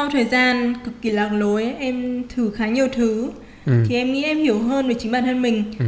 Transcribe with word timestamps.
sau 0.00 0.10
thời 0.10 0.24
gian 0.24 0.74
cực 0.84 0.94
kỳ 1.02 1.10
lạc 1.10 1.32
lối 1.32 1.74
em 1.78 2.24
thử 2.28 2.50
khá 2.50 2.68
nhiều 2.68 2.88
thứ. 2.92 3.30
Ừ. 3.66 3.72
thì 3.88 3.94
em 3.94 4.12
nghĩ 4.12 4.22
em 4.22 4.38
hiểu 4.38 4.58
hơn 4.58 4.88
về 4.88 4.94
chính 4.98 5.12
bản 5.12 5.24
thân 5.24 5.42
mình. 5.42 5.64
Ừ. 5.78 5.84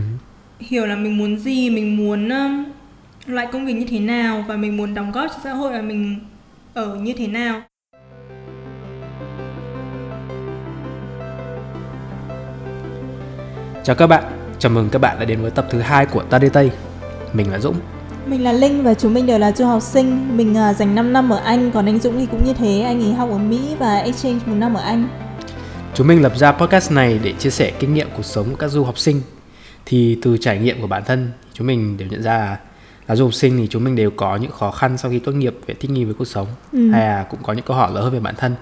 hiểu 0.60 0.86
là 0.86 0.96
mình 0.96 1.18
muốn 1.18 1.38
gì 1.38 1.70
mình 1.70 1.96
muốn 1.96 2.28
um, 2.28 2.64
loại 3.26 3.46
công 3.52 3.66
việc 3.66 3.72
như 3.72 3.86
thế 3.90 3.98
nào 3.98 4.44
và 4.48 4.56
mình 4.56 4.76
muốn 4.76 4.94
đóng 4.94 5.12
góp 5.12 5.30
cho 5.30 5.36
xã 5.44 5.52
hội 5.52 5.72
và 5.72 5.82
mình 5.82 6.20
ở 6.74 6.94
như 6.94 7.12
thế 7.18 7.26
nào. 7.26 7.62
Chào 13.84 13.96
các 13.96 14.06
bạn, 14.06 14.24
chào 14.58 14.72
mừng 14.72 14.88
các 14.92 14.98
bạn 14.98 15.18
đã 15.18 15.24
đến 15.24 15.42
với 15.42 15.50
tập 15.50 15.66
thứ 15.70 15.80
hai 15.80 16.06
của 16.06 16.22
Ta 16.22 16.38
Đi 16.38 16.48
Tây. 16.52 16.70
Mình 17.32 17.50
là 17.50 17.58
Dũng 17.58 17.76
Mình 18.26 18.44
là 18.44 18.52
Linh 18.52 18.82
và 18.82 18.94
chúng 18.94 19.14
mình 19.14 19.26
đều 19.26 19.38
là 19.38 19.52
du 19.52 19.66
học 19.66 19.82
sinh. 19.82 20.36
Mình 20.36 20.54
uh, 20.70 20.76
dành 20.76 20.94
5 20.94 21.12
năm 21.12 21.32
ở 21.32 21.36
Anh, 21.36 21.70
còn 21.70 21.86
anh 21.86 21.98
Dũng 21.98 22.18
thì 22.18 22.26
cũng 22.26 22.44
như 22.44 22.52
thế. 22.52 22.80
Anh 22.80 23.02
ấy 23.02 23.12
học 23.12 23.28
ở 23.30 23.38
Mỹ 23.38 23.76
và 23.78 23.98
exchange 23.98 24.40
một 24.46 24.54
năm 24.54 24.74
ở 24.74 24.82
Anh. 24.82 25.08
Chúng 25.94 26.06
mình 26.06 26.22
lập 26.22 26.32
ra 26.36 26.52
podcast 26.52 26.92
này 26.92 27.20
để 27.22 27.32
chia 27.32 27.50
sẻ 27.50 27.72
kinh 27.78 27.94
nghiệm 27.94 28.08
cuộc 28.16 28.22
sống 28.22 28.50
của 28.50 28.56
các 28.56 28.68
du 28.68 28.84
học 28.84 28.98
sinh. 28.98 29.20
Thì 29.86 30.18
từ 30.22 30.36
trải 30.36 30.58
nghiệm 30.58 30.80
của 30.80 30.86
bản 30.86 31.02
thân, 31.06 31.30
chúng 31.52 31.66
mình 31.66 31.96
đều 31.96 32.08
nhận 32.08 32.22
ra 32.22 32.38
là 32.38 32.56
là 33.08 33.16
du 33.16 33.24
học 33.24 33.34
sinh 33.34 33.58
thì 33.58 33.66
chúng 33.70 33.84
mình 33.84 33.96
đều 33.96 34.10
có 34.10 34.36
những 34.36 34.50
khó 34.50 34.70
khăn 34.70 34.98
sau 34.98 35.10
khi 35.10 35.18
tốt 35.18 35.32
nghiệp 35.32 35.54
về 35.66 35.74
thích 35.80 35.90
nghi 35.90 36.04
với 36.04 36.14
cuộc 36.14 36.24
sống 36.24 36.46
ừ. 36.72 36.90
hay 36.90 37.06
là 37.06 37.26
cũng 37.30 37.40
có 37.42 37.52
những 37.52 37.64
câu 37.64 37.76
hỏi 37.76 37.90
lớn 37.94 38.02
hơn 38.02 38.12
về 38.12 38.20
bản 38.20 38.34
thân. 38.38 38.54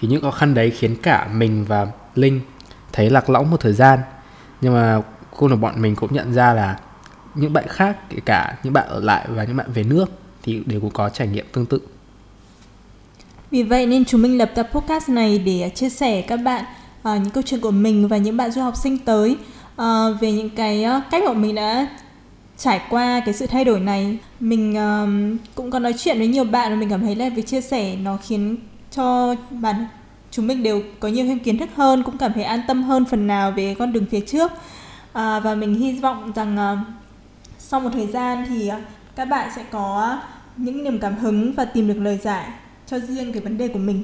Thì 0.00 0.08
những 0.08 0.22
khó 0.22 0.30
khăn 0.30 0.54
đấy 0.54 0.70
khiến 0.70 0.96
cả 1.02 1.28
mình 1.32 1.64
và 1.64 1.86
linh 2.14 2.40
thấy 2.92 3.10
lạc 3.10 3.30
lõng 3.30 3.50
một 3.50 3.60
thời 3.60 3.72
gian. 3.72 3.98
Nhưng 4.60 4.74
mà 4.74 5.02
cô 5.36 5.48
là 5.48 5.56
bọn 5.56 5.82
mình 5.82 5.96
cũng 5.96 6.14
nhận 6.14 6.32
ra 6.32 6.54
là 6.54 6.78
những 7.38 7.52
bạn 7.52 7.64
khác 7.68 7.96
kể 8.10 8.16
cả 8.24 8.56
những 8.62 8.72
bạn 8.72 8.88
ở 8.88 9.00
lại 9.00 9.26
và 9.28 9.44
những 9.44 9.56
bạn 9.56 9.72
về 9.74 9.82
nước 9.82 10.06
thì 10.42 10.62
đều 10.66 10.80
cũng 10.80 10.90
có 10.90 11.08
trải 11.08 11.28
nghiệm 11.28 11.46
tương 11.52 11.66
tự. 11.66 11.80
Vì 13.50 13.62
vậy 13.62 13.86
nên 13.86 14.04
chúng 14.04 14.22
mình 14.22 14.38
lập 14.38 14.50
tập 14.54 14.68
podcast 14.72 15.08
này 15.08 15.38
để 15.38 15.70
chia 15.74 15.88
sẻ 15.88 16.22
các 16.22 16.36
bạn 16.36 16.64
uh, 17.00 17.04
những 17.04 17.30
câu 17.30 17.42
chuyện 17.46 17.60
của 17.60 17.70
mình 17.70 18.08
và 18.08 18.16
những 18.16 18.36
bạn 18.36 18.50
du 18.50 18.62
học 18.62 18.76
sinh 18.76 18.98
tới 18.98 19.36
uh, 19.82 20.20
về 20.20 20.32
những 20.32 20.50
cái 20.50 20.86
uh, 20.96 21.02
cách 21.10 21.24
mà 21.26 21.32
mình 21.32 21.54
đã 21.54 21.88
trải 22.56 22.80
qua 22.90 23.20
cái 23.24 23.34
sự 23.34 23.46
thay 23.46 23.64
đổi 23.64 23.80
này. 23.80 24.18
Mình 24.40 24.72
uh, 24.72 25.40
cũng 25.54 25.70
có 25.70 25.78
nói 25.78 25.94
chuyện 25.98 26.18
với 26.18 26.26
nhiều 26.26 26.44
bạn 26.44 26.70
và 26.70 26.76
mình 26.76 26.90
cảm 26.90 27.00
thấy 27.00 27.16
là 27.16 27.28
việc 27.28 27.46
chia 27.46 27.60
sẻ 27.60 27.96
nó 27.96 28.16
khiến 28.16 28.56
cho 28.90 29.34
bản 29.50 29.86
chúng 30.30 30.46
mình 30.46 30.62
đều 30.62 30.82
có 31.00 31.08
nhiều 31.08 31.26
thêm 31.26 31.38
kiến 31.38 31.58
thức 31.58 31.68
hơn 31.74 32.02
cũng 32.02 32.18
cảm 32.18 32.32
thấy 32.32 32.44
an 32.44 32.60
tâm 32.68 32.82
hơn 32.82 33.04
phần 33.04 33.26
nào 33.26 33.50
về 33.50 33.74
con 33.78 33.92
đường 33.92 34.06
phía 34.10 34.20
trước. 34.20 34.52
À, 35.12 35.40
và 35.40 35.54
mình 35.54 35.74
hy 35.74 35.92
vọng 35.92 36.32
rằng 36.34 36.56
uh, 36.72 36.78
sau 37.70 37.80
một 37.80 37.90
thời 37.92 38.06
gian 38.06 38.44
thì 38.48 38.70
uh, 38.76 38.80
các 39.16 39.24
bạn 39.24 39.50
sẽ 39.56 39.64
có 39.70 40.18
những 40.56 40.84
niềm 40.84 40.98
cảm 40.98 41.16
hứng 41.16 41.52
và 41.52 41.64
tìm 41.64 41.88
được 41.88 41.98
lời 42.00 42.18
giải 42.22 42.44
cho 42.86 42.98
riêng 42.98 43.32
cái 43.32 43.42
vấn 43.42 43.58
đề 43.58 43.68
của 43.68 43.78
mình. 43.78 44.02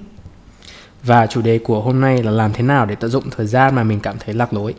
Và 1.03 1.27
chủ 1.27 1.43
đề 1.43 1.59
của 1.59 1.81
hôm 1.81 2.01
nay 2.01 2.23
là 2.23 2.31
làm 2.31 2.53
thế 2.53 2.63
nào 2.63 2.87
để 2.87 2.95
tận 2.95 3.11
dụng 3.11 3.25
thời 3.37 3.47
gian 3.47 3.75
mà 3.75 3.85
mình 3.85 4.01
cảm 4.01 4.17
thấy 4.25 4.35
lạc 4.35 4.53
lối. 4.53 4.75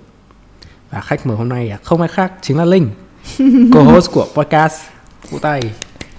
Và 0.91 1.01
khách 1.01 1.27
mời 1.27 1.37
hôm 1.37 1.49
nay 1.49 1.73
không 1.83 2.01
ai 2.01 2.07
khác 2.07 2.33
chính 2.41 2.57
là 2.57 2.65
linh 2.65 2.89
co-host 3.73 4.11
của 4.11 4.27
podcast 4.33 4.81
Vũ 5.29 5.39
Tay. 5.39 5.61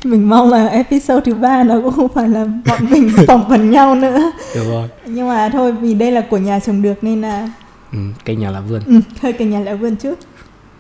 Mình 0.05 0.29
mong 0.29 0.51
là 0.51 0.67
episode 0.67 1.21
thứ 1.25 1.35
ba 1.35 1.63
nó 1.63 1.81
cũng 1.81 1.93
không 1.93 2.09
phải 2.09 2.29
là 2.29 2.45
bọn 2.67 2.91
mình 2.91 3.11
phỏng 3.27 3.49
vấn 3.49 3.71
nhau 3.71 3.95
nữa. 3.95 4.33
Được 4.55 4.65
rồi. 4.69 4.89
Nhưng 5.05 5.29
mà 5.29 5.49
thôi 5.49 5.73
vì 5.73 5.95
đây 5.95 6.13
là 6.13 6.21
của 6.31 6.39
nhà 6.39 6.61
trồng 6.61 6.83
được 6.83 7.05
nên 7.05 7.21
là 7.21 7.51
ừ, 7.93 7.99
cây 8.25 8.37
nhà 8.37 8.51
là 8.51 8.61
vườn. 8.61 8.83
Ừ, 8.87 9.01
hơi 9.21 9.33
cây 9.33 9.49
nhà 9.49 9.61
là 9.61 9.75
vườn 9.75 9.97
trước. 9.97 10.19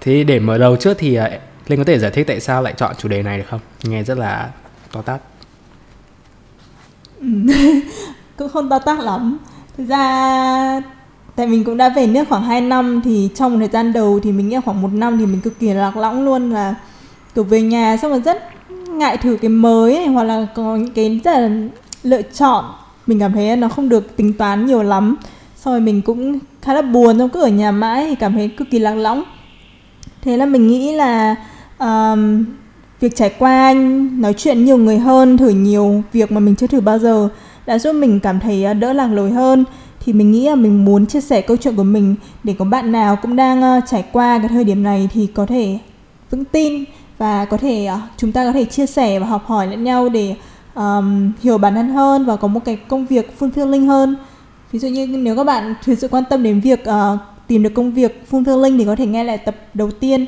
Thế 0.01 0.25
để 0.25 0.39
mở 0.39 0.59
đầu 0.59 0.77
trước 0.77 0.97
thì 0.99 1.19
uh, 1.19 1.25
linh 1.67 1.79
có 1.79 1.85
thể 1.85 1.99
giải 1.99 2.11
thích 2.11 2.27
tại 2.27 2.41
sao 2.41 2.63
lại 2.63 2.75
chọn 2.77 2.95
chủ 2.99 3.09
đề 3.09 3.23
này 3.23 3.39
được 3.39 3.45
không? 3.51 3.61
Nghe 3.83 4.03
rất 4.03 4.19
là 4.19 4.51
to 4.93 5.03
tát. 5.03 5.21
Ừ. 7.21 7.27
Cũng 8.37 8.49
không 8.49 8.69
to 8.69 8.79
tát 8.79 9.01
lắm. 9.01 9.39
Thực 9.77 9.85
ra 9.85 10.81
tại 11.37 11.47
mình 11.47 11.65
cũng 11.65 11.77
đã 11.77 11.89
về 11.89 12.07
nước 12.07 12.25
khoảng 12.29 12.43
2 12.43 12.61
năm 12.61 13.01
thì 13.05 13.29
trong 13.35 13.59
thời 13.59 13.69
gian 13.69 13.93
đầu 13.93 14.21
thì 14.23 14.33
mình 14.33 14.49
nghĩ 14.49 14.57
khoảng 14.65 14.83
một 14.83 14.93
năm 14.93 15.19
thì 15.19 15.27
mình 15.27 15.41
cực 15.41 15.59
kỳ 15.59 15.73
lạc 15.73 15.97
lõng 15.97 16.25
luôn 16.25 16.51
là 16.51 16.75
kiểu 17.35 17.45
về 17.45 17.63
nhà 17.63 17.97
xong 17.97 18.11
rồi 18.11 18.21
rất 18.21 18.43
ngại 18.89 19.17
thử 19.17 19.37
cái 19.43 19.49
mới 19.49 19.95
này, 19.95 20.07
hoặc 20.07 20.25
là 20.25 20.47
có 20.55 20.77
những 20.77 20.93
cái 20.93 21.21
rất 21.25 21.39
là 21.39 21.51
lựa 22.03 22.23
chọn. 22.23 22.65
Mình 23.07 23.21
cảm 23.21 23.33
thấy 23.33 23.57
nó 23.57 23.69
không 23.69 23.89
được 23.89 24.17
tính 24.17 24.33
toán 24.33 24.67
nhiều 24.67 24.83
lắm. 24.83 25.17
Xong 25.57 25.75
rồi 25.75 25.81
mình 25.81 26.03
cũng 26.03 26.39
khá 26.63 26.75
là 26.75 26.83
buồn 26.83 27.19
xong 27.19 27.29
cứ 27.29 27.43
ở 27.43 27.49
nhà 27.49 27.71
mãi 27.71 28.07
thì 28.09 28.15
cảm 28.15 28.35
thấy 28.35 28.49
cực 28.49 28.71
kỳ 28.71 28.79
lạc 28.79 28.95
lõng. 28.95 29.23
Thế 30.23 30.37
là 30.37 30.47
mình 30.47 30.69
nghĩ 30.69 30.93
là 30.93 31.35
um, 31.79 32.45
việc 33.01 33.17
trải 33.17 33.33
qua 33.39 33.75
nói 34.13 34.35
chuyện 34.37 34.65
nhiều 34.65 34.77
người 34.77 34.99
hơn 34.99 35.37
thử 35.37 35.49
nhiều 35.49 36.03
việc 36.13 36.33
mà 36.33 36.41
mình 36.41 36.57
chưa 36.57 36.67
thử 36.67 36.81
bao 36.81 36.99
giờ 36.99 37.29
đã 37.67 37.79
giúp 37.79 37.93
mình 37.93 38.21
cảm 38.21 38.41
thấy 38.41 38.65
ờ, 38.65 38.75
đỡ 38.75 38.93
lạc 38.93 39.07
lối 39.07 39.31
hơn. 39.31 39.65
Thì 40.05 40.13
mình 40.13 40.33
nghĩ 40.33 40.49
là 40.49 40.55
mình 40.55 40.85
muốn 40.85 41.07
chia 41.07 41.21
sẻ 41.21 41.41
câu 41.41 41.57
chuyện 41.57 41.77
của 41.77 41.83
mình 41.83 42.15
để 42.45 42.55
có 42.59 42.65
bạn 42.65 42.93
nào 42.93 43.17
cũng 43.17 43.37
đang 43.37 43.79
uh, 43.79 43.85
trải 43.87 44.05
qua 44.13 44.39
cái 44.39 44.49
thời 44.49 44.65
điểm 44.65 44.83
này 44.83 45.09
thì 45.13 45.27
có 45.27 45.47
thể 45.47 45.79
vững 46.31 46.45
tin 46.45 46.85
và 47.19 47.45
có 47.45 47.57
thể 47.57 47.89
uh, 47.95 48.01
chúng 48.17 48.33
ta 48.33 48.45
có 48.45 48.53
thể 48.53 48.65
chia 48.65 48.87
sẻ 48.87 49.19
và 49.19 49.27
học 49.27 49.47
hỏi 49.47 49.67
lẫn 49.67 49.85
nhau 49.85 50.09
để 50.09 50.35
um, 50.75 51.33
hiểu 51.43 51.59
bản 51.59 51.75
thân 51.75 51.89
hơn 51.89 52.25
và 52.25 52.37
có 52.37 52.49
một 52.49 52.65
cái 52.65 52.77
công 52.77 53.07
việc 53.07 53.35
fulfilling 53.39 53.87
hơn. 53.87 54.17
Ví 54.73 54.79
dụ 54.79 54.89
như 54.89 55.07
nếu 55.07 55.37
các 55.37 55.45
bạn 55.45 55.75
thực 55.85 55.99
sự 55.99 56.09
quan 56.09 56.25
tâm 56.31 56.43
đến 56.43 56.61
việc 56.61 56.81
uh, 56.89 57.19
tìm 57.47 57.63
được 57.63 57.75
công 57.75 57.93
việc 57.93 58.25
fulfilling 58.31 58.79
thì 58.79 58.85
có 58.85 58.97
thể 58.97 59.07
nghe 59.07 59.25
lại 59.25 59.39
tập 59.39 59.57
đầu 59.75 59.91
tiên 59.91 60.27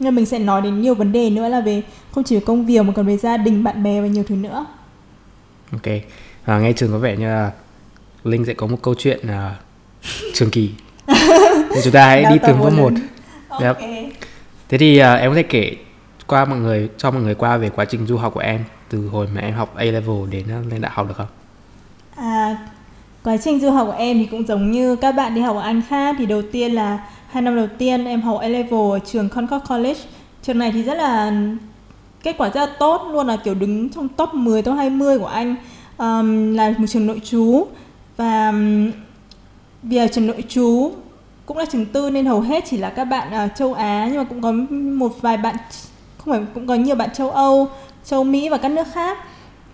nhưng 0.00 0.14
mình 0.14 0.26
sẽ 0.26 0.38
nói 0.38 0.62
đến 0.62 0.80
nhiều 0.80 0.94
vấn 0.94 1.12
đề 1.12 1.30
nữa 1.30 1.48
là 1.48 1.60
về 1.60 1.82
không 2.12 2.24
chỉ 2.24 2.34
về 2.34 2.42
công 2.46 2.66
việc 2.66 2.82
mà 2.82 2.92
còn 2.96 3.06
về 3.06 3.16
gia 3.16 3.36
đình 3.36 3.64
bạn 3.64 3.82
bè 3.82 4.00
và 4.00 4.06
nhiều 4.06 4.24
thứ 4.28 4.34
nữa. 4.34 4.66
Ok. 5.72 5.86
À, 6.44 6.58
nghe 6.58 6.72
trường 6.72 6.92
có 6.92 6.98
vẻ 6.98 7.16
như 7.16 7.26
là 7.26 7.50
linh 8.24 8.44
sẽ 8.44 8.54
có 8.54 8.66
một 8.66 8.78
câu 8.82 8.94
chuyện 8.94 9.20
uh, 9.24 9.56
trường 10.34 10.50
kỳ. 10.50 10.70
Thì 11.74 11.80
chúng 11.84 11.92
ta 11.92 12.06
hãy 12.06 12.24
đi 12.24 12.36
từng 12.46 12.60
bước 12.60 12.72
một 12.72 12.92
okay. 13.48 14.12
thế 14.68 14.78
thì 14.78 15.00
uh, 15.00 15.20
em 15.20 15.30
có 15.30 15.34
thể 15.34 15.42
kể 15.42 15.76
qua 16.26 16.44
mọi 16.44 16.58
người 16.58 16.88
cho 16.98 17.10
mọi 17.10 17.22
người 17.22 17.34
qua 17.34 17.56
về 17.56 17.70
quá 17.70 17.84
trình 17.84 18.06
du 18.06 18.16
học 18.16 18.34
của 18.34 18.40
em 18.40 18.64
từ 18.88 19.08
hồi 19.08 19.26
mà 19.34 19.40
em 19.40 19.54
học 19.54 19.76
A 19.76 19.84
level 19.84 20.30
đến 20.30 20.46
lên 20.70 20.80
đại 20.80 20.92
học 20.94 21.08
được 21.08 21.14
không? 21.16 21.26
À, 22.16 22.56
quá 23.24 23.36
trình 23.36 23.60
du 23.60 23.70
học 23.70 23.86
của 23.86 23.96
em 23.98 24.18
thì 24.18 24.26
cũng 24.26 24.46
giống 24.46 24.70
như 24.70 24.96
các 24.96 25.12
bạn 25.12 25.34
đi 25.34 25.40
học 25.40 25.56
ở 25.56 25.62
Anh 25.62 25.82
khác. 25.88 26.16
Thì 26.18 26.26
đầu 26.26 26.42
tiên 26.52 26.72
là 26.72 26.98
hai 27.30 27.42
năm 27.42 27.56
đầu 27.56 27.66
tiên 27.78 28.04
em 28.04 28.20
học 28.20 28.40
A 28.40 28.48
level 28.48 28.90
ở 28.92 28.98
trường 28.98 29.28
Concord 29.28 29.64
College 29.68 30.00
trường 30.42 30.58
này 30.58 30.72
thì 30.72 30.82
rất 30.82 30.94
là 30.94 31.32
kết 32.22 32.34
quả 32.38 32.48
rất 32.48 32.60
là 32.60 32.72
tốt 32.78 33.02
luôn 33.12 33.26
là 33.26 33.36
kiểu 33.36 33.54
đứng 33.54 33.88
trong 33.88 34.08
top 34.08 34.34
10 34.34 34.62
top 34.62 34.76
20 34.76 35.18
của 35.18 35.26
Anh 35.26 35.56
um, 35.98 36.54
là 36.54 36.74
một 36.78 36.86
trường 36.88 37.06
nội 37.06 37.20
trú 37.24 37.66
và 38.16 38.48
um, 38.48 38.90
vì 39.82 39.98
là 39.98 40.06
trường 40.06 40.26
nội 40.26 40.44
trú 40.48 40.92
cũng 41.46 41.56
là 41.56 41.64
trường 41.64 41.86
tư 41.86 42.10
nên 42.10 42.26
hầu 42.26 42.40
hết 42.40 42.64
chỉ 42.66 42.76
là 42.76 42.90
các 42.90 43.04
bạn 43.04 43.32
ở 43.32 43.48
châu 43.56 43.74
Á 43.74 44.06
nhưng 44.08 44.16
mà 44.16 44.24
cũng 44.24 44.42
có 44.42 44.52
một 44.96 45.22
vài 45.22 45.36
bạn 45.36 45.56
không 46.24 46.34
phải 46.34 46.40
cũng 46.54 46.66
có 46.66 46.74
nhiều 46.74 46.96
bạn 46.96 47.10
châu 47.14 47.30
Âu, 47.30 47.68
châu 48.04 48.24
Mỹ 48.24 48.48
và 48.48 48.56
các 48.56 48.68
nước 48.68 48.86
khác. 48.92 49.18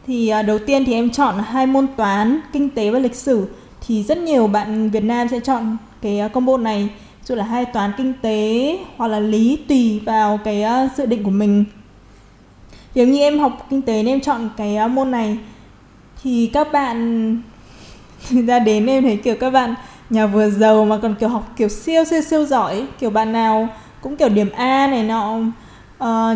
Thì 0.07 0.33
uh, 0.41 0.47
đầu 0.47 0.59
tiên 0.59 0.85
thì 0.85 0.93
em 0.93 1.11
chọn 1.11 1.35
hai 1.47 1.67
môn 1.67 1.87
toán, 1.97 2.41
kinh 2.53 2.71
tế 2.71 2.91
và 2.91 2.99
lịch 2.99 3.15
sử. 3.15 3.47
Thì 3.87 4.03
rất 4.03 4.19
nhiều 4.19 4.47
bạn 4.47 4.91
Việt 4.91 5.05
Nam 5.05 5.29
sẽ 5.29 5.41
chọn 5.41 5.77
cái 6.03 6.19
ờ, 6.19 6.29
combo 6.29 6.57
này, 6.57 6.89
dù 7.27 7.35
là 7.35 7.45
hai 7.45 7.65
toán 7.65 7.93
kinh 7.97 8.13
tế 8.23 8.79
hoặc 8.97 9.09
là 9.09 9.21
lý 9.21 9.59
tùy 9.69 10.01
vào 10.07 10.39
cái 10.45 10.65
uh, 10.65 10.97
dự 10.97 11.07
định 11.07 11.25
của 11.25 11.31
mình. 11.31 11.65
Nếu 12.95 13.09
như 13.09 13.21
em 13.21 13.39
học 13.39 13.67
kinh 13.71 13.83
tế 13.83 13.93
nên 13.93 14.07
em 14.07 14.21
chọn 14.21 14.49
cái 14.57 14.79
uh, 14.85 14.91
môn 14.91 15.11
này 15.11 15.39
thì 16.23 16.51
các 16.53 16.73
bạn 16.73 17.39
ra 18.31 18.59
đến 18.59 18.87
em 18.87 19.03
thấy 19.03 19.17
kiểu 19.17 19.35
các 19.41 19.51
bạn 19.51 19.75
nhà 20.11 20.27
vừa 20.27 20.51
giàu 20.51 20.85
mà 20.85 20.99
còn 21.03 21.15
kiểu 21.15 21.29
học 21.29 21.53
kiểu 21.57 21.69
siêu 21.69 22.05
siêu 22.05 22.23
siêu 22.23 22.45
giỏi 22.45 22.87
kiểu 22.99 23.11
bạn 23.11 23.33
nào 23.33 23.69
cũng 24.01 24.17
kiểu 24.17 24.29
điểm 24.29 24.51
A 24.51 24.87
này 24.87 25.03
nọ 25.03 25.37
uh, 25.37 25.47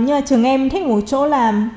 nhưng 0.01 0.11
mà 0.11 0.21
trường 0.21 0.45
em 0.45 0.71
thích 0.71 0.87
một 0.87 1.01
chỗ 1.07 1.27
là 1.27 1.69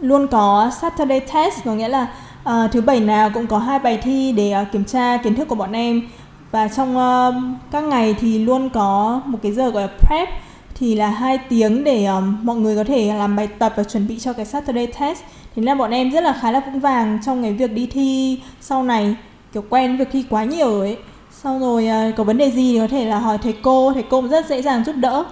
luôn 0.00 0.26
có 0.26 0.70
Saturday 0.80 1.20
test 1.20 1.64
có 1.64 1.74
nghĩa 1.74 1.88
là 1.88 2.06
uh, 2.42 2.72
thứ 2.72 2.80
bảy 2.80 3.00
nào 3.00 3.30
cũng 3.34 3.46
có 3.46 3.58
hai 3.58 3.78
bài 3.78 3.98
thi 4.02 4.32
để 4.32 4.54
uh, 4.62 4.72
kiểm 4.72 4.84
tra 4.84 5.16
kiến 5.16 5.34
thức 5.34 5.48
của 5.48 5.54
bọn 5.54 5.72
em 5.72 6.02
và 6.50 6.68
trong 6.68 6.96
uh, 6.96 7.34
các 7.70 7.84
ngày 7.84 8.14
thì 8.20 8.38
luôn 8.38 8.70
có 8.70 9.22
một 9.26 9.38
cái 9.42 9.52
giờ 9.52 9.70
gọi 9.70 9.82
là 9.82 9.88
prep 9.88 10.28
thì 10.74 10.94
là 10.94 11.10
hai 11.10 11.38
tiếng 11.48 11.84
để 11.84 12.04
um, 12.04 12.38
mọi 12.42 12.56
người 12.56 12.76
có 12.76 12.84
thể 12.84 13.14
làm 13.14 13.36
bài 13.36 13.46
tập 13.46 13.72
và 13.76 13.84
chuẩn 13.84 14.08
bị 14.08 14.18
cho 14.18 14.32
cái 14.32 14.46
Saturday 14.46 14.86
test 14.86 15.18
thế 15.56 15.62
nên 15.62 15.78
bọn 15.78 15.90
em 15.90 16.10
rất 16.10 16.20
là 16.20 16.38
khá 16.40 16.50
là 16.50 16.60
vững 16.60 16.80
vàng 16.80 17.18
trong 17.26 17.42
cái 17.42 17.52
việc 17.52 17.72
đi 17.72 17.86
thi 17.86 18.40
sau 18.60 18.82
này 18.82 19.14
kiểu 19.52 19.64
quen 19.68 19.96
việc 19.96 20.08
thi 20.12 20.24
quá 20.30 20.44
nhiều 20.44 20.80
ấy 20.80 20.96
sau 21.30 21.58
rồi 21.58 21.88
uh, 22.08 22.16
có 22.16 22.24
vấn 22.24 22.38
đề 22.38 22.50
gì 22.50 22.72
thì 22.72 22.80
có 22.80 22.88
thể 22.88 23.04
là 23.04 23.18
hỏi 23.18 23.38
thầy 23.38 23.54
cô 23.62 23.92
thầy 23.92 24.04
cô 24.10 24.28
rất 24.28 24.46
dễ 24.48 24.62
dàng 24.62 24.84
giúp 24.84 24.96
đỡ 24.96 25.24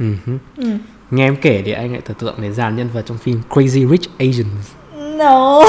Uh-huh. 0.00 0.38
Ừ. 0.56 0.64
Nghe 1.10 1.26
em 1.26 1.36
kể 1.36 1.62
thì 1.64 1.72
anh 1.72 1.92
lại 1.92 2.00
tưởng 2.00 2.16
tượng 2.16 2.42
đến 2.42 2.54
dàn 2.54 2.76
nhân 2.76 2.88
vật 2.94 3.02
trong 3.06 3.18
phim 3.18 3.42
Crazy 3.50 3.90
Rich 3.90 4.10
Asians. 4.18 4.72
No, 4.94 5.62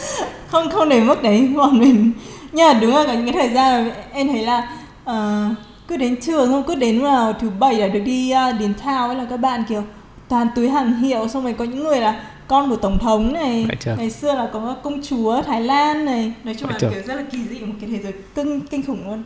không 0.54 0.70
không 0.70 0.88
đến 0.88 1.06
mức 1.06 1.22
đấy 1.22 1.50
bọn 1.56 1.78
mình. 1.78 2.12
Nhưng 2.52 2.68
mà 2.68 2.80
đúng 2.80 2.94
là 2.94 3.14
những 3.14 3.24
cái 3.24 3.32
thời 3.32 3.54
gian 3.54 3.88
mà 3.88 3.94
em 4.12 4.28
thấy 4.28 4.42
là 4.42 4.68
uh, 5.10 5.56
cứ 5.88 5.96
đến 5.96 6.20
trường 6.20 6.48
không 6.48 6.62
cứ 6.66 6.74
đến 6.74 7.00
vào 7.02 7.32
thứ 7.32 7.50
bảy 7.50 7.74
là 7.74 7.88
được 7.88 8.00
đi 8.00 8.32
uh, 8.32 8.60
đến 8.60 8.74
thao 8.74 9.08
ấy 9.08 9.16
là 9.16 9.26
các 9.30 9.36
bạn 9.36 9.64
kiểu 9.68 9.82
toàn 10.28 10.48
túi 10.54 10.68
hàng 10.68 10.94
hiệu 10.94 11.28
xong 11.28 11.44
rồi 11.44 11.52
có 11.52 11.64
những 11.64 11.84
người 11.84 12.00
là 12.00 12.20
con 12.48 12.70
của 12.70 12.76
tổng 12.76 12.98
thống 12.98 13.32
này 13.32 13.66
ngày 13.96 14.10
xưa 14.10 14.34
là 14.34 14.48
có 14.52 14.76
công 14.82 15.02
chúa 15.02 15.42
Thái 15.42 15.62
Lan 15.62 16.04
này 16.04 16.32
nói 16.44 16.54
chung 16.60 16.70
là 16.70 16.78
kiểu 16.78 16.90
rất 17.06 17.14
là 17.14 17.22
kỳ 17.32 17.38
dị 17.50 17.60
một 17.60 17.74
cái 17.80 17.90
thế 17.90 17.98
giới 18.02 18.12
kinh 18.34 18.60
kinh 18.60 18.82
khủng 18.86 19.08
luôn 19.08 19.22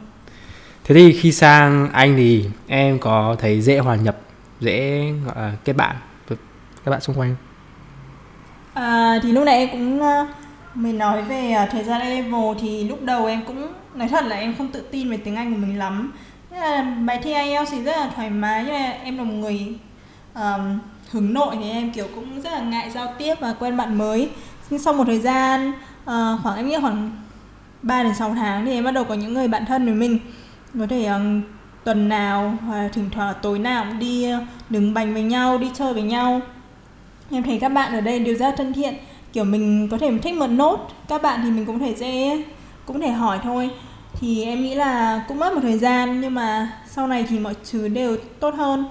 Thế 0.85 0.95
thì 0.95 1.13
khi 1.13 1.33
sang 1.33 1.89
Anh 1.93 2.17
thì 2.17 2.45
em 2.67 2.99
có 2.99 3.37
thấy 3.39 3.61
dễ 3.61 3.79
hòa 3.79 3.97
nhập, 3.97 4.17
dễ 4.61 5.11
gọi 5.27 5.37
là 5.37 5.53
kết 5.65 5.73
bạn 5.73 5.97
với 6.29 6.39
các 6.85 6.91
bạn 6.91 7.01
xung 7.01 7.19
quanh? 7.19 7.37
À, 8.75 9.21
thì 9.23 9.33
lúc 9.33 9.45
nãy 9.45 9.59
em 9.59 9.69
cũng 9.73 10.01
ờ, 10.01 10.27
mình 10.79 10.99
nói 10.99 11.23
về 11.23 11.51
à, 11.51 11.67
thời 11.67 11.85
gian 11.85 12.01
A 12.01 12.09
level 12.09 12.57
thì 12.61 12.85
lúc 12.85 13.03
đầu 13.03 13.27
em 13.27 13.41
cũng 13.47 13.73
nói 13.95 14.09
thật 14.09 14.25
là 14.25 14.37
em 14.37 14.55
không 14.59 14.69
tự 14.69 14.81
tin 14.81 15.11
về 15.11 15.17
tiếng 15.17 15.37
Anh 15.37 15.53
của 15.53 15.59
mình 15.61 15.79
lắm. 15.79 16.13
Thế 16.51 16.61
là 16.61 16.83
bài 16.83 17.21
thi 17.23 17.33
IELTS 17.33 17.71
thì 17.71 17.83
rất 17.83 17.97
là 17.97 18.11
thoải 18.17 18.31
mái 18.31 18.65
nhưng 18.65 18.75
mà 18.75 18.95
em 19.05 19.19
là 19.19 19.25
một 19.25 19.35
người 19.35 19.75
um, 20.35 20.79
hướng 21.11 21.33
nội 21.33 21.57
thì 21.61 21.71
em 21.71 21.93
kiểu 21.93 22.07
cũng 22.15 22.43
rất 22.43 22.51
là 22.51 22.61
ngại 22.61 22.91
giao 22.91 23.15
tiếp 23.19 23.35
và 23.41 23.55
quen 23.59 23.77
bạn 23.77 23.99
mới. 23.99 24.31
Nhưng 24.71 24.81
sau 24.81 24.95
một 24.95 25.05
thời 25.07 25.21
gian 25.21 25.71
uh, 25.71 26.43
khoảng 26.43 26.57
em 26.57 26.69
nghĩ 26.69 26.77
khoảng 26.81 27.11
3 27.83 28.03
đến 28.03 28.15
6 28.15 28.35
tháng 28.35 28.67
thì 28.67 28.73
em 28.73 28.85
bắt 28.85 28.91
đầu 28.91 29.05
có 29.05 29.15
những 29.15 29.35
người 29.35 29.49
bạn 29.49 29.67
thân 29.67 29.85
với 29.85 29.95
mình. 29.95 30.19
Có 30.79 30.87
thể 30.87 31.11
uh, 31.11 31.45
tuần 31.85 32.09
nào 32.09 32.59
hoặc 32.67 32.89
thỉnh 32.93 33.11
thoảng 33.11 33.35
tối 33.43 33.59
nào 33.59 33.85
cũng 33.89 33.99
đi 33.99 34.31
ờ, 34.31 34.39
đứng 34.71 34.95
bành 34.95 35.15
với 35.15 35.23
nhau, 35.23 35.59
đi 35.59 35.71
chơi 35.75 35.95
với 35.95 36.03
nhau 36.03 36.41
em 37.31 37.43
thấy 37.43 37.59
các 37.59 37.69
bạn 37.69 37.93
ở 37.93 38.01
đây 38.01 38.19
đều 38.19 38.35
rất 38.35 38.55
thân 38.57 38.73
thiện 38.73 38.95
kiểu 39.33 39.45
mình 39.45 39.89
có 39.91 39.99
thể 39.99 40.19
thích 40.23 40.35
một 40.35 40.47
nốt 40.47 40.89
các 41.09 41.23
bạn 41.23 41.41
thì 41.43 41.51
mình 41.51 41.67
cũng 41.67 41.79
thể 41.79 41.95
dễ 41.95 42.45
cũng 42.87 43.01
thể 43.01 43.11
hỏi 43.11 43.39
thôi. 43.43 43.71
Thì 44.13 44.45
em 44.45 44.63
nghĩ 44.63 44.75
là 44.75 45.25
cũng 45.29 45.39
mất 45.39 45.55
một 45.55 45.61
thời 45.63 45.79
gian 45.79 46.21
nhưng 46.21 46.35
mà 46.35 46.73
sau 46.87 47.07
này 47.07 47.25
thì 47.29 47.39
mọi 47.39 47.55
thứ 47.71 47.89
đều 47.89 48.17
tốt 48.41 48.55
hơn. 48.55 48.85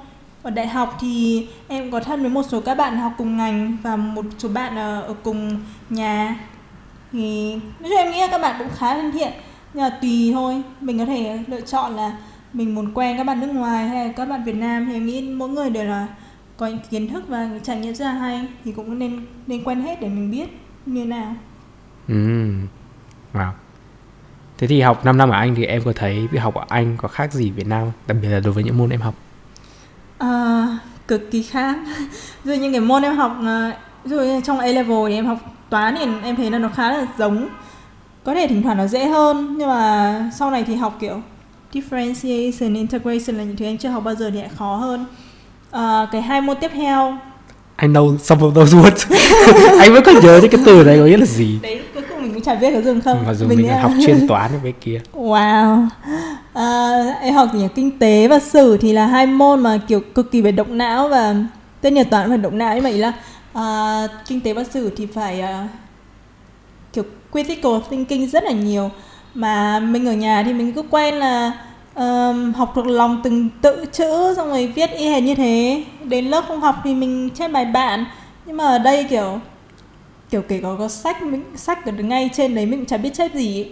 Ở 0.43 0.49
đại 0.51 0.67
học 0.67 0.97
thì 0.99 1.47
em 1.67 1.91
có 1.91 1.99
thân 1.99 2.21
với 2.21 2.29
một 2.29 2.43
số 2.49 2.61
các 2.61 2.75
bạn 2.75 2.97
học 2.97 3.11
cùng 3.17 3.37
ngành 3.37 3.77
và 3.83 3.95
một 3.95 4.25
số 4.37 4.49
bạn 4.49 4.75
ở, 4.75 5.01
ở 5.01 5.13
cùng 5.23 5.59
nhà. 5.89 6.35
Thì 7.11 7.55
nói 7.55 7.89
chung 7.89 7.97
em 7.97 8.11
nghĩ 8.11 8.19
là 8.19 8.27
các 8.27 8.41
bạn 8.41 8.55
cũng 8.59 8.69
khá 8.75 8.93
thân 8.93 9.11
thiện 9.11 9.31
nhưng 9.73 9.83
mà 9.83 9.89
tùy 10.01 10.31
thôi. 10.33 10.61
Mình 10.81 10.99
có 10.99 11.05
thể 11.05 11.39
lựa 11.47 11.61
chọn 11.61 11.95
là 11.95 12.11
mình 12.53 12.75
muốn 12.75 12.91
quen 12.93 13.17
các 13.17 13.23
bạn 13.23 13.39
nước 13.39 13.47
ngoài 13.47 13.87
hay 13.87 14.07
là 14.07 14.13
các 14.13 14.29
bạn 14.29 14.43
Việt 14.43 14.55
Nam 14.55 14.85
thì 14.85 14.93
em 14.93 15.05
nghĩ 15.05 15.21
mỗi 15.21 15.49
người 15.49 15.69
đều 15.69 15.83
là 15.83 16.07
có 16.57 16.67
những 16.67 16.79
kiến 16.89 17.07
thức 17.07 17.23
và 17.27 17.45
những 17.45 17.63
trải 17.63 17.79
nghiệm 17.79 17.95
rất 17.95 18.05
là 18.05 18.11
hay 18.13 18.47
thì 18.65 18.71
cũng 18.71 18.99
nên 18.99 19.25
nên 19.47 19.63
quen 19.63 19.81
hết 19.81 20.01
để 20.01 20.07
mình 20.07 20.31
biết 20.31 20.49
như 20.85 21.05
nào 21.05 21.35
Ừm, 22.07 22.67
Wow. 23.33 23.51
Thế 24.57 24.67
thì 24.67 24.81
học 24.81 25.05
5 25.05 25.17
năm 25.17 25.29
ở 25.29 25.37
Anh 25.37 25.55
thì 25.55 25.65
em 25.65 25.81
có 25.85 25.93
thấy 25.95 26.27
việc 26.27 26.39
học 26.39 26.53
ở 26.53 26.65
Anh 26.69 26.97
có 26.97 27.07
khác 27.07 27.33
gì 27.33 27.51
Việt 27.51 27.67
Nam? 27.67 27.91
Đặc 28.07 28.17
biệt 28.21 28.27
là 28.27 28.39
đối 28.39 28.53
với 28.53 28.63
những 28.63 28.77
môn 28.77 28.89
em 28.89 29.01
học. 29.01 29.13
À, 30.17 30.67
cực 31.07 31.31
kỳ 31.31 31.43
khác 31.43 31.77
dụ 32.43 32.53
như 32.53 32.71
cái 32.71 32.81
môn 32.81 33.01
em 33.01 33.15
học 33.15 33.37
dụ 34.05 34.19
như 34.19 34.41
trong 34.43 34.59
A-level 34.59 35.07
thì 35.07 35.13
em 35.15 35.25
học 35.25 35.39
toán 35.69 35.95
thì 35.99 36.05
em 36.23 36.35
thấy 36.35 36.51
là 36.51 36.59
nó 36.59 36.69
khá 36.69 36.91
là 36.91 37.07
giống 37.17 37.47
Có 38.23 38.33
thể 38.33 38.47
thỉnh 38.47 38.63
thoảng 38.63 38.77
nó 38.77 38.87
dễ 38.87 39.05
hơn 39.05 39.55
Nhưng 39.57 39.67
mà 39.67 40.31
sau 40.39 40.51
này 40.51 40.63
thì 40.63 40.75
học 40.75 40.97
kiểu 40.99 41.21
Differentiation, 41.73 42.75
integration 42.75 43.37
là 43.37 43.43
những 43.43 43.55
thứ 43.55 43.65
em 43.65 43.77
chưa 43.77 43.89
học 43.89 44.03
bao 44.03 44.15
giờ 44.15 44.29
thì 44.31 44.39
lại 44.39 44.49
khó 44.57 44.75
hơn 44.75 45.05
à, 45.71 46.07
Cái 46.11 46.21
hai 46.21 46.41
môn 46.41 46.57
tiếp 46.61 46.71
theo 46.75 47.17
I 47.81 47.87
know 47.87 48.17
some 48.17 48.41
of 48.41 48.51
those 48.53 48.77
words. 48.77 49.05
anh 49.79 49.93
vẫn 49.93 50.03
còn 50.05 50.15
nhớ 50.23 50.39
những 50.41 50.51
cái 50.51 50.61
từ 50.65 50.83
này 50.83 50.97
có 50.97 51.05
nghĩa 51.05 51.17
là 51.17 51.25
gì. 51.25 51.59
Đấy 51.61 51.81
cuối 51.93 52.03
cùng 52.09 52.21
mình 52.21 52.33
cũng 52.33 52.43
chả 52.43 52.55
biết 52.55 52.71
có 52.73 52.81
dùng 52.81 53.01
không 53.01 53.23
Mặc 53.27 53.33
dù 53.33 53.47
mình 53.47 53.67
là 53.67 53.73
là- 53.75 53.81
học 53.81 53.91
chuyên 54.05 54.27
toán 54.27 54.51
ở 54.51 54.59
bên 54.63 54.73
kia. 54.81 55.01
Wow 55.13 55.87
à, 56.53 56.99
Em 57.21 57.33
học 57.33 57.49
nhỉ? 57.55 57.67
Kinh 57.75 57.99
tế 57.99 58.27
và 58.27 58.39
sử 58.39 58.77
thì 58.77 58.93
là 58.93 59.05
hai 59.05 59.25
môn 59.25 59.59
mà 59.63 59.79
kiểu 59.87 59.99
cực 60.15 60.31
kỳ 60.31 60.41
phải 60.41 60.51
động 60.51 60.77
não 60.77 61.09
và 61.09 61.35
tất 61.81 61.93
nhiên 61.93 62.09
toán 62.09 62.29
phải 62.29 62.37
động 62.37 62.57
não 62.57 62.75
nhưng 62.75 62.83
mà 62.83 62.89
ý 62.89 62.97
là 62.97 63.11
à, 63.53 64.07
kinh 64.27 64.41
tế 64.41 64.53
và 64.53 64.63
sử 64.63 64.91
thì 64.97 65.05
phải 65.05 65.41
à, 65.41 65.67
kiểu 66.93 67.03
critical 67.31 67.71
thinking 67.89 68.27
rất 68.27 68.43
là 68.43 68.51
nhiều 68.51 68.91
mà 69.33 69.79
mình 69.79 70.05
ở 70.07 70.13
nhà 70.13 70.43
thì 70.45 70.53
mình 70.53 70.73
cứ 70.73 70.83
quen 70.89 71.15
là 71.15 71.51
ờm, 71.97 72.53
học 72.53 72.71
thuộc 72.75 72.87
lòng 72.87 73.21
từng 73.23 73.49
tự 73.61 73.85
chữ 73.91 74.33
xong 74.35 74.49
rồi 74.49 74.67
viết 74.67 74.91
y 74.91 75.09
hệt 75.09 75.23
như 75.23 75.35
thế. 75.35 75.83
Đến 76.03 76.25
lớp 76.25 76.43
không 76.47 76.61
học 76.61 76.75
thì 76.83 76.95
mình 76.95 77.29
chép 77.29 77.47
bài 77.47 77.65
bạn. 77.65 78.05
Nhưng 78.45 78.57
mà 78.57 78.65
ở 78.65 78.77
đây 78.77 79.03
kiểu 79.03 79.39
kiểu 80.29 80.41
kể 80.41 80.59
có 80.63 80.75
có 80.79 80.87
sách 80.87 81.23
mình 81.23 81.43
sách 81.55 81.85
ở 81.85 81.91
ngay 81.91 82.29
trên 82.33 82.55
đấy 82.55 82.65
mình 82.65 82.85
chả 82.85 82.97
biết 82.97 83.13
chép 83.13 83.33
gì. 83.35 83.65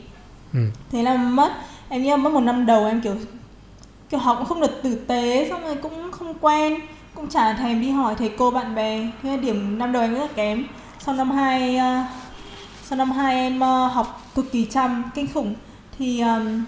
Ừ. 0.53 0.59
thế 0.91 1.03
là 1.03 1.17
mất 1.17 1.51
em 1.89 2.03
nghĩ 2.03 2.09
là 2.09 2.17
mất 2.17 2.33
một 2.33 2.39
năm 2.39 2.65
đầu 2.65 2.85
em 2.85 3.01
kiểu 3.01 3.15
kiểu 4.09 4.19
học 4.19 4.35
cũng 4.37 4.47
không 4.47 4.61
được 4.61 4.83
tử 4.83 4.95
tế 5.07 5.47
xong 5.49 5.61
rồi 5.63 5.75
cũng 5.75 6.11
không 6.11 6.33
quen. 6.41 6.79
Cũng 7.15 7.29
chả 7.29 7.53
thèm 7.53 7.81
đi 7.81 7.89
hỏi 7.89 8.15
thầy 8.17 8.29
cô 8.37 8.51
bạn 8.51 8.75
bè. 8.75 9.07
Thế 9.23 9.29
là 9.29 9.37
điểm 9.37 9.77
năm 9.77 9.91
đầu 9.91 10.01
em 10.01 10.13
rất 10.13 10.19
là 10.19 10.27
kém. 10.35 10.63
Sau 10.99 11.15
năm 11.15 11.31
hai 11.31 11.77
ờ, 11.77 12.03
sau 12.83 12.97
năm 12.97 13.11
hai 13.11 13.35
em 13.35 13.59
ờ, 13.59 13.87
học 13.87 14.21
cực 14.35 14.51
kỳ 14.51 14.65
chăm 14.65 15.03
kinh 15.15 15.27
khủng. 15.33 15.55
Thì 15.99 16.21
um, 16.21 16.63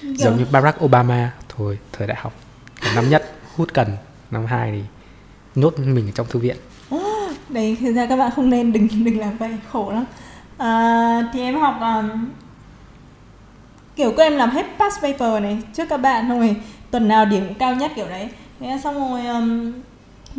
kiểu, 0.00 0.14
Giống 0.14 0.36
như 0.36 0.44
Barack 0.52 0.84
Obama 0.84 1.32
thôi, 1.48 1.78
thời 1.92 2.06
đại 2.06 2.16
học. 2.20 2.32
Năm 2.94 3.10
nhất 3.10 3.32
hút 3.56 3.74
cần, 3.74 3.88
năm 4.30 4.46
hai 4.46 4.70
thì 4.72 4.82
nhốt 5.54 5.78
mình 5.78 6.08
ở 6.08 6.12
trong 6.14 6.26
thư 6.26 6.38
viện. 6.38 6.56
đấy 7.48 7.76
thực 7.80 7.92
ra 7.92 8.06
các 8.06 8.16
bạn 8.16 8.30
không 8.36 8.50
nên 8.50 8.72
đừng 8.72 8.88
đừng 9.04 9.18
làm 9.18 9.38
vậy 9.38 9.50
khổ 9.72 9.92
lắm 9.92 10.04
à, 10.58 11.30
thì 11.32 11.40
em 11.40 11.60
học 11.60 11.74
um, 11.80 12.28
kiểu 13.96 14.12
các 14.16 14.22
em 14.22 14.36
làm 14.36 14.50
hết 14.50 14.66
past 14.78 15.02
paper 15.02 15.42
này 15.42 15.58
trước 15.74 15.88
các 15.88 15.96
bạn 15.96 16.28
xong 16.28 16.38
rồi 16.38 16.56
tuần 16.90 17.08
nào 17.08 17.24
điểm 17.24 17.54
cao 17.58 17.74
nhất 17.74 17.92
kiểu 17.96 18.08
đấy 18.08 18.28
thế 18.60 18.80
xong 18.84 19.10
rồi 19.10 19.26
um, 19.26 19.72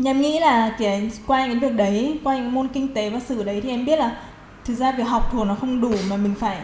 em 0.06 0.22
nghĩ 0.22 0.40
là 0.40 0.76
kiểu 0.80 0.90
qua 1.28 1.48
những 1.48 1.60
cái 1.60 1.70
việc 1.70 1.76
đấy 1.76 2.20
qua 2.24 2.36
những 2.36 2.54
môn 2.54 2.68
kinh 2.68 2.94
tế 2.94 3.10
và 3.10 3.20
sử 3.20 3.44
đấy 3.44 3.62
thì 3.62 3.70
em 3.70 3.86
biết 3.86 4.00
là 4.00 4.18
thực 4.66 4.76
ra 4.76 4.92
việc 4.92 5.04
học 5.04 5.30
thuộc 5.32 5.48
nó 5.48 5.56
không 5.56 5.82
đủ 5.82 5.92
mà 6.10 6.16
mình 6.16 6.34
phải 6.40 6.58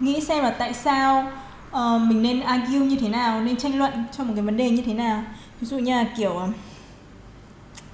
nghĩ 0.00 0.20
xem 0.20 0.44
là 0.44 0.50
tại 0.50 0.74
sao 0.74 1.32
uh, 1.76 2.02
mình 2.02 2.22
nên 2.22 2.40
argue 2.40 2.78
như 2.78 2.96
thế 2.96 3.08
nào 3.08 3.40
nên 3.40 3.56
tranh 3.56 3.78
luận 3.78 3.92
cho 4.18 4.24
một 4.24 4.32
cái 4.36 4.44
vấn 4.44 4.56
đề 4.56 4.70
như 4.70 4.82
thế 4.82 4.94
nào? 4.94 5.22
Ví 5.60 5.66
dụ 5.66 5.78
như 5.78 5.92
là 5.92 6.06
kiểu 6.16 6.36
ờ, 6.36 6.48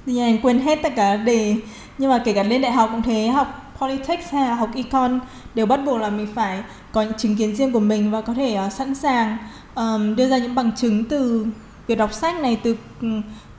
thì 0.06 0.18
em 0.18 0.38
quên 0.42 0.58
hết 0.58 0.78
tất 0.82 0.92
cả 0.96 1.16
đề 1.16 1.56
nhưng 1.98 2.10
mà 2.10 2.22
kể 2.24 2.32
cả 2.32 2.42
lên 2.42 2.62
đại 2.62 2.72
học 2.72 2.88
cũng 2.92 3.02
thế 3.02 3.28
học 3.28 3.74
politics 3.80 4.32
hay 4.32 4.48
là 4.48 4.54
học 4.54 4.70
econ 4.74 5.20
đều 5.54 5.66
bắt 5.66 5.80
buộc 5.86 6.00
là 6.00 6.10
mình 6.10 6.26
phải 6.34 6.62
có 6.92 7.02
những 7.02 7.12
chứng 7.18 7.36
kiến 7.36 7.56
riêng 7.56 7.72
của 7.72 7.80
mình 7.80 8.10
và 8.10 8.20
có 8.20 8.34
thể 8.34 8.58
uh, 8.66 8.72
sẵn 8.72 8.94
sàng 8.94 9.36
um, 9.74 10.16
đưa 10.16 10.28
ra 10.28 10.38
những 10.38 10.54
bằng 10.54 10.70
chứng 10.76 11.04
từ 11.04 11.46
việc 11.86 11.94
đọc 11.94 12.12
sách 12.12 12.40
này 12.40 12.58
từ 12.62 12.76
ừ, 13.00 13.08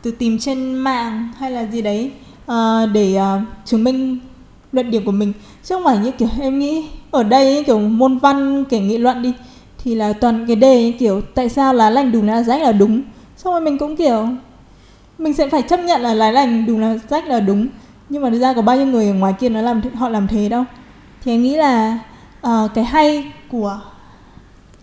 từ 0.02 0.12
tìm 0.12 0.40
trên 0.40 0.76
mạng 0.76 1.30
hay 1.40 1.52
là 1.52 1.66
gì 1.66 1.82
đấy 1.82 2.12
uh, 2.52 2.90
để 2.94 3.20
uh, 3.22 3.42
chứng 3.66 3.84
minh 3.84 4.20
luận 4.72 4.92
điểm 4.92 5.06
của 5.06 5.12
mình. 5.12 5.34
Chứ 5.64 5.76
không 5.76 5.84
phải 5.84 5.98
như 5.98 6.12
kiểu 6.12 6.30
em 6.42 6.60
nghĩ 6.60 6.86
ở 7.12 7.24
đây 7.24 7.56
ấy, 7.56 7.64
kiểu 7.64 7.80
môn 7.80 8.18
văn 8.18 8.66
kể 8.70 8.80
nghị 8.80 8.98
luận 8.98 9.22
đi 9.22 9.34
thì 9.84 9.96
là 9.96 10.14
toàn 10.14 10.46
cái 10.48 10.56
đề 10.56 10.94
kiểu 11.00 11.22
tại 11.22 11.50
sao 11.50 11.74
lá 11.74 11.90
lành 11.90 12.12
đùm 12.12 12.28
lá 12.28 12.44
rách 12.44 12.62
là 12.62 12.72
đúng 12.72 13.02
xong 13.38 13.54
rồi 13.54 13.62
mình 13.62 13.78
cũng 13.78 13.96
kiểu 13.96 14.28
mình 15.18 15.34
sẽ 15.34 15.50
phải 15.50 15.62
chấp 15.62 15.80
nhận 15.80 16.02
là 16.02 16.14
lá 16.14 16.32
lành 16.32 16.66
đùm 16.66 16.80
lá 16.80 16.96
rách 17.10 17.28
là 17.28 17.40
đúng 17.40 17.68
nhưng 18.10 18.22
mà 18.22 18.30
thực 18.30 18.40
ra 18.40 18.54
có 18.54 18.62
bao 18.62 18.78
nhiêu 18.78 18.86
người 18.86 19.08
ở 19.08 19.14
ngoài 19.14 19.34
kia 19.40 19.50
nó 19.50 19.62
làm 19.62 19.82
họ 19.94 20.10
làm 20.10 20.28
thế 20.28 20.50
đâu 20.50 20.64
thì 21.24 21.32
em 21.32 21.44
nghĩ 21.44 21.56
là 21.56 22.00
uh, 22.48 22.72
cái 22.74 22.84
hay 22.84 23.32
của 23.50 23.82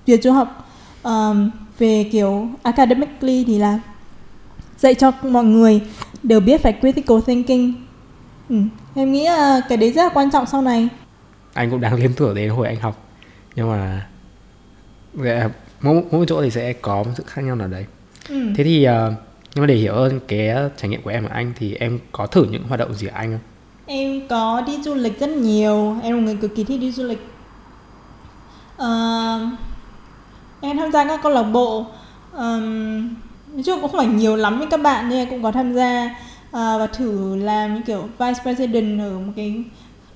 việc 0.07 0.23
du 0.23 0.33
học 0.33 0.69
uh, 1.09 1.37
về 1.79 2.09
kiểu 2.13 2.49
academically 2.63 3.45
thì 3.45 3.59
là 3.59 3.79
dạy 4.79 4.95
cho 4.95 5.13
mọi 5.23 5.45
người 5.45 5.81
đều 6.23 6.41
biết 6.41 6.63
phải 6.63 6.77
critical 6.81 7.19
thinking 7.27 7.73
ừ. 8.49 8.57
em 8.95 9.13
nghĩ 9.13 9.29
uh, 9.29 9.65
cái 9.69 9.79
đấy 9.79 9.93
rất 9.93 10.03
là 10.03 10.09
quan 10.09 10.31
trọng 10.31 10.47
sau 10.47 10.63
này 10.63 10.89
Anh 11.55 11.71
cũng 11.71 11.81
đang 11.81 11.95
liên 12.01 12.13
tưởng 12.17 12.35
đến 12.35 12.51
hồi 12.51 12.67
anh 12.67 12.81
học. 12.81 13.09
Nhưng 13.55 13.71
mà 13.71 14.07
mỗi, 15.81 16.03
mỗi 16.11 16.27
chỗ 16.29 16.43
thì 16.43 16.51
sẽ 16.51 16.73
có 16.73 17.03
một 17.03 17.11
sự 17.17 17.25
khác 17.27 17.43
nhau 17.43 17.57
nào 17.57 17.69
đấy. 17.69 17.85
ừ. 18.29 18.53
Thế 18.57 18.65
thì 18.65 18.85
ờ, 18.85 19.13
nhưng 19.55 19.63
mà 19.63 19.67
để 19.67 19.75
hiểu 19.75 19.95
hơn 19.95 20.21
cái 20.29 20.49
trải 20.77 20.89
nghiệm 20.89 21.03
của 21.03 21.11
em 21.11 21.25
ở 21.25 21.29
Anh 21.33 21.53
thì 21.59 21.75
em 21.75 21.99
có 22.13 22.27
thử 22.27 22.45
những 22.45 22.63
hoạt 22.69 22.81
động 22.81 22.95
gì 22.95 23.07
ở 23.07 23.13
Anh 23.15 23.31
không? 23.31 23.41
Em 23.87 24.29
có 24.29 24.63
đi 24.67 24.83
du 24.83 24.95
lịch 24.95 25.21
rất 25.21 25.31
nhiều 25.31 25.97
Em 26.03 26.17
là 26.17 26.23
người 26.23 26.37
cực 26.41 26.57
kỳ 26.57 26.65
thích 26.65 26.81
đi 26.81 26.93
du 26.93 27.03
lịch 27.05 27.19
Ờ, 28.77 29.41
Em 30.61 30.77
tham 30.77 30.93
gia 30.93 31.05
các 31.05 31.21
câu 31.23 31.33
lạc 31.33 31.43
bộ 31.43 31.87
um, 32.33 33.09
Nói 33.53 33.63
chung 33.65 33.81
cũng 33.81 33.91
không 33.91 33.99
phải 33.99 34.07
nhiều 34.07 34.37
lắm 34.37 34.59
với 34.59 34.69
các 34.71 34.77
bạn 34.83 35.09
Nhưng 35.09 35.19
em 35.19 35.31
cũng 35.31 35.43
có 35.43 35.53
tham 35.53 35.75
gia 35.75 36.17
ờ, 36.51 36.79
Và 36.79 36.87
thử 36.87 37.37
làm 37.37 37.75
như 37.75 37.81
kiểu 37.87 38.09
Vice 38.19 38.43
President 38.43 39.01
Ở 39.01 39.19
một 39.19 39.33
cái 39.37 39.65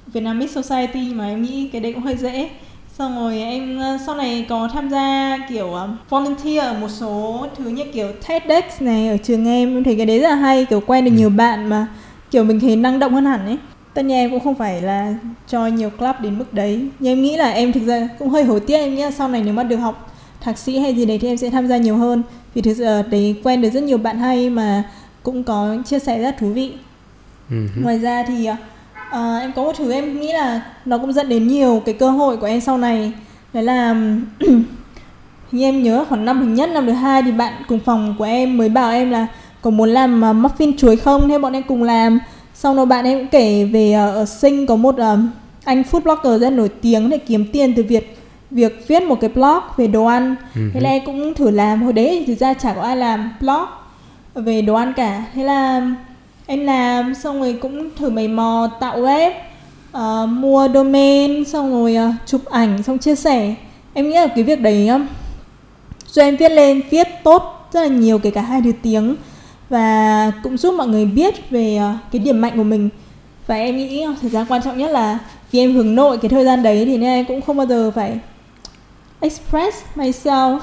Vietnamese 0.07 0.63
Society 0.63 1.15
Mà 1.15 1.27
em 1.27 1.43
nghĩ 1.43 1.69
cái 1.73 1.81
đấy 1.81 1.93
cũng 1.93 2.03
hơi 2.03 2.17
dễ 2.17 2.51
Xong 2.99 3.17
rồi 3.17 3.39
em 3.39 3.79
ờ, 3.79 3.99
sau 4.07 4.15
này 4.15 4.47
có 4.49 4.69
tham 4.73 4.91
gia 4.91 5.37
kiểu 5.49 5.73
um, 5.73 5.97
volunteer 6.09 6.65
ở 6.65 6.75
một 6.75 6.89
số 6.89 7.47
thứ 7.57 7.69
như 7.69 7.85
kiểu 7.93 8.13
TEDx 8.29 8.83
này 8.83 9.09
ở 9.09 9.17
trường 9.17 9.49
em 9.49 9.77
Em 9.77 9.85
thấy 9.85 9.97
cái 9.97 10.07
đấy 10.07 10.21
rất 10.21 10.29
là 10.29 10.35
hay 10.35 10.65
Kiểu 10.65 10.81
quen 10.87 11.05
được 11.05 11.11
nhiều 11.11 11.31
bạn 11.31 11.69
mà 11.69 11.87
kiểu 12.31 12.45
mình 12.45 12.61
thấy 12.61 12.77
năng 12.77 12.99
động 12.99 13.15
hơn 13.15 13.25
hẳn 13.25 13.47
ấy. 13.47 13.59
Tất 13.95 14.05
nhiên 14.05 14.17
em 14.17 14.31
cũng 14.31 14.41
không 14.41 14.55
phải 14.55 14.83
là 14.83 15.15
cho 15.49 15.67
nhiều 15.67 15.91
club 15.91 16.17
đến 16.21 16.39
mức 16.39 16.55
đấy 16.55 16.89
nhưng 16.99 17.13
em 17.13 17.23
nghĩ 17.23 17.37
là 17.37 17.51
em 17.51 17.73
thực 17.73 17.87
ra 17.87 18.09
cũng 18.19 18.31
hơi 18.31 18.45
hối 18.45 18.61
tiếc 18.61 18.77
em 18.77 18.95
nghĩ 18.95 19.03
là 19.03 19.11
sau 19.11 19.29
này 19.29 19.43
nếu 19.45 19.55
mà 19.55 19.63
được 19.63 19.77
học 19.77 20.13
thạc 20.41 20.59
sĩ 20.59 20.79
hay 20.79 20.95
gì 20.95 21.07
đấy 21.07 21.19
thì 21.19 21.29
em 21.29 21.37
sẽ 21.37 21.51
tham 21.51 21.69
gia 21.69 21.77
nhiều 21.77 21.97
hơn. 21.97 22.23
Vì 22.55 22.63
thực 22.63 22.75
ra 22.75 23.03
đấy 23.03 23.41
quen 23.45 23.63
được 23.63 23.71
rất 23.71 23.83
nhiều 23.83 23.99
bạn 23.99 24.19
hay 24.19 24.51
mà 24.51 24.83
cũng 25.23 25.45
có 25.45 25.77
chia 25.87 25.99
sẻ 25.99 26.23
rất 26.23 26.37
thú 26.39 26.49
vị. 26.49 26.73
Ừ 27.51 27.67
hứ. 27.75 27.83
ngoài 27.83 27.99
ra 27.99 28.25
thì 28.29 28.49
ờ, 29.15 29.39
em 29.39 29.53
có 29.53 29.63
một 29.63 29.73
thứ 29.77 29.93
em 29.93 30.21
nghĩ 30.21 30.33
là 30.33 30.63
nó 30.85 30.99
cũng 30.99 31.13
dẫn 31.13 31.29
đến 31.29 31.49
nhiều 31.49 31.83
cái 31.87 31.95
cơ 31.95 32.11
hội 32.11 32.37
của 32.37 32.47
em 32.47 32.61
sau 32.61 32.79
này. 32.79 33.13
Đấy 33.53 33.63
là 33.63 33.95
như 35.53 35.65
em 35.65 35.83
nhớ 35.83 36.05
khoảng 36.09 36.25
năm 36.25 36.41
thứ 36.41 36.47
nhất 36.47 36.71
năm 36.71 36.87
thứ 36.87 36.93
hai 36.93 37.23
thì 37.23 37.33
bạn 37.33 37.53
cùng 37.69 37.81
phòng 37.81 38.15
của 38.19 38.25
em 38.25 38.57
mới 38.57 38.69
bảo 38.69 38.91
em 38.91 39.11
là 39.11 39.27
có 39.63 39.71
muốn 39.71 39.89
làm 39.89 40.19
uh, 40.19 40.37
muffin 40.37 40.77
chuối 40.77 40.97
không? 40.97 41.29
Thế 41.29 41.39
bọn 41.39 41.53
em 41.53 41.63
cùng 41.63 41.83
làm. 41.83 42.19
Xong 42.55 42.77
rồi 42.77 42.87
bạn 42.87 43.05
em 43.05 43.19
cũng 43.19 43.29
kể 43.29 43.65
về 43.65 43.93
ờ, 43.93 44.15
ở 44.15 44.25
sinh 44.25 44.67
có 44.67 44.77
một 44.77 44.97
ờ, 44.97 45.19
anh 45.65 45.83
food 45.91 46.01
blogger 46.01 46.43
rất 46.43 46.51
nổi 46.51 46.69
tiếng 46.69 47.11
để 47.11 47.19
kiếm 47.19 47.47
tiền 47.53 47.75
từ 47.77 47.83
việc 47.83 48.19
việc 48.51 48.85
viết 48.89 49.03
một 49.03 49.21
cái 49.21 49.31
blog 49.35 49.61
về 49.77 49.87
đồ 49.87 50.05
ăn. 50.05 50.37
Ừ. 50.55 50.61
Thế 50.75 50.81
là 50.81 50.91
em 50.91 51.03
cũng 51.07 51.35
thử 51.35 51.51
làm. 51.51 51.83
Hồi 51.83 51.93
đấy 51.93 52.17
thì 52.19 52.25
thực 52.27 52.41
ra 52.41 52.55
chả 52.55 52.73
có 52.73 52.83
ai 52.83 52.97
làm 52.97 53.33
blog 53.41 53.65
về 54.35 54.63
đồ 54.63 54.75
ăn 54.75 54.93
cả. 54.97 55.25
Thế 55.35 55.45
là 55.45 55.91
em 56.47 56.67
làm 56.67 57.15
xong 57.15 57.41
rồi 57.41 57.59
cũng 57.63 57.91
thử 57.97 58.11
mày 58.11 58.29
mò 58.29 58.71
tạo 58.81 59.01
web 59.01 59.31
uh, 59.97 60.29
mua 60.29 60.69
domain 60.75 61.45
xong 61.45 61.71
rồi 61.71 61.97
uh, 62.09 62.15
chụp 62.27 62.45
ảnh 62.45 62.83
xong 62.83 62.99
chia 62.99 63.15
sẻ. 63.15 63.55
Em 63.95 64.09
nghĩ 64.09 64.15
là 64.15 64.27
cái 64.27 64.45
việc 64.45 64.61
đấy 64.61 64.89
um, 64.89 65.07
cho 66.13 66.23
em 66.23 66.37
viết 66.37 66.53
lên 66.53 66.83
viết 66.91 67.09
tốt 67.25 67.69
rất 67.73 67.81
là 67.81 67.87
nhiều 67.87 68.19
kể 68.19 68.31
cả 68.31 68.41
hai 68.41 68.63
thứ 68.63 68.73
tiếng 68.83 69.17
và 69.69 70.33
cũng 70.43 70.57
giúp 70.57 70.75
mọi 70.75 70.89
người 70.89 71.05
biết 71.05 71.51
về 71.51 71.81
uh, 71.81 72.13
cái 72.13 72.19
điểm 72.19 72.41
mạnh 72.41 72.53
của 72.57 72.65
mình. 72.65 72.89
Và 73.47 73.55
em 73.55 73.77
nghĩ 73.77 74.07
thời 74.21 74.31
gian 74.31 74.47
quan 74.49 74.63
trọng 74.63 74.79
nhất 74.79 74.91
là 74.91 75.19
vì 75.51 75.59
em 75.59 75.75
hướng 75.75 75.95
nội 75.95 76.19
cái 76.19 76.29
thời 76.29 76.45
gian 76.45 76.63
đấy 76.63 76.85
thì 76.85 76.97
nên 76.97 77.11
em 77.11 77.25
cũng 77.25 77.41
không 77.41 77.57
bao 77.57 77.67
giờ 77.67 77.91
phải 77.91 78.19
express 79.21 79.77
myself. 79.97 80.59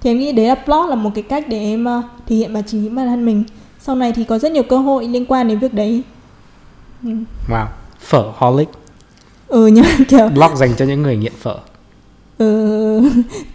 Thì 0.00 0.10
em 0.10 0.18
nghĩ 0.18 0.32
đấy 0.32 0.46
là 0.46 0.54
blog 0.66 0.86
là 0.86 0.94
một 0.94 1.10
cái 1.14 1.22
cách 1.22 1.44
để 1.48 1.60
em 1.60 1.86
uh, 1.98 2.04
thể 2.26 2.36
hiện 2.36 2.52
bản 2.54 2.62
chính 2.66 2.94
bản 2.94 3.06
thân 3.06 3.26
mình 3.26 3.44
sau 3.86 3.96
này 3.96 4.12
thì 4.12 4.24
có 4.24 4.38
rất 4.38 4.52
nhiều 4.52 4.62
cơ 4.62 4.76
hội 4.76 5.08
liên 5.08 5.26
quan 5.26 5.48
đến 5.48 5.58
việc 5.58 5.74
đấy 5.74 6.02
ừ, 7.04 7.10
Wow. 7.48 7.66
Phở 8.00 8.32
holic, 8.36 8.68
ừ 9.48 9.66
nhưng 9.66 9.84
kiểu 10.08 10.28
blog 10.34 10.56
dành 10.56 10.70
cho 10.76 10.84
những 10.84 11.02
người 11.02 11.16
nghiện 11.16 11.32
phở. 11.40 11.56
ừ, 12.38 13.10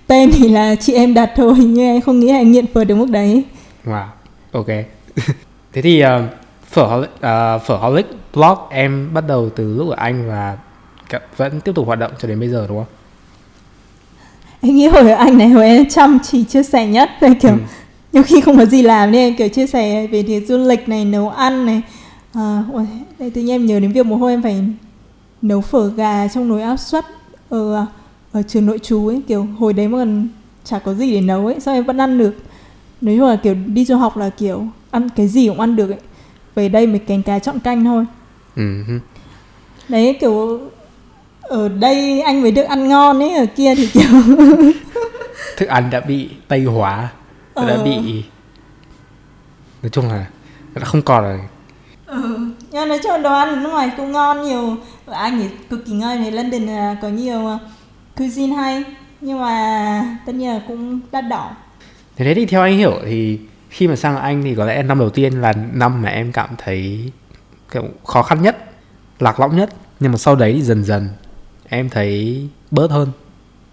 tên 0.07 0.31
thì 0.33 0.50
là 0.50 0.75
chị 0.75 0.93
em 0.93 1.13
đặt 1.13 1.31
thôi 1.36 1.53
nhưng 1.57 1.79
em 1.86 2.01
không 2.01 2.19
nghĩ 2.19 2.33
là 2.33 2.41
nghiện 2.41 2.65
phở 2.74 2.83
đến 2.83 3.00
mức 3.00 3.09
đấy 3.09 3.43
Wow. 3.86 4.05
Ok. 4.51 4.67
Thế 5.74 5.81
thì 5.81 6.03
uh, 6.03 6.09
phở 6.67 6.83
holic, 6.83 7.09
uh, 7.09 7.62
phở 7.67 7.77
holic 7.77 8.05
blog 8.33 8.57
em 8.69 9.09
bắt 9.13 9.24
đầu 9.27 9.50
từ 9.55 9.74
lúc 9.77 9.89
ở 9.89 9.95
Anh 9.98 10.27
và 10.29 10.57
vẫn 11.38 11.62
tiếp 11.62 11.71
tục 11.75 11.88
hoạt 11.88 12.00
động 12.00 12.12
cho 12.19 12.27
đến 12.27 12.39
bây 12.39 12.50
giờ 12.50 12.65
đúng 12.69 12.77
không? 12.77 12.88
em 14.62 14.75
nghĩ 14.75 14.88
hồi 14.88 15.12
ở 15.12 15.15
anh 15.17 15.38
này 15.38 15.48
hồi 15.50 15.65
em 15.65 15.89
chăm 15.89 16.19
chỉ 16.24 16.43
chia 16.43 16.63
sẻ 16.63 16.88
nhất 16.88 17.09
về 17.19 17.29
kiểu 17.41 17.51
Ừ. 17.51 17.57
nhiều 18.13 18.24
khi 18.24 18.42
không 18.42 18.58
có 18.58 18.66
gì 18.66 18.82
làm 18.82 19.12
nên 19.12 19.36
kiểu 19.36 19.50
chia 19.50 19.68
sẻ 19.68 20.08
về 20.08 20.24
thì 20.24 20.39
du 20.46 20.58
lịch 20.58 20.89
này 20.89 21.06
nấu 21.06 21.30
ăn 21.30 21.66
này. 21.66 21.82
À, 22.34 22.63
ôi, 22.74 22.88
đây 23.20 23.30
tự 23.30 23.42
nhiên 23.42 23.56
em 23.56 23.66
nhớ 23.66 23.80
đến 23.80 23.92
việc 23.92 24.06
một 24.06 24.16
hôm 24.16 24.30
em 24.30 24.42
phải 24.42 24.63
nấu 25.42 25.62
phở 25.62 25.89
gà 25.89 26.28
trong 26.28 26.48
nồi 26.48 26.62
áp 26.62 26.78
suất 26.78 27.06
ở 27.50 27.86
ở 28.32 28.42
trường 28.48 28.66
nội 28.66 28.80
trú 28.80 29.08
ấy. 29.08 29.22
Kiểu 29.28 29.48
hồi 29.60 29.74
đấy 29.74 29.88
mà 29.88 29.98
còn 29.98 30.28
chả 30.63 30.80
có 30.80 30.94
gì 30.94 31.12
để 31.13 31.22
nấu 31.22 31.46
ấy 31.46 31.60
sao 31.60 31.74
em 31.74 31.84
vẫn 31.84 31.98
ăn 31.98 32.18
được? 32.18 32.36
Nói 33.01 33.16
chung 33.18 33.28
là 33.28 33.36
kiểu 33.36 33.56
đi 33.66 33.86
du 33.86 33.96
học 33.96 34.18
là 34.18 34.30
kiểu 34.30 34.68
ăn 34.92 35.10
cái 35.16 35.28
gì 35.28 35.48
cũng 35.48 35.60
ăn 35.60 35.75
được 35.75 35.89
ấy. 35.89 36.00
Về 36.56 36.70
đây 36.70 36.88
mới 36.88 37.00
cánh 37.00 37.24
cá 37.24 37.39
chọn 37.39 37.60
canh 37.60 37.86
thôi. 37.86 38.06
Ừ 38.56 38.84
đấy 39.89 40.18
kiểu 40.22 40.60
ở 41.42 41.70
đây 41.70 42.22
anh 42.22 42.42
mới 42.42 42.51
được 42.51 42.63
ăn 42.63 42.88
ngon 42.88 43.20
ấy 43.20 43.34
ở 43.34 43.46
kia 43.56 43.75
thì 43.75 43.88
kiểu 43.88 44.38
Thức 45.58 45.70
ăn 45.70 45.89
đã 45.89 46.00
bị 46.00 46.30
tây 46.48 46.63
hóa, 46.63 47.10
đã 47.68 47.74
Ờ. 47.74 47.84
bị 47.84 48.24
nói 49.82 49.89
chung 49.89 50.10
là 50.10 50.25
đã 50.75 50.86
không 50.86 51.01
còn 51.01 51.24
là 51.24 51.38
ừ. 52.06 52.39
nhưng 52.72 52.89
nói 52.89 53.00
chung 53.04 53.12
là 53.12 53.18
đồ 53.18 53.34
ăn 53.34 53.50
ở 53.50 53.56
nước 53.56 53.70
ngoài 53.70 53.92
cũng 53.98 54.12
ngon 54.12 54.44
nhiều 54.44 54.78
ở 55.06 55.13
anh 55.13 55.39
thì 55.39 55.50
cực 55.70 55.86
kỳ 55.86 55.92
ngon 55.92 56.24
thì 56.24 56.32
London 56.32 56.62
là 56.62 56.96
có 57.01 57.08
nhiều 57.08 57.39
uh, 57.39 57.62
cuisine 58.18 58.56
hay 58.56 58.84
nhưng 59.22 59.39
mà 59.39 60.18
tất 60.25 60.36
nhiên 60.36 60.50
là 60.54 60.62
cũng 60.68 61.00
đắt 61.12 61.24
đỏ 61.30 61.51
Thế 62.20 62.34
thì 62.34 62.46
theo 62.46 62.62
anh 62.62 62.78
hiểu 62.78 63.00
thì 63.06 63.39
khi 63.70 63.88
mà 63.88 63.96
sang 63.96 64.18
Anh 64.18 64.44
thì 64.44 64.56
có 64.56 64.66
lẽ 64.66 64.84
năm 64.84 65.00
đầu 65.00 65.10
tiên 65.10 65.42
là 65.42 65.54
năm 65.74 66.01
mà 66.01 66.10
em 66.10 66.32
cảm 66.32 66.50
thấy 66.58 67.12
khó 68.06 68.22
khăn 68.22 68.42
nhất, 68.42 68.58
lạc 69.20 69.39
lõng 69.39 69.58
nhất. 69.58 69.70
Nhưng 70.00 70.12
mà 70.12 70.18
sau 70.18 70.36
đấy 70.36 70.54
thì 70.54 70.62
dần 70.62 70.84
dần 70.84 71.10
em 71.70 71.89
thấy 71.89 72.48
bớt 72.72 72.92
hơn. 72.92 73.12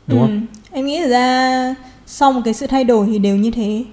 Đúng 0.07 0.21
không? 0.21 0.47
Ừ. 0.71 0.77
em 0.77 0.87
nghĩ 0.87 1.09
ra 1.09 1.75
sau 2.07 2.33
một 2.33 2.41
cái 2.45 2.55
sự 2.55 2.67
thay 2.67 2.85
đổi 2.85 3.07
thì 3.07 3.19
đều 3.19 3.37
như 3.37 3.51
thế 3.51 3.85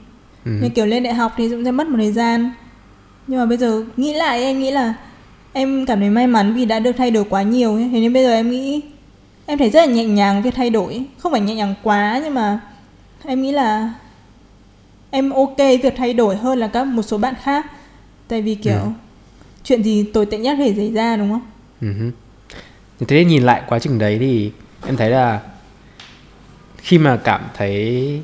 Ừ. 0.45 0.51
như 0.61 0.69
kiểu 0.69 0.85
lên 0.85 1.03
đại 1.03 1.13
học 1.13 1.31
thì 1.37 1.49
cũng 1.49 1.65
sẽ 1.65 1.71
mất 1.71 1.87
một 1.87 1.97
thời 1.97 2.11
gian 2.11 2.51
nhưng 3.27 3.39
mà 3.39 3.45
bây 3.45 3.57
giờ 3.57 3.83
nghĩ 3.97 4.13
lại 4.13 4.41
em 4.43 4.59
nghĩ 4.59 4.71
là 4.71 4.93
em 5.53 5.85
cảm 5.85 5.99
thấy 5.99 6.09
may 6.09 6.27
mắn 6.27 6.53
vì 6.53 6.65
đã 6.65 6.79
được 6.79 6.91
thay 6.97 7.11
đổi 7.11 7.23
quá 7.29 7.41
nhiều 7.41 7.73
ấy. 7.75 7.89
thế 7.93 7.99
nên 7.99 8.13
bây 8.13 8.23
giờ 8.23 8.33
em 8.33 8.51
nghĩ 8.51 8.81
em 9.45 9.57
thấy 9.59 9.69
rất 9.69 9.79
là 9.87 9.93
nhẹ 9.93 10.05
nhàng 10.05 10.41
việc 10.41 10.53
thay 10.55 10.69
đổi 10.69 11.05
không 11.17 11.31
phải 11.31 11.41
nhẹ 11.41 11.55
nhàng 11.55 11.73
quá 11.83 12.21
nhưng 12.23 12.33
mà 12.33 12.59
em 13.25 13.41
nghĩ 13.41 13.51
là 13.51 13.93
em 15.11 15.29
ok 15.29 15.57
việc 15.57 15.93
thay 15.97 16.13
đổi 16.13 16.35
hơn 16.35 16.59
là 16.59 16.67
các 16.67 16.83
một 16.87 17.01
số 17.01 17.17
bạn 17.17 17.33
khác 17.43 17.65
tại 18.27 18.41
vì 18.41 18.55
kiểu 18.55 18.73
Ừ. 18.73 18.89
chuyện 19.63 19.83
gì 19.83 20.03
tồi 20.13 20.25
tệ 20.25 20.37
nhất 20.37 20.55
có 20.59 20.63
thể 20.65 20.73
xảy 20.77 20.91
ra 20.91 21.15
đúng 21.17 21.29
không 21.31 21.41
Ừ 22.99 23.05
thế 23.07 23.25
nhìn 23.25 23.43
lại 23.43 23.61
quá 23.67 23.79
trình 23.79 23.99
đấy 23.99 24.17
thì 24.19 24.51
em 24.87 24.97
thấy 24.97 25.09
là 25.09 25.39
khi 26.83 26.97
mà 26.97 27.19
cảm 27.23 27.41
thấy 27.53 28.21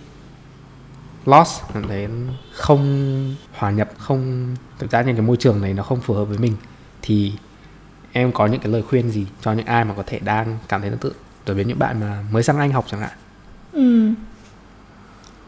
lost, 1.25 1.61
cảm 1.73 1.87
thấy 1.87 2.07
không 2.53 3.35
hòa 3.57 3.71
nhập, 3.71 3.89
không 3.97 4.55
thực 4.79 4.91
ra 4.91 5.01
những 5.01 5.15
cái 5.15 5.25
môi 5.25 5.37
trường 5.37 5.61
này 5.61 5.73
nó 5.73 5.83
không 5.83 6.01
phù 6.01 6.13
hợp 6.13 6.25
với 6.25 6.37
mình 6.37 6.53
thì 7.01 7.33
em 8.11 8.31
có 8.31 8.47
những 8.47 8.61
cái 8.61 8.71
lời 8.71 8.81
khuyên 8.81 9.09
gì 9.09 9.25
cho 9.41 9.53
những 9.53 9.65
ai 9.65 9.85
mà 9.85 9.93
có 9.97 10.03
thể 10.05 10.19
đang 10.19 10.57
cảm 10.67 10.81
thấy 10.81 10.89
tương 10.89 10.99
tự 10.99 11.13
đối 11.45 11.55
với 11.55 11.65
những 11.65 11.79
bạn 11.79 11.99
mà 11.99 12.23
mới 12.31 12.43
sang 12.43 12.59
Anh 12.59 12.71
học 12.71 12.85
chẳng 12.91 13.01
hạn. 13.01 13.11
Ừ. 13.73 14.11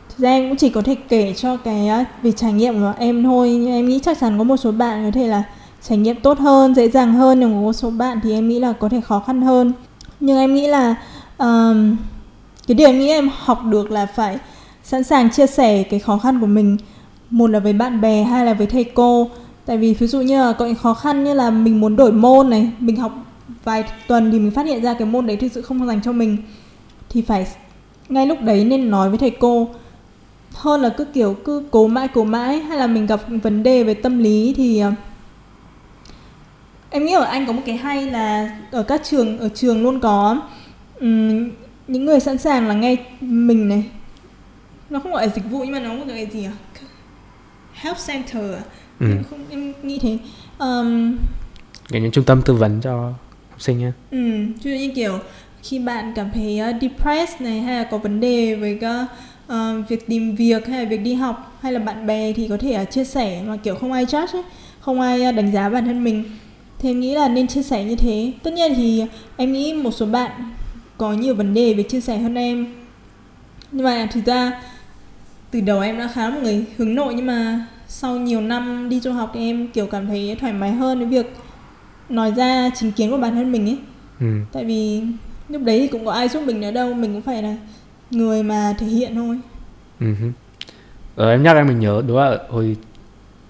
Thực 0.10 0.18
ra 0.18 0.30
em 0.30 0.50
cũng 0.50 0.58
chỉ 0.58 0.70
có 0.70 0.82
thể 0.82 0.96
kể 1.10 1.34
cho 1.34 1.58
cái 1.58 2.06
việc 2.22 2.38
trải 2.38 2.54
nghiệm 2.54 2.80
của 2.80 2.94
em 2.98 3.24
thôi 3.24 3.50
Nhưng 3.50 3.72
em 3.72 3.88
nghĩ 3.88 4.00
chắc 4.04 4.18
chắn 4.22 4.38
có 4.38 4.44
một 4.44 4.58
số 4.58 4.72
bạn 4.72 5.06
có 5.06 5.20
thể 5.20 5.28
là 5.28 5.44
trải 5.82 5.98
nghiệm 5.98 6.22
tốt 6.22 6.40
hơn, 6.40 6.76
dễ 6.76 6.90
dàng 6.90 7.14
hơn 7.14 7.40
Nhưng 7.40 7.54
có 7.54 7.60
một 7.60 7.74
số 7.74 7.90
bạn 7.90 8.20
thì 8.24 8.34
em 8.34 8.48
nghĩ 8.48 8.60
là 8.60 8.74
có 8.74 8.90
thể 8.90 9.02
khó 9.02 9.20
khăn 9.20 9.42
hơn 9.42 9.74
Nhưng 10.20 10.38
em 10.38 10.54
nghĩ 10.54 10.68
là 10.68 10.96
um, 11.38 11.98
cái 12.72 12.76
điều 12.76 12.88
em 12.88 13.00
nghĩ 13.00 13.10
em 13.10 13.30
học 13.38 13.62
được 13.66 13.92
là 13.92 14.06
phải 14.06 14.38
sẵn 14.84 15.04
sàng 15.04 15.32
chia 15.32 15.48
sẻ 15.48 15.84
cái 15.84 16.00
khó 16.00 16.18
khăn 16.18 16.40
của 16.40 16.46
mình 16.46 16.78
Một 17.30 17.48
là 17.48 17.60
với 17.60 17.74
bạn 17.74 18.02
bè, 18.02 18.24
hai 18.24 18.46
là 18.46 18.54
với 18.54 18.68
thầy 18.68 18.84
cô. 18.84 19.30
Tại 19.66 19.78
vì 19.78 19.94
ví 19.94 20.08
dụ 20.08 20.22
như 20.22 20.44
là 20.44 20.54
có 20.54 20.66
những 20.66 20.76
khó 20.76 20.94
khăn 20.94 21.24
như 21.24 21.34
là 21.34 21.50
mình 21.50 21.82
muốn 21.82 21.96
đổi 21.96 22.12
môn 22.12 22.50
này 22.50 22.72
Mình 22.80 22.96
học 22.96 23.12
vài 23.64 23.84
tuần 24.08 24.32
thì 24.32 24.40
mình 24.40 24.52
phát 24.52 24.66
hiện 24.66 24.84
ra 24.84 24.94
cái 24.94 25.08
môn 25.08 25.28
đấy 25.28 25.38
thực 25.38 25.52
sự 25.52 25.62
không 25.62 25.88
dành 25.88 26.02
cho 26.02 26.12
mình 26.12 26.38
Thì 27.10 27.22
phải 27.22 27.48
ngay 28.10 28.28
lúc 28.28 28.38
đấy 28.42 28.66
nên 28.66 28.90
nói 28.90 29.10
với 29.10 29.18
thầy 29.18 29.32
cô. 29.32 29.70
Hơn 30.54 30.82
là 30.82 30.90
cứ 30.90 31.06
kiểu 31.06 31.36
cứ 31.46 31.64
cố 31.72 31.88
mãi 31.88 32.08
cố 32.08 32.24
mãi 32.24 32.60
hay 32.60 32.78
là 32.78 32.88
mình 32.88 33.06
gặp 33.06 33.22
vấn 33.44 33.64
đề 33.64 33.84
về 33.84 33.94
tâm 33.94 34.20
lý 34.20 34.54
thì 34.58 34.80
ờ, 34.80 34.92
em 36.90 37.06
nghĩ 37.06 37.14
ở 37.14 37.24
anh 37.24 37.46
có 37.46 37.54
một 37.54 37.62
cái 37.66 37.78
hay 37.78 38.06
là 38.06 38.58
ở 38.72 38.84
các 38.84 39.02
trường 39.04 39.40
ở 39.40 39.50
trường 39.50 39.84
luôn 39.84 40.00
có 40.00 40.42
um, 41.00 41.50
những 41.92 42.06
người 42.06 42.20
sẵn 42.20 42.38
sàng 42.38 42.68
là 42.68 42.74
nghe 42.74 42.96
mình 43.22 43.70
này 43.70 43.84
nó 44.90 45.00
không 45.00 45.12
gọi 45.12 45.28
là 45.28 45.34
dịch 45.36 45.50
vụ 45.50 45.64
nhưng 45.64 45.72
mà 45.72 45.80
nó 45.80 45.90
có 45.90 46.06
cái 46.08 46.26
gì 46.26 46.46
à 46.46 46.54
help 47.74 47.98
center 48.08 48.52
à? 48.52 48.64
Ừ. 49.00 49.08
em 49.12 49.24
không 49.30 49.40
em 49.50 49.74
nghĩ 49.84 50.00
thế 50.00 50.18
Ờm, 50.58 51.18
Cái 51.90 52.02
những 52.02 52.12
trung 52.12 52.24
tâm 52.24 52.42
tư 52.46 52.54
vấn 52.54 52.82
cho 52.82 53.14
học 53.50 53.62
sinh 53.62 53.80
nhé. 53.80 53.92
Ừ, 54.12 54.18
ví 54.64 54.72
dụ 54.72 54.78
như 54.78 54.92
kiểu 54.96 55.20
khi 55.64 55.80
bạn 55.80 56.14
cảm 56.16 56.30
thấy 56.34 56.62
uh, 56.70 56.82
depressed 56.82 57.42
này 57.42 57.62
hay 57.62 57.76
là 57.76 57.84
có 57.84 57.98
vấn 57.98 58.20
đề 58.20 58.56
với 58.56 58.78
cái, 58.82 59.06
uh, 59.48 59.90
việc 59.90 60.08
tìm 60.08 60.36
việc 60.36 60.68
hay 60.68 60.84
là 60.84 60.90
việc 60.90 61.02
đi 61.02 61.14
học 61.14 61.58
hay 61.62 61.74
là 61.74 61.80
bạn 61.80 62.08
bè 62.08 62.34
thì 62.34 62.48
có 62.48 62.58
thể 62.58 62.82
uh, 62.82 62.92
chia 62.92 63.04
sẻ 63.04 63.42
mà 63.48 63.58
kiểu 63.58 63.76
không 63.76 63.92
ai 63.92 64.06
judge 64.06 64.38
ấy, 64.38 64.44
không 64.80 65.02
ai 65.02 65.30
uh, 65.30 65.36
đánh 65.36 65.52
giá 65.52 65.70
bản 65.70 65.86
thân 65.86 66.04
mình. 66.04 66.24
Thì 66.80 66.90
em 66.90 67.00
nghĩ 67.00 67.16
là 67.16 67.28
nên 67.28 67.48
chia 67.48 67.64
sẻ 67.64 67.84
như 67.84 67.96
thế. 67.96 68.32
Tất 68.44 68.54
nhiên 68.54 68.74
thì 68.76 69.06
em 69.38 69.54
nghĩ 69.54 69.74
một 69.74 69.92
số 69.92 70.06
bạn 70.06 70.32
có 71.02 71.14
nhiều 71.14 71.36
vấn 71.36 71.54
đề 71.54 71.74
về 71.74 71.84
chia 71.84 72.02
sẻ 72.02 72.18
hơn 72.18 72.36
em. 72.36 72.68
Nhưng 73.72 73.86
mà 73.86 74.08
thực 74.12 74.26
ra 74.26 74.62
từ 75.52 75.62
đầu 75.62 75.80
em 75.80 75.98
đã 75.98 76.08
khá 76.14 76.30
là 76.30 76.36
một 76.36 76.40
người 76.44 76.66
hướng 76.78 76.96
nội 76.96 77.14
nhưng 77.14 77.26
mà 77.26 77.66
sau 77.88 78.18
nhiều 78.18 78.42
năm 78.42 78.90
đi 78.90 79.00
du 79.00 79.12
học 79.12 79.32
thì 79.34 79.40
em 79.50 79.68
kiểu 79.68 79.86
cảm 79.88 80.08
thấy 80.08 80.38
thoải 80.40 80.54
mái 80.54 80.72
hơn 80.72 80.98
với 81.00 81.08
việc 81.08 81.34
nói 82.10 82.32
ra 82.38 82.70
chính 82.76 82.92
kiến 82.92 83.10
của 83.12 83.18
bản 83.18 83.36
thân 83.36 83.52
mình 83.52 83.66
ấy 83.70 83.78
Ừ. 84.20 84.26
tại 84.52 84.66
vì 84.66 85.02
lúc 85.50 85.62
đấy 85.66 85.80
thì 85.80 85.88
cũng 85.88 86.06
có 86.06 86.12
ai 86.12 86.30
giúp 86.30 86.44
mình 86.46 86.62
nữa 86.62 86.72
đâu 86.72 86.94
mình 86.94 87.14
cũng 87.14 87.22
phải 87.22 87.44
là 87.44 87.56
người 88.12 88.44
mà 88.44 88.76
thể 88.80 88.86
hiện 88.88 89.16
thôi 89.16 89.40
Ừ. 90.00 90.08
Ờ, 91.16 91.32
em 91.32 91.44
nhắc 91.44 91.56
em 91.56 91.68
mình 91.68 91.80
nhớ 91.80 92.04
đúng 92.08 92.18
là 92.18 92.38
hồi 92.50 92.76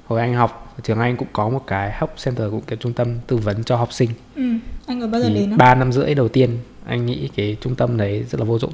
hồi 0.07 0.19
anh 0.21 0.33
học 0.33 0.75
trường 0.83 0.99
anh 0.99 1.17
cũng 1.17 1.27
có 1.33 1.49
một 1.49 1.63
cái 1.67 1.91
help 1.99 2.09
center 2.25 2.51
cũng 2.51 2.61
cái 2.67 2.77
trung 2.77 2.93
tâm 2.93 3.07
tư 3.27 3.37
vấn 3.37 3.63
cho 3.63 3.75
học 3.75 3.93
sinh 3.93 4.09
ừ 4.35 4.43
anh 4.85 5.01
có 5.01 5.07
bao 5.07 5.21
giờ 5.21 5.27
thì 5.27 5.35
đến 5.35 5.49
không 5.49 5.57
ba 5.57 5.75
năm 5.75 5.91
rưỡi 5.91 6.13
đầu 6.15 6.27
tiên 6.27 6.57
anh 6.85 7.05
nghĩ 7.05 7.29
cái 7.35 7.57
trung 7.61 7.75
tâm 7.75 7.97
đấy 7.97 8.25
rất 8.29 8.39
là 8.39 8.45
vô 8.45 8.59
dụng. 8.59 8.73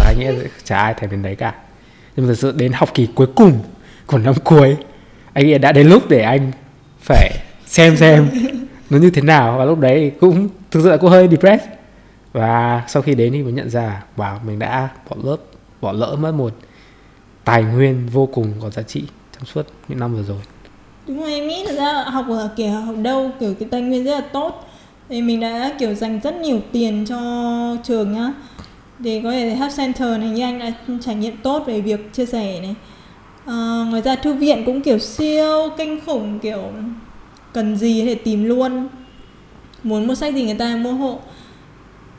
Và 0.00 0.06
anh 0.06 0.18
nghĩ 0.18 0.26
là 0.26 0.48
chả 0.64 0.78
ai 0.78 0.94
thèm 0.94 1.10
đến 1.10 1.22
đấy 1.22 1.34
cả. 1.34 1.54
Nhưng 2.16 2.26
mà 2.26 2.30
thực 2.30 2.38
sự 2.38 2.52
đến 2.56 2.72
học 2.72 2.94
kỳ 2.94 3.08
cuối 3.14 3.26
cùng 3.36 3.58
của 4.06 4.18
năm 4.18 4.34
cuối, 4.44 4.76
anh 5.32 5.46
nghĩ 5.46 5.58
đã 5.58 5.72
đến 5.72 5.88
lúc 5.88 6.08
để 6.08 6.20
anh 6.20 6.52
phải 7.00 7.30
xem 7.66 7.96
xem 7.96 8.28
nó 8.90 8.98
như 8.98 9.10
thế 9.10 9.22
nào. 9.22 9.58
Và 9.58 9.64
lúc 9.64 9.78
đấy 9.78 10.12
cũng, 10.20 10.48
thực 10.70 10.82
sự 10.82 10.90
là 10.90 10.96
cũng 10.96 11.10
hơi 11.10 11.28
depressed. 11.28 11.68
Và 12.32 12.84
sau 12.88 13.02
khi 13.02 13.14
đến 13.14 13.32
thì 13.32 13.42
mới 13.42 13.52
nhận 13.52 13.70
ra, 13.70 14.04
wow, 14.16 14.38
mình 14.46 14.58
đã 14.58 14.88
bỏ 15.10 15.16
lớp, 15.24 15.36
bỏ 15.80 15.92
lỡ 15.92 16.16
mất 16.20 16.32
một 16.32 16.52
tài 17.44 17.62
nguyên 17.62 18.08
vô 18.12 18.26
cùng 18.26 18.52
có 18.62 18.70
giá 18.70 18.82
trị 18.82 19.04
trong 19.32 19.44
suốt 19.44 19.66
những 19.88 19.98
năm 19.98 20.14
vừa 20.14 20.22
rồi. 20.22 20.40
Đúng 21.06 21.20
rồi, 21.20 21.32
em 21.32 21.48
nghĩ 21.48 21.64
thật 21.66 21.74
ra 21.76 22.04
học 22.06 22.26
ở, 22.28 22.50
kiểu, 22.56 22.70
học 22.70 22.94
đâu, 23.02 23.30
kiểu, 23.40 23.54
cái 23.60 23.68
tài 23.70 23.80
nguyên 23.80 24.04
rất 24.04 24.14
là 24.14 24.20
tốt 24.32 24.65
thì 25.08 25.22
mình 25.22 25.40
đã 25.40 25.72
kiểu 25.78 25.94
dành 25.94 26.20
rất 26.22 26.34
nhiều 26.34 26.60
tiền 26.72 27.04
cho 27.08 27.20
trường 27.84 28.12
nhá. 28.12 28.32
Để 28.98 29.20
có 29.24 29.30
thể 29.30 29.50
help 29.50 29.72
center 29.76 30.20
này 30.20 30.28
như 30.28 30.42
anh 30.42 30.58
đã 30.58 30.72
trải 31.00 31.14
nghiệm 31.14 31.36
tốt 31.36 31.62
về 31.66 31.80
việc 31.80 32.12
chia 32.12 32.26
sẻ 32.26 32.60
này. 32.60 32.74
À, 33.46 33.86
ngoài 33.90 34.02
ra 34.02 34.16
thư 34.16 34.32
viện 34.32 34.62
cũng 34.66 34.80
kiểu 34.80 34.98
siêu 34.98 35.68
kinh 35.78 36.00
khủng 36.06 36.38
kiểu 36.38 36.62
cần 37.52 37.76
gì 37.76 38.02
thì 38.04 38.14
tìm 38.14 38.44
luôn. 38.44 38.88
Muốn 39.82 40.06
mua 40.06 40.14
sách 40.14 40.34
gì 40.34 40.44
người 40.44 40.54
ta 40.54 40.76
mua 40.76 40.92
hộ. 40.92 41.18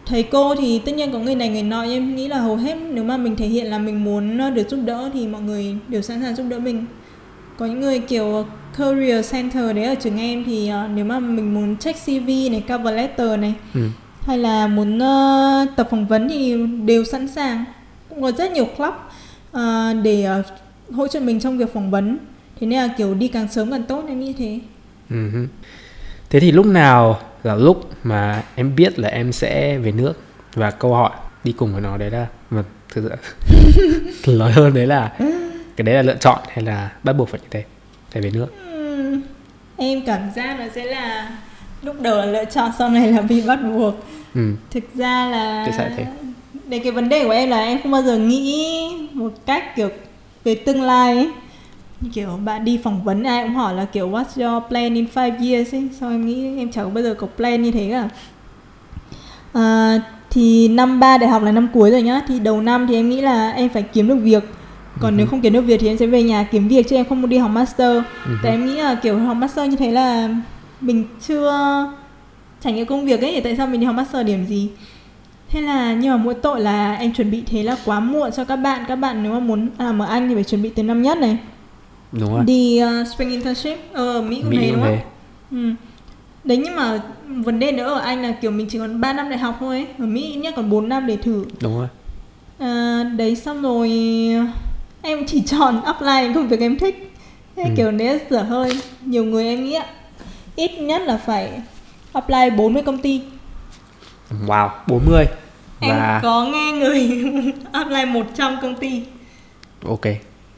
Thầy 0.06 0.24
cô 0.24 0.56
thì 0.56 0.80
tất 0.80 0.96
nhiên 0.96 1.12
có 1.12 1.20
người 1.20 1.36
này 1.36 1.50
người 1.50 1.64
nọ 1.64 1.84
em 1.84 2.16
nghĩ 2.16 2.28
là 2.28 2.40
hầu 2.40 2.56
hết 2.56 2.76
nếu 2.92 3.04
mà 3.04 3.18
mình 3.18 3.36
thể 3.36 3.48
hiện 3.48 3.66
là 3.66 3.78
mình 3.78 4.04
muốn 4.04 4.38
ờ, 4.38 4.50
được 4.50 4.70
giúp 4.70 4.80
đỡ 4.86 5.10
thì 5.14 5.28
mọi 5.28 5.42
người 5.42 5.76
đều 5.88 6.02
sẵn 6.02 6.22
sàng 6.22 6.36
giúp 6.36 6.46
đỡ 6.50 6.60
mình 6.60 6.86
có 7.58 7.66
những 7.66 7.82
người 7.82 8.00
kiểu 8.00 8.46
career 8.78 9.32
center 9.32 9.76
đấy 9.76 9.86
ở 9.86 9.96
trường 9.96 10.18
em 10.18 10.44
thì 10.46 10.72
uh, 10.86 10.92
nếu 10.96 11.06
mà 11.06 11.20
mình 11.20 11.54
muốn 11.54 11.78
check 11.78 12.06
CV 12.06 12.28
này 12.28 12.64
cover 12.68 12.96
letter 12.96 13.40
này 13.40 13.54
ừ. 13.74 13.82
hay 14.22 14.38
là 14.38 14.68
muốn 14.68 14.98
uh, 14.98 15.76
tập 15.76 15.88
phỏng 15.92 16.08
vấn 16.08 16.30
thì 16.30 16.56
đều 16.86 17.04
sẵn 17.04 17.28
sàng. 17.28 17.66
Cũng 18.10 18.22
có 18.22 18.32
rất 18.32 18.52
nhiều 18.52 18.68
club 18.78 18.94
uh, 19.58 20.04
để 20.04 20.28
uh, 20.40 20.46
hỗ 20.94 21.08
trợ 21.08 21.20
mình 21.20 21.40
trong 21.40 21.58
việc 21.58 21.74
phỏng 21.74 21.92
vấn. 21.92 22.18
Thế 22.60 22.68
nên 22.68 22.80
là 22.80 22.94
kiểu 22.98 23.14
đi 23.14 23.28
càng 23.28 23.48
sớm 23.52 23.72
càng 23.72 23.84
tốt 23.84 24.04
em 24.08 24.20
nghĩ 24.20 24.34
thế. 24.38 24.60
Uh-huh. 25.10 25.48
thế 26.30 26.40
thì 26.40 26.52
lúc 26.52 26.66
nào 26.66 27.20
là 27.44 27.56
lúc 27.56 27.90
mà 28.04 28.44
em 28.56 28.76
biết 28.76 29.00
là 29.00 29.10
em 29.10 29.32
sẽ 29.32 29.78
về 29.78 29.92
nước? 29.92 30.14
Và 30.54 30.72
câu 30.72 30.94
hỏi 30.94 31.12
đi 31.44 31.52
cùng 31.52 31.72
với 31.72 31.82
nó 31.82 31.98
đấy 31.98 32.12
là 32.12 32.28
mà 32.50 32.64
thực 32.94 33.10
sự 34.24 34.38
nói 34.38 34.52
hơn 34.56 34.74
đấy 34.74 34.88
là 34.88 35.12
cái 35.78 35.84
đấy 35.84 35.96
là 35.96 36.02
lựa 36.02 36.16
chọn 36.16 36.40
hay 36.50 36.64
là 36.64 36.92
bắt 37.04 37.14
buộc 37.14 37.30
phải 37.30 37.40
như 37.42 37.48
thế? 37.52 37.64
Phải 38.12 38.22
về 38.22 38.32
nước 38.34 38.48
em 39.78 40.02
cảm 40.06 40.22
giác 40.36 40.60
nó 40.60 40.66
sẽ 40.76 40.86
là 40.86 41.30
lúc 41.82 42.02
đầu 42.02 42.18
là 42.18 42.26
lựa 42.26 42.46
chọn 42.46 42.72
sau 42.78 42.90
này 42.90 43.12
là 43.12 43.22
bị 43.22 43.42
bắt 43.42 43.60
buộc. 43.64 43.96
Ừ. 44.36 44.54
thực 44.72 44.84
ra 44.96 45.30
là 45.30 45.64
tại 45.66 45.74
sao 45.78 45.88
thế. 45.98 46.06
Để 46.68 46.80
cái 46.80 46.92
vấn 46.92 47.10
đề 47.10 47.24
của 47.24 47.32
em 47.32 47.50
là 47.50 47.60
em 47.64 47.80
không 47.84 47.92
bao 47.92 48.04
giờ 48.04 48.18
nghĩ 48.18 48.68
một 49.14 49.34
cách 49.46 49.76
kiểu 49.76 49.90
về 50.44 50.56
tương 50.56 50.82
lai 50.82 51.16
ấy. 51.16 51.30
Kiểu 52.14 52.40
bạn 52.46 52.66
đi 52.66 52.80
phỏng 52.84 53.04
vấn 53.04 53.24
ai 53.24 53.44
cũng 53.44 53.56
hỏi 53.56 53.74
là 53.74 53.86
kiểu 53.86 54.10
what's 54.10 54.52
your 54.54 54.64
plan 54.70 54.94
in 54.94 55.06
five 55.16 55.52
years? 55.52 55.74
ấy. 55.74 55.90
Sao 56.00 56.10
em 56.10 56.26
nghĩ 56.26 56.58
em 56.58 56.72
chẳng 56.72 56.94
bao 56.94 57.04
giờ 57.04 57.14
có 57.14 57.28
plan 57.38 57.62
như 57.62 57.72
thế 57.72 57.90
cả. 57.92 58.10
À, 59.54 60.02
thì 60.30 60.68
năm 60.68 61.00
ba 61.00 61.18
đại 61.18 61.30
học 61.30 61.44
là 61.44 61.52
năm 61.52 61.68
cuối 61.74 61.92
rồi 61.92 62.02
nhá. 62.02 62.22
Thì 62.28 62.40
đầu 62.40 62.62
năm 62.62 62.88
thì 62.88 62.96
em 62.96 63.10
nghĩ 63.10 63.22
là 63.22 63.52
em 63.52 63.70
phải 63.70 63.84
kiếm 63.84 64.08
được 64.08 64.18
việc 64.22 64.44
còn 65.02 65.14
uh-huh. 65.14 65.18
nếu 65.18 65.28
không 65.28 65.42
kiếm 65.42 65.54
được 65.54 65.62
việc 65.62 65.80
thì 65.80 65.88
em 65.88 65.98
sẽ 65.98 66.06
về 66.06 66.24
nhà 66.24 66.44
kiếm 66.52 66.68
việc 66.68 66.88
chứ 66.90 66.96
em 66.96 67.06
không 67.06 67.22
muốn 67.22 67.30
đi 67.30 67.38
học 67.38 67.52
master. 67.52 67.98
Uh-huh. 67.98 68.38
tại 68.44 68.52
em 68.52 68.66
nghĩ 68.66 68.76
là 68.76 68.96
kiểu 68.96 69.20
học 69.20 69.38
master 69.38 69.70
như 69.70 69.76
thế 69.76 69.92
là 69.92 70.30
mình 70.82 71.06
chưa 71.28 71.52
trải 72.62 72.74
nghiệm 72.74 72.86
công 72.86 73.06
việc 73.06 73.22
ấy 73.22 73.32
thì 73.32 73.42
tại 73.42 73.56
sao 73.58 73.68
mình 73.68 73.80
đi 73.80 73.86
học 73.86 73.96
master 73.96 74.28
điểm 74.28 74.46
gì? 74.46 74.70
Thế 75.50 75.62
là 75.62 75.94
nhưng 75.94 76.12
mà 76.12 76.18
mỗi 76.18 76.34
tội 76.34 76.62
là 76.62 76.94
em 76.94 77.14
chuẩn 77.14 77.32
bị 77.32 77.44
thế 77.46 77.64
là 77.64 77.78
quá 77.86 78.00
muộn 78.00 78.32
cho 78.32 78.44
các 78.44 78.56
bạn. 78.56 78.86
Các 78.88 78.96
bạn 78.96 79.24
nếu 79.24 79.32
mà 79.32 79.40
muốn 79.40 79.70
làm 79.78 80.02
ở 80.02 80.06
anh 80.06 80.30
thì 80.30 80.36
phải 80.36 80.44
chuẩn 80.44 80.62
bị 80.62 80.70
từ 80.70 80.84
năm 80.84 81.02
nhất 81.02 81.18
này. 81.18 81.38
Đúng 82.12 82.34
rồi. 82.34 82.44
Đi 82.46 82.82
uh, 82.84 83.08
spring 83.08 83.30
internship 83.30 83.78
ở 83.94 84.22
mỹ 84.22 84.42
cũng 84.44 84.56
thế 84.56 84.72
đúng 84.72 84.84
không? 84.84 85.00
ừ. 85.52 85.70
đấy 86.44 86.58
nhưng 86.58 86.76
mà 86.76 87.02
vấn 87.28 87.60
đề 87.60 87.72
nữa 87.72 87.94
ở 87.94 88.00
anh 88.00 88.22
là 88.22 88.32
kiểu 88.32 88.52
mình 88.52 88.68
chỉ 88.70 88.80
còn 88.80 89.02
3 89.02 89.14
năm 89.14 89.30
đại 89.30 89.40
học 89.40 89.58
thôi 89.60 89.76
ấy. 89.76 89.88
ở 90.00 90.06
mỹ 90.06 90.34
nhất 90.42 90.54
còn 90.58 90.70
4 90.70 90.90
năm 90.90 91.08
để 91.08 91.18
thử. 91.18 91.46
Đúng 91.62 91.78
rồi. 91.78 91.88
À, 92.60 93.04
đấy 93.18 93.36
xong 93.36 93.62
rồi 93.62 93.90
em 95.08 95.26
chỉ 95.26 95.42
chọn 95.42 95.82
apply 95.82 96.34
công 96.36 96.48
việc 96.48 96.60
em 96.60 96.78
thích. 96.78 97.14
Thế 97.56 97.64
ừ. 97.64 97.70
kiểu 97.78 97.92
đấy 97.92 98.20
dở 98.30 98.42
hơi 98.42 98.82
nhiều 99.06 99.24
người 99.24 99.46
em 99.46 99.66
nghĩ 99.66 99.78
ít 100.56 100.72
nhất 100.80 101.02
là 101.02 101.18
phải 101.18 101.62
apply 102.14 102.50
40 102.58 102.84
công 102.86 102.98
ty. 102.98 103.22
Wow 104.48 104.70
40 104.88 105.26
em 105.80 105.96
và... 105.96 106.20
có 106.24 106.46
nghe 106.46 106.72
người 106.72 107.24
apply 107.72 108.06
100 108.06 108.58
công 108.62 108.76
ty. 108.76 109.04
Ok. 109.86 110.06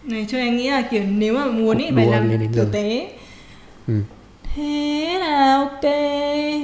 Này 0.03 0.25
cho 0.29 0.37
em 0.37 0.57
nghĩ 0.57 0.69
là 0.69 0.81
kiểu 0.81 1.03
nếu 1.03 1.33
mà 1.33 1.45
muốn 1.45 1.77
ý 1.77 1.85
phải 1.95 2.07
làm 2.07 2.29
tử 2.55 2.69
tế. 2.71 3.07
Ừ. 3.87 3.93
thế 4.43 5.17
là 5.19 5.55
ok. 5.55 5.83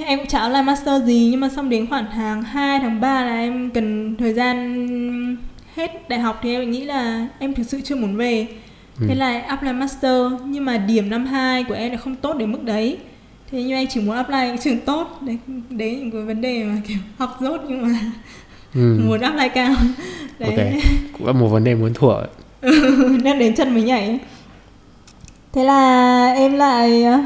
Em 0.06 0.20
cũng 0.20 0.28
chả 0.28 0.50
làm 0.50 0.66
master 0.66 1.04
gì 1.04 1.28
nhưng 1.32 1.40
mà 1.40 1.50
xong 1.50 1.70
đến 1.70 1.88
khoảng 1.90 2.06
tháng 2.14 2.44
2 2.44 2.80
tháng 2.80 3.02
3 3.02 3.26
là 3.26 3.36
em 3.36 3.70
cần 3.70 4.16
thời 4.20 4.34
gian 4.34 4.76
hết 5.76 6.10
đại 6.10 6.20
học 6.20 6.40
thì 6.44 6.54
em 6.54 6.72
nghĩ 6.72 6.84
là 6.84 7.28
em 7.40 7.54
thực 7.54 7.64
sự 7.64 7.82
chưa 7.82 7.96
muốn 7.96 8.16
về. 8.16 8.48
Ừ. 9.00 9.06
thế 9.10 9.16
là 9.16 9.40
apply 9.40 9.74
master 9.74 10.32
nhưng 10.46 10.66
mà 10.66 10.78
điểm 10.78 11.10
năm 11.10 11.26
2 11.26 11.64
của 11.64 11.74
em 11.74 11.92
là 11.92 11.98
không 11.98 12.16
tốt 12.16 12.38
đến 12.38 12.52
mức 12.52 12.64
đấy. 12.64 12.98
Thế 13.52 13.64
nhưng 13.64 13.74
anh 13.74 13.88
chỉ 13.88 14.02
muốn 14.02 14.16
apply 14.16 14.58
trường 14.62 14.80
tốt. 14.80 15.20
Đấy 15.22 15.38
đấy 15.70 15.96
những 15.96 16.12
cái 16.12 16.22
vấn 16.22 16.42
đề 16.42 16.64
mà 16.64 16.82
kiểu 16.88 16.98
học 17.18 17.38
dốt 17.42 17.62
nhưng 17.68 17.82
mà 17.82 18.00
ừ. 18.76 19.00
muốn 19.08 19.22
apply 19.22 19.50
cao. 19.50 19.74
Đấy. 20.40 20.56
ok 20.56 20.84
cũng 21.18 21.28
là 21.28 21.34
một 21.34 21.48
vấn 21.48 21.64
đề 21.64 21.76
muốn 21.76 21.94
thủa 21.94 22.22
nên 23.24 23.40
đến 23.40 23.56
chân 23.56 23.74
mới 23.74 23.84
nhảy. 23.84 24.20
Thế 25.54 25.64
là 25.64 26.34
em 26.34 26.54
lại 26.54 27.04
ờ, 27.04 27.24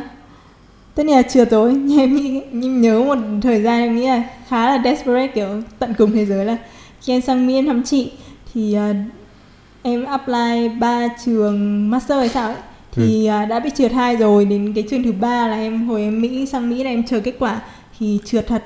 tất 0.95 1.05
nhiên 1.05 1.15
là 1.15 1.21
chiều 1.21 1.45
tối. 1.45 1.73
Nhưng 1.73 1.99
em, 1.99 2.15
nghĩ, 2.15 2.41
em 2.51 2.81
nhớ 2.81 3.03
một 3.03 3.17
thời 3.41 3.61
gian 3.61 3.81
em 3.81 3.95
nghĩ 3.95 4.07
là 4.07 4.23
khá 4.47 4.65
là 4.65 4.81
desperate 4.83 5.27
kiểu 5.27 5.61
tận 5.79 5.93
cùng 5.97 6.11
thế 6.11 6.25
giới 6.25 6.45
là 6.45 6.57
khi 7.01 7.13
em 7.13 7.21
sang 7.21 7.47
mỹ 7.47 7.55
em 7.55 7.65
thăm 7.65 7.83
chị 7.83 8.11
thì 8.53 8.75
uh, 8.89 8.95
em 9.81 10.05
apply 10.05 10.69
ba 10.79 11.07
trường 11.25 11.89
master 11.89 12.17
hay 12.17 12.29
sao 12.29 12.47
ấy. 12.47 12.57
Thì 12.91 13.27
ừ. 13.27 13.43
uh, 13.43 13.49
đã 13.49 13.59
bị 13.59 13.69
trượt 13.75 13.91
hai 13.91 14.15
rồi 14.15 14.45
đến 14.45 14.73
cái 14.73 14.83
trường 14.89 15.03
thứ 15.03 15.11
ba 15.11 15.47
là 15.47 15.55
em 15.55 15.87
hồi 15.87 16.01
em 16.01 16.21
mỹ 16.21 16.45
sang 16.45 16.69
mỹ 16.69 16.83
là 16.83 16.89
em 16.89 17.03
chờ 17.03 17.19
kết 17.19 17.33
quả. 17.39 17.61
Thì 17.99 18.19
trượt 18.25 18.47
thật. 18.47 18.63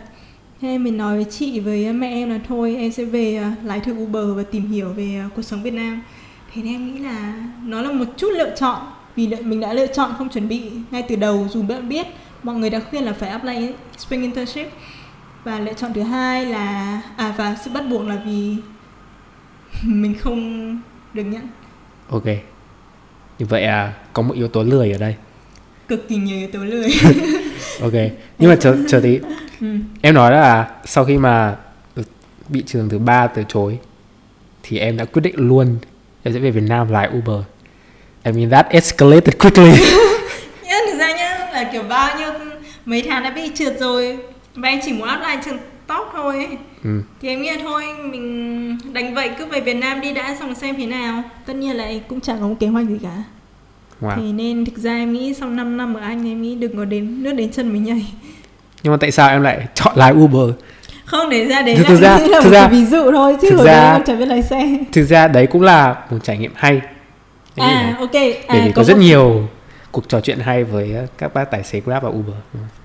Thế 0.61 0.67
em 0.67 0.83
mình 0.83 0.97
nói 0.97 1.15
với 1.15 1.25
chị 1.31 1.59
với 1.59 1.93
mẹ 1.93 2.09
em 2.09 2.29
là 2.29 2.39
thôi 2.47 2.75
em 2.75 2.91
sẽ 2.91 3.05
về 3.05 3.41
uh, 3.41 3.65
lái 3.65 3.79
thử 3.79 3.93
uber 3.93 4.25
và 4.35 4.43
tìm 4.43 4.71
hiểu 4.71 4.89
về 4.89 5.21
uh, 5.25 5.35
cuộc 5.35 5.41
sống 5.41 5.63
việt 5.63 5.73
nam. 5.73 6.01
Thế 6.53 6.61
nên 6.61 6.73
em 6.73 6.93
nghĩ 6.93 6.99
là 6.99 7.33
nó 7.65 7.81
là 7.81 7.91
một 7.91 8.05
chút 8.17 8.29
lựa 8.37 8.55
chọn 8.55 8.81
vì 9.15 9.27
mình 9.43 9.59
đã 9.59 9.73
lựa 9.73 9.87
chọn 9.87 10.11
không 10.17 10.29
chuẩn 10.29 10.47
bị 10.47 10.61
ngay 10.91 11.01
từ 11.01 11.15
đầu 11.15 11.47
dù 11.51 11.61
bạn 11.61 11.89
biết 11.89 12.07
mọi 12.43 12.55
người 12.55 12.69
đã 12.69 12.79
khuyên 12.89 13.03
là 13.03 13.13
phải 13.13 13.29
apply 13.29 13.67
spring 13.97 14.21
internship. 14.21 14.67
Và 15.43 15.59
lựa 15.59 15.73
chọn 15.73 15.93
thứ 15.93 16.01
hai 16.01 16.45
là 16.45 17.01
à 17.17 17.33
và 17.37 17.57
sự 17.65 17.71
bắt 17.73 17.83
buộc 17.89 18.07
là 18.07 18.17
vì 18.25 18.55
mình 19.83 20.15
không 20.19 20.79
được 21.13 21.23
nhận. 21.23 21.47
Ok. 22.09 22.25
Như 23.39 23.45
vậy 23.45 23.63
à 23.63 23.93
có 24.13 24.21
một 24.21 24.35
yếu 24.35 24.47
tố 24.47 24.63
lười 24.63 24.91
ở 24.91 24.97
đây. 24.97 25.15
Cực 25.87 26.09
kỳ 26.09 26.15
nhiều 26.15 26.37
yếu 26.37 26.47
tố 26.53 26.59
lười. 26.59 26.89
Ok. 27.81 27.93
Nhưng 28.39 28.49
mà 28.49 28.55
chờ 28.55 28.77
chờ 28.87 28.99
tí. 29.03 29.19
Ừ. 29.61 29.67
em 30.01 30.13
nói 30.13 30.31
là 30.31 30.71
sau 30.85 31.05
khi 31.05 31.17
mà 31.17 31.55
bị 32.49 32.63
trường 32.67 32.89
thứ 32.89 32.99
ba 32.99 33.27
từ 33.27 33.43
chối 33.47 33.79
thì 34.63 34.77
em 34.77 34.97
đã 34.97 35.05
quyết 35.05 35.21
định 35.21 35.35
luôn 35.37 35.77
em 36.23 36.33
sẽ 36.33 36.39
về 36.39 36.51
Việt 36.51 36.63
Nam 36.69 36.91
lái 36.91 37.09
Uber. 37.17 37.45
I 38.23 38.31
mean 38.31 38.49
that 38.49 38.69
escalated 38.69 39.37
quickly. 39.39 39.71
Nhá 40.63 40.75
thực 40.87 40.99
ra 40.99 41.11
nhá 41.17 41.49
là 41.53 41.69
kiểu 41.71 41.83
bao 41.83 42.17
nhiêu 42.17 42.29
mấy 42.85 43.01
tháng 43.01 43.23
đã 43.23 43.29
bị 43.29 43.51
trượt 43.55 43.79
rồi. 43.79 44.17
Và 44.55 44.69
anh 44.69 44.79
chỉ 44.85 44.93
muốn 44.93 45.07
apply 45.07 45.35
trường 45.45 45.57
top 45.87 46.07
thôi. 46.13 46.57
Ừ. 46.83 47.01
thì 47.21 47.27
em 47.27 47.41
nghĩ 47.41 47.49
là 47.49 47.57
thôi 47.63 47.83
mình 48.11 48.77
đánh 48.93 49.15
vậy 49.15 49.31
cứ 49.37 49.45
về 49.45 49.61
Việt 49.61 49.73
Nam 49.73 50.01
đi 50.01 50.13
đã 50.13 50.35
xong 50.39 50.55
xem 50.55 50.75
thế 50.75 50.85
nào. 50.85 51.23
Tất 51.45 51.55
nhiên 51.55 51.75
là 51.75 51.91
cũng 52.07 52.21
chẳng 52.21 52.37
có 52.41 52.47
một 52.47 52.55
kế 52.59 52.67
hoạch 52.67 52.87
gì 52.87 52.97
cả. 53.03 53.23
Wow. 54.01 54.15
thì 54.15 54.31
nên 54.31 54.65
thực 54.65 54.77
ra 54.77 54.95
em 54.95 55.13
nghĩ 55.13 55.33
sau 55.33 55.49
5 55.49 55.77
năm 55.77 55.93
ở 55.93 56.01
Anh 56.01 56.27
em 56.27 56.41
nghĩ 56.41 56.55
đừng 56.55 56.77
có 56.77 56.85
đến 56.85 57.23
nước 57.23 57.33
đến 57.33 57.51
chân 57.51 57.73
mình 57.73 57.83
nhảy. 57.83 58.13
Nhưng 58.83 58.93
mà 58.93 58.97
tại 59.01 59.11
sao 59.11 59.29
em 59.29 59.41
lại 59.41 59.67
chọn 59.73 59.97
lái 59.97 60.13
Uber? 60.13 60.55
Không 61.05 61.29
để 61.29 61.45
ra 61.45 61.61
đấy 61.61 61.75
thực 61.75 62.01
ra, 62.01 62.19
là 62.19 62.41
thực 62.41 62.51
ra, 62.51 62.67
ví 62.67 62.85
dụ 62.85 63.11
thôi 63.11 63.37
chứ 63.41 63.55
hồi 63.55 63.65
đấy 63.65 63.93
em 63.93 64.03
chẳng 64.05 64.19
biết 64.19 64.25
lái 64.25 64.43
xe. 64.43 64.77
thực 64.91 65.03
ra 65.03 65.27
đấy 65.27 65.47
cũng 65.47 65.61
là 65.61 65.95
một 66.09 66.17
trải 66.23 66.37
nghiệm 66.37 66.51
hay. 66.55 66.81
À 67.55 67.95
ok. 67.99 68.13
à, 68.13 68.31
bởi 68.47 68.61
vì 68.61 68.71
có, 68.71 68.75
có 68.75 68.83
rất 68.83 68.97
một... 68.97 69.03
nhiều 69.03 69.47
cuộc 69.91 70.09
trò 70.09 70.21
chuyện 70.21 70.39
hay 70.39 70.63
với 70.63 70.95
các 71.17 71.33
bác 71.33 71.51
tài 71.51 71.63
xế 71.63 71.81
Grab 71.85 72.03
và 72.03 72.09
Uber 72.09 72.35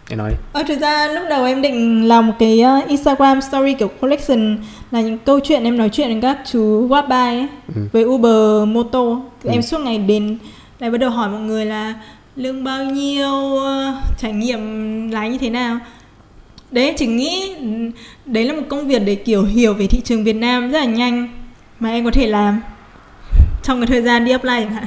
em 0.09 0.19
nói 0.19 0.35
Ờ, 0.53 0.63
thực 0.69 0.81
ra 0.81 1.09
lúc 1.09 1.25
đầu 1.29 1.45
em 1.45 1.63
định 1.63 2.09
làm 2.09 2.27
một 2.27 2.33
cái 2.39 2.63
uh, 2.83 2.89
Instagram 2.89 3.41
story 3.41 3.75
kiểu 3.75 3.89
collection 4.01 4.59
là 4.91 5.01
những 5.01 5.19
câu 5.19 5.41
chuyện 5.41 5.65
em 5.65 5.77
nói 5.79 5.89
chuyện 5.89 6.09
với 6.09 6.23
các 6.23 6.39
chú 6.53 6.87
Grab 6.87 7.11
ấy 7.13 7.47
ừ. 7.75 7.83
với 7.93 8.05
Uber 8.05 8.69
Moto 8.69 9.05
ừ. 9.45 9.51
em 9.51 9.63
suốt 9.63 9.79
ngày 9.79 9.99
đến 9.99 10.39
lại 10.79 10.91
bắt 10.91 10.99
đầu 10.99 11.11
hỏi 11.11 11.29
mọi 11.29 11.41
người 11.41 11.65
là 11.65 11.95
lương 12.37 12.65
bao 12.65 12.85
nhiêu 12.85 13.33
uh, 13.33 13.95
trải 14.19 14.33
nghiệm 14.33 14.61
lái 15.11 15.31
như 15.31 15.39
thế 15.39 15.51
nào 15.51 15.79
đấy 16.71 16.95
chỉ 16.97 17.07
nghĩ 17.07 17.55
đấy 18.27 18.45
là 18.45 18.53
một 18.53 18.63
công 18.69 18.89
việc 18.89 19.03
để 19.05 19.15
kiểu 19.15 19.45
hiểu 19.45 19.75
về 19.75 19.87
thị 19.87 20.01
trường 20.05 20.25
Việt 20.25 20.37
Nam 20.37 20.71
rất 20.71 20.79
là 20.79 20.85
nhanh 20.85 21.29
mà 21.81 21.91
em 21.91 22.05
có 22.05 22.11
thể 22.11 22.27
làm 22.27 22.61
trong 23.63 23.81
cái 23.81 23.87
thời 23.87 24.03
gian 24.03 24.25
đi 24.25 24.33
apply 24.33 24.51
chẳng 24.61 24.75
hạn 24.75 24.87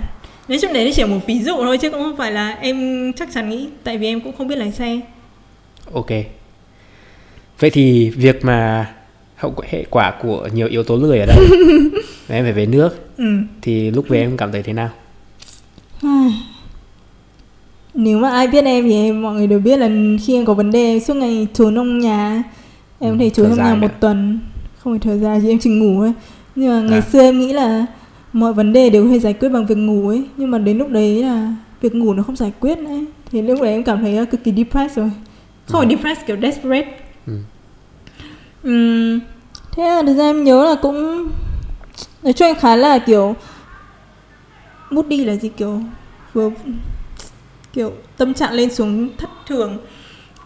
nói 0.52 0.60
chung 0.62 0.74
đấy 0.74 0.92
chỉ 0.96 1.02
là 1.02 1.08
một 1.08 1.20
ví 1.28 1.40
dụ 1.44 1.56
thôi 1.58 1.78
chứ 1.78 1.90
cũng 1.90 2.04
không 2.04 2.18
phải 2.18 2.32
là 2.32 2.50
em 2.62 3.12
chắc 3.14 3.30
chắn 3.34 3.50
nghĩ 3.50 3.68
tại 3.84 3.98
vì 3.98 4.08
em 4.08 4.22
cũng 4.22 4.34
không 4.38 4.48
biết 4.48 4.56
lái 4.58 4.72
xe 4.72 5.00
ok 5.94 6.10
vậy 7.60 7.70
thì 7.70 8.10
việc 8.10 8.46
mà 8.46 8.86
hậu 9.36 9.52
quả 9.52 9.68
hệ 9.70 9.86
quả 9.90 10.14
của 10.22 10.50
nhiều 10.54 10.68
yếu 10.68 10.84
tố 10.84 10.96
lười 10.98 11.20
ở 11.20 11.26
đây 11.26 11.38
em 12.30 12.44
phải 12.44 12.54
về 12.54 12.66
nước 12.66 12.90
ừ. 13.18 13.24
thì 13.62 13.92
lúc 13.92 14.06
về 14.10 14.20
em 14.20 14.38
cảm 14.38 14.52
thấy 14.52 14.64
thế 14.64 14.74
nào 14.74 14.90
nếu 17.94 18.18
mà 18.18 18.30
ai 18.30 18.48
biết 18.48 18.66
em 18.66 18.84
thì 18.86 18.94
em 18.94 19.22
mọi 19.22 19.34
người 19.34 19.48
đều 19.48 19.60
biết 19.60 19.78
là 19.78 19.90
khi 20.26 20.34
em 20.36 20.46
có 20.46 20.54
vấn 20.54 20.72
đề 20.72 21.00
suốt 21.00 21.14
ngày 21.14 21.48
trốn 21.54 21.76
trong 21.76 22.00
nhà 22.00 22.44
em 23.00 23.12
Ừ, 23.12 23.16
có 23.18 23.24
thể 23.24 23.30
trốn 23.30 23.46
thở 23.50 23.56
trong 23.56 23.66
nhà 23.66 23.74
nữa. 23.76 23.80
một 23.82 23.92
tuần 24.00 24.40
không 24.78 24.94
phải 24.94 25.00
thời 25.00 25.20
gian 25.20 25.42
thì 25.42 25.50
em 25.50 25.60
chỉ 25.60 25.70
ngủ 25.70 26.02
ấy 26.02 26.12
nhưng 26.56 26.70
mà 26.70 26.90
ngày 26.90 27.00
À. 27.00 27.08
xưa 27.12 27.22
em 27.22 27.40
nghĩ 27.40 27.54
là 27.54 27.86
mọi 28.34 28.54
vấn 28.54 28.74
đề 28.74 28.90
đều 28.90 29.08
thể 29.10 29.20
giải 29.20 29.34
quyết 29.34 29.50
bằng 29.50 29.66
việc 29.66 29.78
ngủ 29.78 30.08
ấy 30.10 30.24
nhưng 30.38 30.52
mà 30.52 30.58
đến 30.58 30.78
lúc 30.78 30.90
đấy 30.90 31.24
là 31.24 31.54
việc 31.82 31.96
ngủ 31.96 32.14
nó 32.14 32.24
không 32.24 32.36
giải 32.36 32.52
quyết 32.60 32.78
ấy. 32.78 33.06
thì 33.32 33.42
lúc 33.42 33.62
đấy 33.62 33.72
em 33.72 33.84
cảm 33.84 34.02
thấy 34.02 34.26
cực 34.26 34.44
kỳ 34.44 34.52
depressed 34.58 34.98
rồi 34.98 35.12
không 35.68 35.82
phải 35.82 35.90
Ừ. 35.90 35.96
depressed 35.96 36.26
kiểu 36.28 36.38
desperate 36.42 36.98
Ừ. 37.28 37.34
Ừm, 38.64 39.20
thế 39.72 39.84
là 39.84 40.04
thực 40.08 40.14
ra 40.14 40.24
em 40.24 40.44
nhớ 40.44 40.64
là 40.66 40.76
cũng 40.82 41.28
nói 42.24 42.34
chung 42.34 42.48
em 42.48 42.56
khá 42.56 42.76
là 42.76 42.98
kiểu 43.00 43.36
bút 44.92 45.08
đi 45.08 45.26
là 45.26 45.36
gì 45.36 45.50
kiểu 45.58 45.82
vừa 46.34 46.50
kiểu 47.74 47.94
tâm 48.18 48.34
trạng 48.34 48.54
lên 48.54 48.74
xuống 48.74 49.10
thất 49.18 49.30
thường 49.48 49.78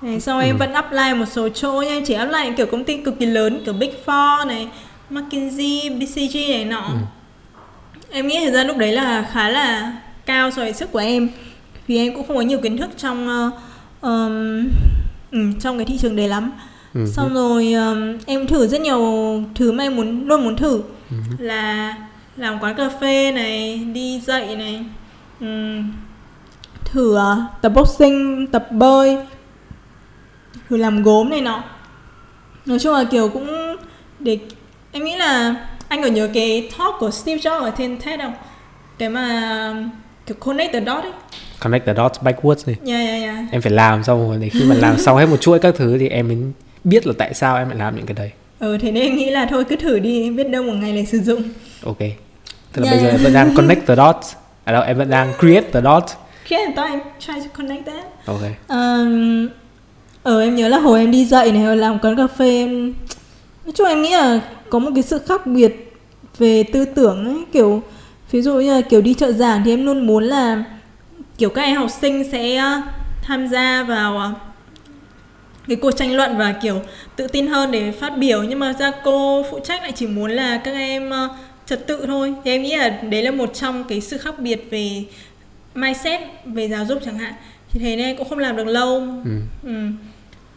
này, 0.01 0.19
sau 0.19 0.39
em 0.39 0.55
Ừ. 0.55 0.59
vẫn 0.59 0.73
apply 0.73 1.13
một 1.17 1.25
số 1.25 1.49
chỗ 1.49 1.71
nha 1.81 1.87
em 1.93 2.03
chỉ 2.05 2.13
apply 2.13 2.53
kiểu 2.57 2.65
công 2.65 2.83
ty 2.83 2.97
cực 2.97 3.19
kỳ 3.19 3.25
lớn 3.25 3.61
kiểu 3.65 3.73
Big 3.73 3.91
Four 4.05 4.47
này 4.47 4.67
McKinsey, 5.09 5.89
BCG 5.89 6.35
này 6.49 6.65
nọ 6.65 6.77
Ừ. 6.87 6.95
em 8.15 8.27
nghĩ 8.27 8.39
thời 8.43 8.51
gian 8.51 8.67
lúc 8.67 8.77
đấy 8.77 8.91
là 8.91 9.29
khá 9.33 9.49
là 9.49 9.93
cao 10.25 10.51
so 10.51 10.61
với 10.61 10.73
sức 10.73 10.91
của 10.91 10.99
em 10.99 11.29
vì 11.87 11.97
em 11.97 12.15
cũng 12.15 12.27
không 12.27 12.35
có 12.35 12.41
nhiều 12.41 12.59
kiến 12.61 12.77
thức 12.77 12.89
trong 12.97 13.27
ờm, 14.01 14.69
ừ, 15.31 15.39
trong 15.61 15.77
cái 15.77 15.85
thị 15.85 15.97
trường 16.01 16.15
đấy 16.15 16.27
lắm 16.27 16.51
Ừ. 16.93 17.05
xong 17.13 17.33
rồi 17.33 17.73
um, 17.73 18.17
em 18.25 18.47
thử 18.47 18.67
rất 18.67 18.81
nhiều 18.81 18.99
thứ 19.55 19.71
mà 19.71 19.83
em 19.83 19.95
muốn 19.95 20.27
luôn 20.27 20.43
muốn 20.43 20.55
thử 20.57 20.81
Ừ. 21.11 21.15
là 21.39 21.95
làm 22.37 22.59
quán 22.59 22.75
cà 22.75 22.89
phê 23.01 23.31
này 23.31 23.77
đi 23.93 24.19
dạy 24.25 24.55
này 24.55 24.85
ừm, 25.39 25.91
thử 26.85 27.15
ờ, 27.15 27.37
tập 27.61 27.69
boxing 27.69 28.47
tập 28.47 28.67
bơi 28.71 29.17
thử 30.69 30.77
làm 30.77 31.03
gốm 31.03 31.29
này 31.29 31.41
nọ 31.41 31.63
nói 32.65 32.79
chung 32.79 32.93
là 32.93 33.03
kiểu 33.03 33.29
cũng 33.29 33.75
để 34.19 34.39
em 34.91 35.03
nghĩ 35.05 35.15
là 35.15 35.55
anh 35.87 36.01
có 36.01 36.07
nhớ 36.07 36.29
cái 36.33 36.69
talk 36.77 36.95
của 36.99 37.11
Steve 37.11 37.41
Jobs 37.41 37.63
ở 37.63 37.71
trên 37.77 37.97
TED 37.97 38.19
không? 38.21 38.33
Cái 38.97 39.09
mà 39.09 39.73
kiểu 40.25 40.37
connect 40.39 40.73
the 40.73 40.79
dot 40.79 41.03
ấy. 41.03 41.11
Connect 41.59 41.85
the 41.85 41.93
dots 41.93 42.19
backwards 42.19 42.63
này. 42.65 42.75
Yeah 42.85 43.07
yeah 43.07 43.23
yeah. 43.23 43.51
Em 43.51 43.61
phải 43.61 43.71
làm 43.71 44.03
xong 44.03 44.27
rồi 44.29 44.37
để 44.41 44.49
khi 44.49 44.63
mà 44.63 44.75
làm 44.75 44.97
xong 44.97 45.17
hết 45.17 45.25
một 45.25 45.41
chuỗi 45.41 45.59
các 45.59 45.75
thứ 45.77 45.97
thì 45.97 46.09
em 46.09 46.27
mới 46.27 46.37
biết 46.83 47.07
là 47.07 47.13
tại 47.17 47.33
sao 47.33 47.57
em 47.57 47.69
lại 47.69 47.77
làm 47.77 47.95
những 47.95 48.05
cái 48.05 48.13
đấy. 48.13 48.31
Ừ 48.59 48.77
thế 48.81 48.91
nên 48.91 49.03
em 49.03 49.15
nghĩ 49.15 49.29
là 49.29 49.45
thôi 49.49 49.63
cứ 49.69 49.75
thử 49.75 49.99
đi 49.99 50.29
biết 50.29 50.49
đâu 50.49 50.63
một 50.63 50.73
ngày 50.73 50.93
lại 50.93 51.05
sử 51.05 51.19
dụng. 51.19 51.43
Ok. 51.85 51.99
Tức 52.73 52.81
là 52.81 52.91
Yeah, 52.91 52.91
bây 52.91 52.99
giờ 52.99 53.09
em 53.09 53.23
vẫn 53.23 53.33
đang 53.33 53.55
connect 53.55 53.87
the 53.87 53.95
dots. 53.95 54.35
À 54.63 54.73
đâu 54.73 54.83
em 54.83 54.97
vẫn 54.97 55.09
đang 55.09 55.33
create 55.39 55.71
the 55.71 55.81
dots. 55.81 56.13
Khi 56.43 56.55
em 56.55 56.75
thought 56.75 56.91
em 56.91 56.99
try 57.19 57.33
to 57.33 57.47
connect 57.57 57.85
that. 57.85 58.05
Ok. 58.25 58.41
Um, 58.67 59.47
ở 60.23 60.41
em 60.41 60.55
nhớ 60.55 60.67
là 60.67 60.77
hồi 60.77 60.99
em 60.99 61.11
đi 61.11 61.25
dạy 61.25 61.51
này 61.51 61.63
hồi 61.63 61.77
làm 61.77 61.99
quán 61.99 62.17
cà 62.17 62.27
phê 62.37 62.49
em 62.49 62.93
nói 63.65 63.73
chung 63.75 63.87
em 63.87 64.01
nghĩ 64.01 64.11
là 64.11 64.41
có 64.69 64.79
một 64.79 64.91
cái 64.95 65.03
sự 65.03 65.19
khác 65.19 65.47
biệt 65.47 65.93
về 66.37 66.63
tư 66.63 66.85
tưởng 66.85 67.25
ấy 67.25 67.43
kiểu 67.53 67.83
ví 68.31 68.41
dụ 68.41 68.53
như 68.59 68.73
là 68.75 68.81
kiểu 68.81 69.01
đi 69.01 69.13
trợ 69.13 69.31
giảng 69.31 69.61
thì 69.65 69.73
em 69.73 69.85
luôn 69.85 70.07
muốn 70.07 70.23
là 70.23 70.63
kiểu 71.37 71.49
các 71.49 71.61
em 71.61 71.75
học 71.75 71.89
sinh 72.01 72.31
sẽ 72.31 72.63
uh, 72.63 72.83
tham 73.21 73.47
gia 73.47 73.83
vào 73.83 74.31
uh, 74.31 74.37
cái 75.67 75.75
cuộc 75.75 75.91
tranh 75.91 76.15
luận 76.15 76.37
và 76.37 76.51
kiểu 76.61 76.81
tự 77.15 77.27
tin 77.27 77.47
hơn 77.47 77.71
để 77.71 77.91
phát 77.91 78.17
biểu 78.17 78.43
nhưng 78.43 78.59
mà 78.59 78.73
ra 78.73 78.91
cô 79.03 79.45
phụ 79.51 79.59
trách 79.63 79.81
lại 79.81 79.91
chỉ 79.95 80.07
muốn 80.07 80.31
là 80.31 80.57
các 80.57 80.71
em 80.71 81.09
uh, 81.09 81.31
trật 81.65 81.87
tự 81.87 82.05
thôi 82.07 82.33
thì 82.43 82.51
em 82.51 82.61
nghĩ 82.61 82.75
là 82.75 82.89
đấy 82.89 83.23
là 83.23 83.31
một 83.31 83.53
trong 83.53 83.83
cái 83.83 84.01
sự 84.01 84.17
khác 84.17 84.39
biệt 84.39 84.67
về 84.71 85.03
mindset 85.75 86.21
về 86.45 86.67
giáo 86.67 86.85
dục 86.85 87.01
chẳng 87.05 87.17
hạn 87.17 87.33
thì 87.69 87.79
thế 87.79 87.95
nên 87.95 88.17
cũng 88.17 88.29
không 88.29 88.39
làm 88.39 88.55
được 88.55 88.67
lâu 88.67 88.97
ừ. 89.25 89.31
ừ. 89.63 89.71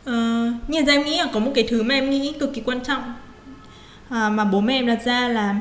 Ờ, 0.08 0.52
nhưng 0.68 0.84
ra 0.86 0.92
em 0.92 1.04
nghĩ 1.04 1.18
là 1.18 1.26
có 1.32 1.40
một 1.40 1.52
cái 1.54 1.66
thứ 1.68 1.82
mà 1.82 1.94
em 1.94 2.10
nghĩ 2.10 2.32
cực 2.40 2.54
kỳ 2.54 2.60
quan 2.60 2.80
trọng. 2.80 3.02
À, 4.10 4.28
mà 4.28 4.44
bố 4.44 4.60
mẹ 4.60 4.74
em 4.74 4.86
đặt 4.86 5.02
ra 5.04 5.28
là 5.28 5.60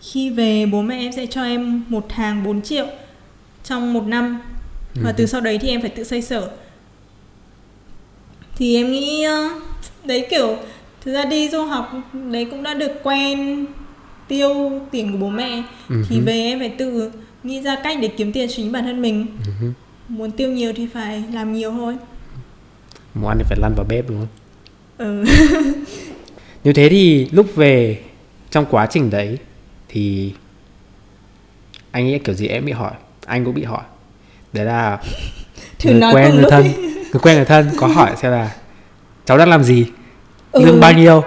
khi 0.00 0.30
về 0.30 0.66
bố 0.66 0.82
mẹ 0.82 0.98
em 0.98 1.12
sẽ 1.12 1.26
cho 1.26 1.44
em 1.44 1.82
một 1.88 2.06
tháng 2.08 2.44
4 2.44 2.62
triệu 2.62 2.86
trong 3.64 3.92
một 3.92 4.06
năm. 4.06 4.40
Và 4.94 5.10
Ừ. 5.10 5.14
từ 5.16 5.26
sau 5.26 5.40
đấy 5.40 5.58
thì 5.58 5.68
em 5.68 5.80
phải 5.80 5.90
tự 5.90 6.04
xoay 6.04 6.22
sở. 6.22 6.50
Thì 8.56 8.76
em 8.76 8.92
nghĩ 8.92 9.22
ờ, 9.22 9.48
đấy 10.04 10.26
kiểu 10.30 10.56
thực 11.04 11.12
ra 11.12 11.24
đi 11.24 11.48
du 11.48 11.64
học 11.64 11.92
đấy 12.30 12.44
cũng 12.50 12.62
đã 12.62 12.74
được 12.74 12.92
quen 13.02 13.66
tiêu 14.28 14.80
tiền 14.90 15.12
của 15.12 15.18
bố 15.18 15.28
mẹ. 15.28 15.62
Ừ 15.88 15.94
thì 16.08 16.20
về 16.20 16.32
em 16.42 16.58
phải 16.58 16.68
tự 16.68 17.10
nghĩ 17.44 17.60
ra 17.62 17.76
cách 17.84 17.98
để 18.02 18.08
kiếm 18.08 18.32
tiền 18.32 18.48
chính 18.56 18.72
bản 18.72 18.84
thân 18.84 19.02
mình. 19.02 19.26
Ừ 19.60 19.72
muốn 20.08 20.30
tiêu 20.30 20.52
nhiều 20.52 20.72
thì 20.76 20.86
phải 20.86 21.24
làm 21.32 21.52
nhiều 21.52 21.70
thôi 21.70 21.96
muốn 23.14 23.28
ăn 23.30 23.38
thì 23.38 23.44
phải 23.48 23.58
lăn 23.60 23.74
vào 23.74 23.86
bếp 23.88 24.08
đúng 24.08 24.18
không 24.18 24.28
ừ. 24.98 25.24
Nếu 26.64 26.74
thế 26.74 26.88
thì 26.88 27.28
lúc 27.32 27.46
về 27.56 27.98
trong 28.50 28.66
quá 28.70 28.86
trình 28.86 29.10
đấy 29.10 29.38
thì 29.88 30.32
anh 31.90 32.06
nghĩ 32.06 32.18
kiểu 32.18 32.34
gì 32.34 32.46
em 32.46 32.64
bị 32.64 32.72
hỏi, 32.72 32.90
anh 33.26 33.44
cũng 33.44 33.54
bị 33.54 33.64
hỏi. 33.64 33.82
Đấy 34.52 34.64
là 34.66 34.98
Thử 35.78 35.90
người 35.90 36.00
nói 36.00 36.14
quen 36.14 36.34
người 36.34 36.44
thân, 36.50 36.62
người 37.12 37.20
quen 37.22 37.36
người 37.36 37.44
thân 37.44 37.70
có 37.76 37.86
hỏi 37.86 38.10
xem 38.16 38.32
là 38.32 38.50
cháu 39.24 39.38
đang 39.38 39.48
làm 39.48 39.64
gì, 39.64 39.86
Ừ. 40.52 40.64
lương 40.64 40.80
bao 40.80 40.92
nhiêu 40.92 41.22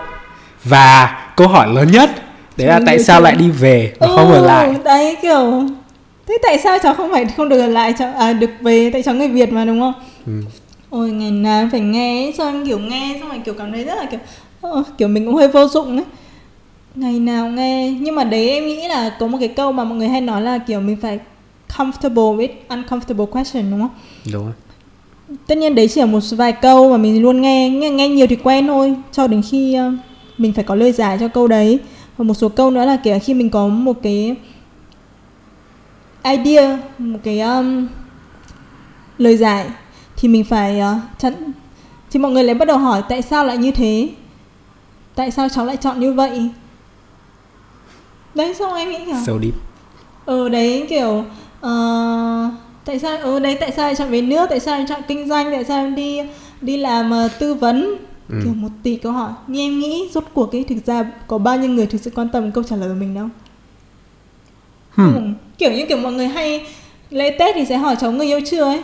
và 0.63 1.19
câu 1.38 1.48
hỏi 1.48 1.67
lớn 1.74 1.91
nhất 1.91 2.10
đấy 2.58 2.67
là 2.67 2.80
tại 2.86 3.00
sao 3.04 3.22
lại 3.22 3.36
đi 3.36 3.50
về 3.50 3.93
mà 4.00 4.08
không 4.08 4.32
ở 4.32 4.39
Ừ, 4.39 4.46
lại. 4.46 4.76
đấy 4.86 5.17
kiểu 5.22 5.63
thế 6.28 6.38
tại 6.43 6.58
sao 6.63 6.78
cháu 6.84 6.93
không 6.96 7.12
phải 7.12 7.26
không 7.38 7.50
được 7.50 7.60
ở 7.60 7.67
lại 7.67 7.93
cháu 8.00 8.13
à, 8.17 8.34
được 8.34 8.50
về 8.62 8.89
tại 8.93 9.04
cháu 9.04 9.15
người 9.15 9.28
việt 9.28 9.54
mà 9.54 9.65
đúng 9.65 9.80
không 9.80 9.93
Ừ. 10.26 10.32
ôi 10.93 11.12
ngày 11.12 11.32
nào 11.32 11.62
em 11.62 11.69
phải 11.69 11.79
nghe 11.79 12.25
ấy, 12.25 12.34
sao 12.38 12.47
em 12.47 12.65
kiểu 12.65 12.79
nghe 12.79 13.17
xong 13.19 13.29
rồi 13.29 13.41
kiểu 13.45 13.53
cảm 13.53 13.71
thấy 13.71 13.84
rất 13.84 13.95
là 13.95 14.06
kiểu 14.06 14.19
ờ, 14.62 14.84
kiểu 14.97 15.08
mình 15.08 15.25
cũng 15.25 15.36
hơi 15.36 15.47
vô 15.47 15.67
dụng 15.67 15.95
ấy. 15.95 16.06
Ngày 16.95 17.19
nào 17.19 17.47
nghe 17.49 17.91
nhưng 18.01 18.15
mà 18.15 18.23
đấy 18.23 18.49
em 18.49 18.67
nghĩ 18.67 18.88
là 18.88 19.15
có 19.19 19.27
một 19.27 19.38
cái 19.39 19.47
câu 19.47 19.71
mà 19.71 19.84
mọi 19.84 19.97
người 19.97 20.08
hay 20.08 20.21
nói 20.21 20.41
là 20.41 20.58
kiểu 20.58 20.79
mình 20.82 20.97
phải 21.01 21.19
comfortable 21.77 22.38
with 22.38 22.49
uncomfortable 22.69 23.25
question 23.25 23.71
đúng 23.71 23.79
không? 23.79 23.89
Đúng 24.34 24.43
rồi. 24.43 24.53
tất 25.47 25.58
nhiên 25.58 25.75
đấy 25.75 25.88
chỉ 25.88 26.01
là 26.01 26.06
một 26.08 26.19
vài 26.32 26.51
câu 26.51 26.91
mà 26.91 26.97
mình 26.97 27.21
luôn 27.21 27.41
nghe 27.41 27.69
nghe, 27.69 27.89
nghe 27.89 28.10
nhiều 28.10 28.27
thì 28.27 28.36
quen 28.36 28.67
thôi 28.67 28.95
cho 29.12 29.27
đến 29.27 29.41
khi 29.51 29.77
mình 30.38 30.53
phải 30.53 30.63
có 30.63 30.75
lời 30.75 30.91
giải 30.91 31.17
cho 31.19 31.27
câu 31.27 31.47
đấy. 31.47 31.79
Và 32.17 32.23
một 32.23 32.34
số 32.34 32.49
câu 32.49 32.71
nữa 32.71 32.86
là 32.86 32.97
kiểu 33.03 33.19
khi 33.23 33.34
mình 33.34 33.49
có 33.49 33.67
một 33.67 33.93
cái 34.03 34.36
idea 36.23 36.79
một 36.97 37.19
cái 37.23 37.39
um, 37.39 37.88
lời 39.17 39.38
giải 39.38 39.65
thì 40.24 40.30
mình 40.30 40.44
phải 40.44 40.82
uh, 40.82 41.20
chặn 41.20 41.34
thì 42.12 42.20
mọi 42.20 42.32
người 42.32 42.44
lại 42.44 42.56
bắt 42.56 42.68
đầu 42.68 42.78
hỏi 42.78 43.04
tại 43.10 43.22
sao 43.22 43.46
lại 43.46 43.58
như 43.58 43.72
thế? 43.72 44.10
Tại 45.16 45.32
sao 45.32 45.50
cháu 45.50 45.66
lại 45.66 45.78
chọn 45.78 46.00
như 46.00 46.14
vậy? 46.14 46.50
Đấy 48.36 48.54
xong 48.54 48.76
em 48.76 48.90
nghĩ 48.90 48.98
kiểu 49.06 49.16
So 49.26 49.34
deep. 49.42 49.54
ừ 50.26 50.50
đấy 50.50 50.86
kiểu 50.90 51.24
ờ, 51.62 52.50
tại 52.86 53.00
sao 53.00 53.18
ừ 53.18 53.40
đấy 53.40 53.58
tại 53.60 53.72
sao 53.72 53.86
lại 53.86 53.96
chọn 53.96 54.10
về 54.10 54.22
nước? 54.22 54.50
Tại 54.50 54.60
sao 54.60 54.78
lại 54.78 54.86
chọn 54.90 55.02
kinh 55.08 55.28
doanh? 55.30 55.52
Tại 55.52 55.64
sao 55.64 55.78
em 55.78 55.96
đi 55.96 56.20
đi 56.62 56.78
làm 56.78 57.12
ờ, 57.12 57.28
tư 57.40 57.54
vấn? 57.54 57.96
Ừ. 58.30 58.36
kiểu 58.44 58.54
một 58.54 58.70
tỷ 58.84 58.96
câu 58.96 59.12
hỏi. 59.12 59.32
Nhưng 59.48 59.62
em 59.62 59.80
nghĩ 59.80 60.10
rốt 60.14 60.24
cuộc 60.34 60.46
cái 60.46 60.64
thực 60.64 60.86
ra 60.86 61.06
có 61.28 61.38
bao 61.38 61.58
nhiêu 61.58 61.70
người 61.70 61.86
thực 61.86 62.02
sự 62.02 62.12
quan 62.16 62.30
tâm 62.30 62.52
câu 62.52 62.64
trả 62.64 62.76
lời 62.76 62.90
của 62.90 62.96
mình 62.96 63.14
đâu? 63.14 63.28
Hmm. 64.90 65.14
Ừ, 65.14 65.22
kiểu 65.58 65.72
như 65.72 65.86
kiểu 65.86 65.98
mọi 65.98 66.14
người 66.14 66.28
hay 66.28 66.66
lễ 67.10 67.36
tết 67.40 67.56
thì 67.56 67.66
sẽ 67.66 67.78
hỏi 67.78 67.96
cháu 68.00 68.12
người 68.12 68.28
yêu 68.28 68.40
chưa 68.46 68.64
ấy 68.64 68.82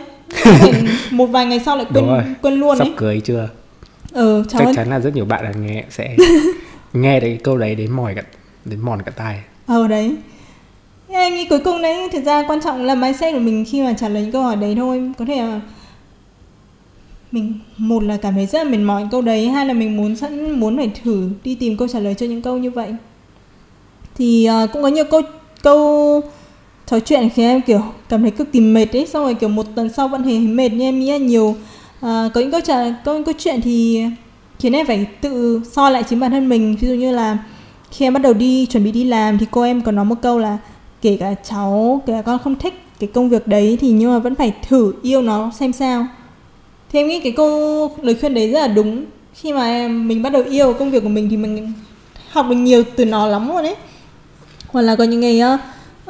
một 1.10 1.26
vài 1.26 1.46
ngày 1.46 1.60
sau 1.60 1.76
lại 1.76 1.86
quên 1.94 2.04
quên 2.42 2.54
luôn 2.54 2.78
Sắp 2.78 2.84
ấy 2.84 2.92
cưới 2.96 3.20
chưa? 3.24 3.48
ừ 4.12 4.44
Chắc 4.48 4.68
chắn 4.76 4.90
là 4.90 5.00
rất 5.00 5.14
nhiều 5.14 5.24
bạn 5.24 5.44
là 5.44 5.52
nghe 5.52 5.84
sẽ 5.90 6.16
nghe 6.92 7.20
cái 7.20 7.38
câu 7.44 7.56
đấy 7.56 7.74
đến 7.74 7.90
mỏi 7.90 8.14
cả 8.14 8.22
đến 8.64 8.80
mòn 8.80 9.02
cả 9.02 9.10
tai. 9.16 9.40
ờ 9.66 9.88
đấy. 9.88 10.14
Em 11.08 11.34
nghĩ 11.34 11.44
cuối 11.50 11.58
cùng 11.64 11.82
đấy 11.82 12.08
thực 12.12 12.24
ra 12.24 12.44
quan 12.48 12.60
trọng 12.64 12.84
là 12.84 12.94
mindset 12.94 13.34
của 13.34 13.40
mình 13.40 13.64
khi 13.68 13.82
mà 13.82 13.92
trả 13.98 14.08
lời 14.08 14.22
những 14.22 14.32
câu 14.32 14.42
hỏi 14.42 14.56
đấy 14.56 14.74
thôi. 14.76 15.12
Có 15.18 15.24
thể 15.24 15.36
là 15.42 15.60
mình 17.32 17.58
một 17.76 18.02
là 18.02 18.16
cảm 18.16 18.34
thấy 18.34 18.46
rất 18.46 18.58
là 18.64 18.70
mệt 18.70 18.78
mỏi 18.78 19.08
câu 19.10 19.22
đấy 19.22 19.48
hai 19.48 19.66
là 19.66 19.72
mình 19.74 19.96
muốn 19.96 20.16
sẵn 20.16 20.50
muốn 20.60 20.76
phải 20.76 20.90
thử 21.04 21.30
đi 21.44 21.54
tìm 21.54 21.76
câu 21.76 21.88
trả 21.88 21.98
lời 21.98 22.14
cho 22.14 22.26
những 22.26 22.42
câu 22.42 22.58
như 22.58 22.70
vậy. 22.70 22.94
Thì 24.16 24.44
ờ, 24.44 24.66
cũng 24.72 24.82
có 24.82 24.88
nhiều 24.88 25.04
câu 25.10 25.22
câu 25.62 26.20
trò 26.90 27.00
chuyện 27.00 27.28
khiến 27.30 27.46
em 27.46 27.60
kiểu 27.60 27.82
cảm 28.08 28.22
thấy 28.22 28.30
cực 28.30 28.52
kỳ 28.52 28.60
mệt 28.60 28.96
ấy. 28.96 29.06
Xong 29.06 29.24
rồi 29.24 29.34
kiểu 29.34 29.48
một 29.48 29.66
tuần 29.74 29.88
sau 29.88 30.08
vẫn 30.08 30.22
thấy 30.22 30.38
mệt 30.38 30.68
nhưng 30.68 30.80
em 30.80 31.00
nghĩ 31.00 31.10
là 31.10 31.16
nhiều. 31.16 31.56
À, 32.00 32.28
có 32.34 32.40
những 32.40 32.50
câu 32.50 32.60
trả 32.60 32.94
có 33.04 33.14
những 33.14 33.24
câu 33.24 33.34
chuyện 33.38 33.60
thì 33.60 34.04
khiến 34.58 34.72
em 34.72 34.86
phải 34.86 35.06
tự 35.20 35.60
soi 35.72 35.90
lại 35.90 36.02
chính 36.08 36.20
bản 36.20 36.30
thân 36.30 36.48
mình. 36.48 36.76
Ví 36.80 36.88
dụ 36.88 36.94
như 36.94 37.12
là 37.12 37.38
khi 37.90 38.06
em 38.06 38.12
bắt 38.12 38.22
đầu 38.22 38.32
đi 38.32 38.66
chuẩn 38.66 38.84
bị 38.84 38.92
đi 38.92 39.04
làm 39.04 39.38
thì 39.38 39.46
cô 39.50 39.62
em 39.62 39.80
có 39.80 39.92
nói 39.92 40.04
một 40.04 40.14
câu 40.22 40.38
là 40.38 40.58
kể 41.02 41.16
cả 41.20 41.34
cháu 41.34 42.02
kể 42.06 42.12
cả 42.12 42.22
con 42.22 42.38
không 42.44 42.56
thích 42.56 42.82
cái 42.98 43.08
công 43.14 43.28
việc 43.28 43.46
đấy 43.46 43.78
thì 43.80 43.90
nhưng 43.90 44.12
mà 44.12 44.18
vẫn 44.18 44.34
phải 44.34 44.54
thử 44.68 44.92
yêu 45.02 45.22
nó 45.22 45.50
xem 45.58 45.72
sao. 45.72 46.06
Thì 46.92 46.98
em 46.98 47.08
nghĩ 47.08 47.20
cái 47.20 47.32
câu 47.32 47.90
lời 48.02 48.16
khuyên 48.20 48.34
đấy 48.34 48.50
rất 48.50 48.60
là 48.60 48.68
đúng. 48.68 49.04
Khi 49.34 49.52
mà 49.52 49.64
em, 49.64 50.08
mình 50.08 50.22
bắt 50.22 50.30
đầu 50.30 50.42
yêu 50.42 50.72
công 50.72 50.90
việc 50.90 51.02
của 51.02 51.08
mình 51.08 51.28
thì 51.30 51.36
mình 51.36 51.72
học 52.30 52.46
được 52.48 52.56
nhiều 52.56 52.82
từ 52.96 53.04
nó 53.04 53.26
lắm 53.26 53.48
luôn 53.48 53.56
ấy. 53.56 53.74
Hoặc 54.68 54.82
là 54.82 54.96
có 54.96 55.04
những 55.04 55.20
ngày 55.20 55.40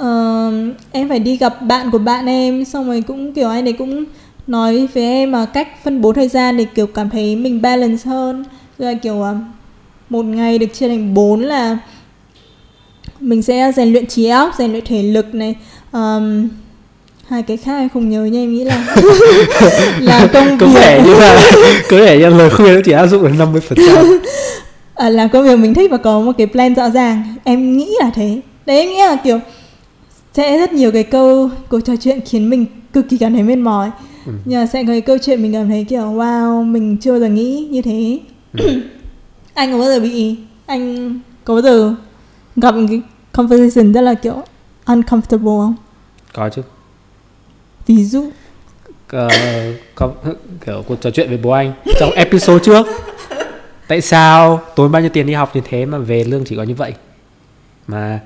uh, 0.00 0.76
em 0.92 1.08
phải 1.08 1.18
đi 1.18 1.36
gặp 1.36 1.62
bạn 1.62 1.90
của 1.90 1.98
bạn 1.98 2.26
em 2.26 2.64
xong 2.64 2.86
rồi 2.86 3.02
cũng 3.06 3.32
kiểu 3.32 3.48
anh 3.48 3.66
ấy 3.66 3.72
cũng 3.72 4.04
nói 4.46 4.88
với 4.94 5.02
em 5.02 5.32
mà 5.32 5.46
cách 5.46 5.68
phân 5.84 6.00
bố 6.00 6.12
thời 6.12 6.28
gian 6.28 6.56
để 6.56 6.66
kiểu 6.74 6.86
cảm 6.86 7.10
thấy 7.10 7.36
mình 7.36 7.62
balance 7.62 8.02
hơn. 8.06 8.44
Rồi 8.78 8.94
là 8.94 8.98
kiểu 9.02 9.14
uh, 9.14 9.36
một 10.08 10.24
ngày 10.24 10.58
được 10.58 10.74
chia 10.74 10.88
thành 10.88 11.14
bốn 11.14 11.40
là 11.40 11.78
mình 13.20 13.42
sẽ 13.42 13.72
rèn 13.76 13.92
luyện 13.92 14.06
trí 14.06 14.28
óc 14.28 14.50
rèn 14.58 14.70
luyện 14.72 14.84
thể 14.84 15.02
lực 15.02 15.34
này. 15.34 15.54
Um, 15.92 16.48
hai 17.28 17.42
cái 17.42 17.56
khác 17.56 17.78
em 17.78 17.88
không 17.88 18.10
nhớ 18.10 18.24
nhưng 18.24 18.42
em 18.42 18.52
nghĩ 18.52 18.64
là 18.64 18.86
là 20.00 20.28
công 20.32 20.58
có 20.58 20.66
việc. 20.66 20.74
vẻ 20.80 21.02
như 21.06 21.14
là 21.14 21.50
có 21.90 21.96
vẻ 21.96 22.18
như 22.18 22.28
lời 22.28 22.50
khuyên 22.50 22.74
nó 22.74 22.80
chỉ 22.84 22.92
áp 22.92 23.06
dụng 23.06 23.22
được 23.22 23.32
50 23.38 23.60
phần 23.60 23.78
trăm. 23.86 24.20
À, 24.94 25.08
làm 25.08 25.28
công 25.28 25.44
việc 25.44 25.56
mình 25.58 25.74
thích 25.74 25.90
và 25.90 25.96
có 25.96 26.20
một 26.20 26.32
cái 26.38 26.46
plan 26.46 26.74
rõ 26.74 26.90
ràng. 26.90 27.34
Em 27.44 27.76
nghĩ 27.76 27.88
là 28.00 28.10
thế. 28.14 28.40
Đấy 28.66 28.78
em 28.78 28.88
nghĩ 28.88 28.98
là 28.98 29.16
kiểu 29.24 29.38
sẽ 30.40 30.58
rất 30.58 30.72
nhiều 30.72 30.92
cái 30.92 31.04
câu 31.04 31.50
cuộc 31.68 31.80
trò 31.80 31.92
chuyện 32.00 32.20
khiến 32.26 32.50
mình 32.50 32.66
cực 32.92 33.08
kỳ 33.08 33.18
cảm 33.18 33.32
thấy 33.32 33.42
mệt 33.42 33.56
mỏi. 33.56 33.90
Ừ. 34.26 34.32
nhưng 34.44 34.60
mà 34.60 34.66
sẽ 34.66 34.82
có 34.82 34.88
cái 34.92 35.00
câu 35.00 35.18
chuyện 35.18 35.42
mình 35.42 35.52
cảm 35.52 35.68
thấy 35.68 35.84
kiểu 35.88 36.02
wow 36.02 36.64
mình 36.64 36.96
chưa 36.96 37.10
bao 37.10 37.20
giờ 37.20 37.28
nghĩ 37.28 37.68
như 37.70 37.82
thế. 37.82 38.20
Ừ. 38.58 38.80
anh 39.54 39.72
có 39.72 39.78
bao 39.78 39.86
giờ 39.86 40.00
bị 40.00 40.36
anh 40.66 41.14
có 41.44 41.54
bao 41.54 41.62
giờ 41.62 41.94
gặp 42.56 42.74
một 42.74 42.86
cái 42.88 43.02
conversation 43.32 43.92
rất 43.92 44.00
là 44.00 44.14
kiểu 44.14 44.42
uncomfortable 44.86 45.60
không? 45.60 45.74
Có 46.32 46.48
chứ. 46.48 46.62
Ví 47.86 48.04
dụ. 48.04 48.30
Ờ, 49.08 49.28
có 49.94 50.12
kiểu 50.66 50.84
cuộc 50.88 51.00
trò 51.00 51.10
chuyện 51.10 51.28
với 51.28 51.38
bố 51.38 51.50
anh 51.50 51.72
trong 52.00 52.10
episode 52.10 52.64
trước. 52.64 52.86
Tại 53.88 54.00
sao 54.00 54.60
tốn 54.76 54.92
bao 54.92 55.02
nhiêu 55.02 55.10
tiền 55.10 55.26
đi 55.26 55.32
học 55.32 55.56
như 55.56 55.60
thế 55.64 55.86
mà 55.86 55.98
về 55.98 56.24
lương 56.24 56.44
chỉ 56.44 56.56
có 56.56 56.62
như 56.62 56.74
vậy? 56.74 56.92
Mà 57.86 58.20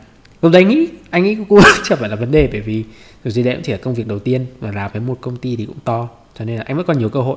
lúc 0.45 0.53
đấy 0.53 0.65
nghĩ 0.65 0.89
anh 1.11 1.25
nghĩ 1.25 1.37
cũng 1.49 1.61
chẳng 1.85 1.99
phải 1.99 2.09
là 2.09 2.17
vấn 2.17 2.31
đề 2.31 2.49
bởi 2.53 2.61
vì 2.61 2.85
dù 3.25 3.31
gì 3.31 3.43
đấy 3.43 3.55
cũng 3.55 3.63
chỉ 3.63 3.73
là 3.73 3.79
công 3.79 3.95
việc 3.95 4.07
đầu 4.07 4.19
tiên 4.19 4.47
và 4.61 4.71
làm 4.71 4.91
với 4.93 5.03
một 5.03 5.19
công 5.21 5.37
ty 5.37 5.57
thì 5.57 5.67
cũng 5.67 5.79
to 5.85 6.09
cho 6.39 6.45
nên 6.45 6.57
là 6.57 6.65
anh 6.67 6.77
vẫn 6.77 6.87
còn 6.87 6.99
nhiều 6.99 7.09
cơ 7.09 7.21
hội. 7.21 7.37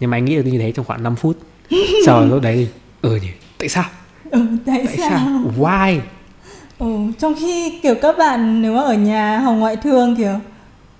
Nhưng 0.00 0.10
mà 0.10 0.16
anh 0.16 0.24
nghĩ 0.24 0.36
được 0.36 0.42
như 0.44 0.58
thế 0.58 0.72
trong 0.72 0.84
khoảng 0.84 1.02
5 1.02 1.16
phút. 1.16 1.38
Sau 2.06 2.26
lúc 2.26 2.42
đấy 2.42 2.56
thì 2.56 2.66
ừ 3.02 3.16
nhỉ 3.16 3.28
tại 3.58 3.68
sao? 3.68 3.84
Ừ, 4.30 4.46
tại, 4.66 4.82
tại 4.86 4.96
sao, 4.96 5.10
sao? 5.10 5.52
Why? 5.58 6.00
Ừ, 6.78 6.96
trong 7.18 7.34
khi 7.40 7.80
kiểu 7.82 7.94
các 8.02 8.18
bạn 8.18 8.62
nếu 8.62 8.72
mà 8.72 8.82
ở 8.82 8.94
nhà 8.94 9.38
học 9.38 9.54
ngoại 9.58 9.76
thương 9.76 10.16
kiểu 10.16 10.38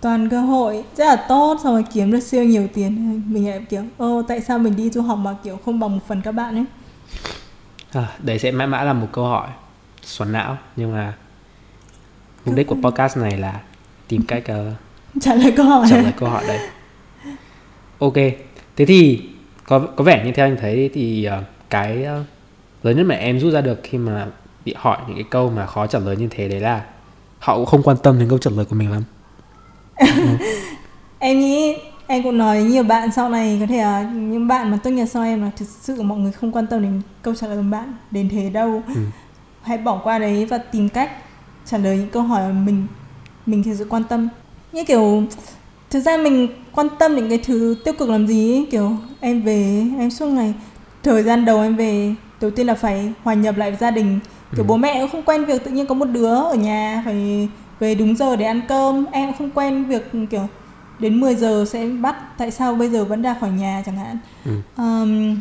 toàn 0.01 0.29
cơ 0.29 0.41
hội 0.41 0.85
rất 0.97 1.05
là 1.07 1.17
tốt 1.29 1.59
xong 1.65 1.73
rồi 1.73 1.85
kiếm 1.95 2.11
được 2.11 2.21
siêu 2.21 2.45
nhiều 2.45 2.69
tiền. 2.75 3.23
Mình 3.29 3.49
lại 3.49 3.61
kiểu 3.71 3.83
ô 3.97 4.23
tại 4.29 4.41
sao 4.41 4.59
mình 4.59 4.77
đi 4.77 4.91
du 4.91 5.03
học 5.03 5.19
mà 5.19 5.37
kiểu 5.45 5.59
không 5.65 5.81
bằng 5.81 5.93
một 5.93 6.03
phần 6.09 6.21
các 6.25 6.33
bạn 6.33 6.55
ấy? 6.55 6.65
À, 7.93 8.07
đấy 8.23 8.39
sẽ 8.39 8.51
mãi 8.51 8.67
mãi 8.67 8.87
là 8.87 8.93
một 8.93 9.09
câu 9.13 9.25
hỏi 9.25 9.49
xoắn 10.09 10.33
não. 10.33 10.57
Nhưng 10.77 10.93
mà 10.93 11.15
mục 12.45 12.55
đích 12.55 12.67
của 12.67 12.77
podcast 12.83 13.17
này 13.17 13.39
là 13.39 13.61
tìm 14.09 14.23
cách 14.23 14.43
ờ, 14.47 14.73
trả 15.21 15.35
lời 15.35 15.53
câu 15.57 15.67
hỏi. 15.67 15.87
trả 15.91 16.03
lời 16.03 16.13
câu 16.19 16.29
hỏi 16.29 16.45
đấy. 16.49 16.59
Ok 17.99 18.15
thế 18.77 18.85
thì 18.87 19.23
có 19.65 19.79
có 19.79 20.05
vẻ 20.05 20.25
như 20.25 20.33
theo 20.33 20.47
anh 20.47 20.57
thấy 20.61 20.91
thì 20.95 21.25
ờ, 21.25 21.43
cái 21.71 22.05
ờ, 22.05 22.25
lớn 22.83 22.97
nhất 22.97 23.07
mà 23.07 23.15
em 23.15 23.41
rút 23.41 23.53
ra 23.53 23.61
được 23.61 23.81
khi 23.83 23.99
mà 23.99 24.27
bị 24.65 24.75
hỏi 24.77 24.99
những 25.07 25.17
cái 25.17 25.25
câu 25.31 25.51
mà 25.51 25.67
khó 25.67 25.87
trả 25.87 25.99
lời 25.99 26.17
như 26.17 26.29
thế 26.31 26.49
đấy 26.49 26.61
là 26.61 26.85
họ 27.39 27.57
cũng 27.57 27.67
không 27.67 27.83
quan 27.83 27.97
tâm 28.03 28.19
đến 28.19 28.29
câu 28.29 28.39
trả 28.39 28.51
lời 28.51 28.65
của 28.65 28.77
mình 28.77 28.91
lắm. 28.91 29.03
Em 31.19 31.41
nghĩ 31.41 31.77
em 32.07 32.23
cũng 32.23 32.39
nói 32.39 32.63
nhiều 32.63 32.83
bạn 32.83 33.09
sau 33.17 33.29
này 33.29 33.57
có 33.61 33.67
thể 33.67 33.79
là 33.79 34.03
những 34.03 34.49
bạn 34.49 34.71
mà 34.71 34.79
tốt 34.85 34.91
nghiệp 34.91 35.07
sau 35.07 35.23
em 35.23 35.43
là 35.43 35.51
thực 35.57 35.69
sự 35.69 36.03
mọi 36.03 36.19
người 36.19 36.33
không 36.33 36.53
quan 36.53 36.67
tâm 36.67 36.83
đến 36.83 37.01
câu 37.23 37.35
trả 37.35 37.47
lời 37.47 37.57
của 37.57 37.71
bạn 37.71 37.93
đến 38.11 38.29
thế 38.29 38.51
đâu. 38.51 38.83
Ừ. 38.95 39.01
hãy 39.69 39.79
bỏ 39.79 40.01
qua 40.05 40.19
đấy 40.19 40.45
và 40.45 40.59
tìm 40.59 40.89
cách 40.89 41.11
trả 41.67 41.79
lời 41.79 41.97
những 41.97 42.09
câu 42.11 42.23
hỏi 42.23 42.53
mà 42.53 42.61
mình 42.67 42.87
mình 43.47 43.63
thực 43.63 43.75
sự 43.79 43.87
quan 43.91 44.05
tâm 44.05 44.29
như 44.73 44.85
kiểu 44.85 45.23
thực 45.91 46.01
ra 46.01 46.17
mình 46.17 46.49
quan 46.75 46.87
tâm 46.99 47.17
những 47.17 47.29
cái 47.29 47.39
thứ 47.39 47.77
tiêu 47.85 47.95
cực 47.99 48.09
làm 48.09 48.27
gì 48.27 48.53
ấy. 48.55 48.67
kiểu 48.71 48.93
em 49.21 49.43
về 49.43 49.87
em 49.99 50.11
suốt 50.11 50.27
ngày 50.27 50.55
thời 51.03 51.23
gian 51.23 51.45
đầu 51.45 51.61
em 51.63 51.77
về 51.77 52.15
đầu 52.41 52.51
tiên 52.51 52.67
là 52.67 52.75
phải 52.75 53.13
hòa 53.25 53.35
nhập 53.35 53.57
lại 53.57 53.71
với 53.71 53.79
gia 53.81 53.91
đình 53.91 54.19
kiểu 54.57 54.65
Ừ. 54.65 54.69
bố 54.69 54.77
mẹ 54.77 55.01
cũng 55.01 55.11
không 55.11 55.23
quen 55.23 55.45
việc 55.45 55.65
tự 55.65 55.71
nhiên 55.71 55.87
có 55.87 55.95
một 55.95 56.05
đứa 56.05 56.35
ở 56.35 56.55
nhà 56.55 57.03
phải 57.05 57.49
về 57.81 57.95
đúng 57.95 58.17
giờ 58.17 58.37
để 58.37 58.45
ăn 58.45 58.61
cơm 58.69 59.05
em 59.13 59.29
cũng 59.29 59.37
không 59.39 59.51
quen 59.51 59.85
việc 59.85 60.11
kiểu 60.31 60.49
đến 60.99 61.21
10 61.21 61.35
giờ 61.35 61.65
sẽ 61.69 61.87
bắt 62.01 62.17
tại 62.39 62.51
sao 62.51 62.75
bây 62.75 62.89
giờ 62.91 63.05
vẫn 63.05 63.23
ra 63.23 63.35
khỏi 63.41 63.51
nhà 63.51 63.83
chẳng 63.87 63.97
hạn 63.97 64.19
Ừ. 64.45 64.51
um, 64.77 65.37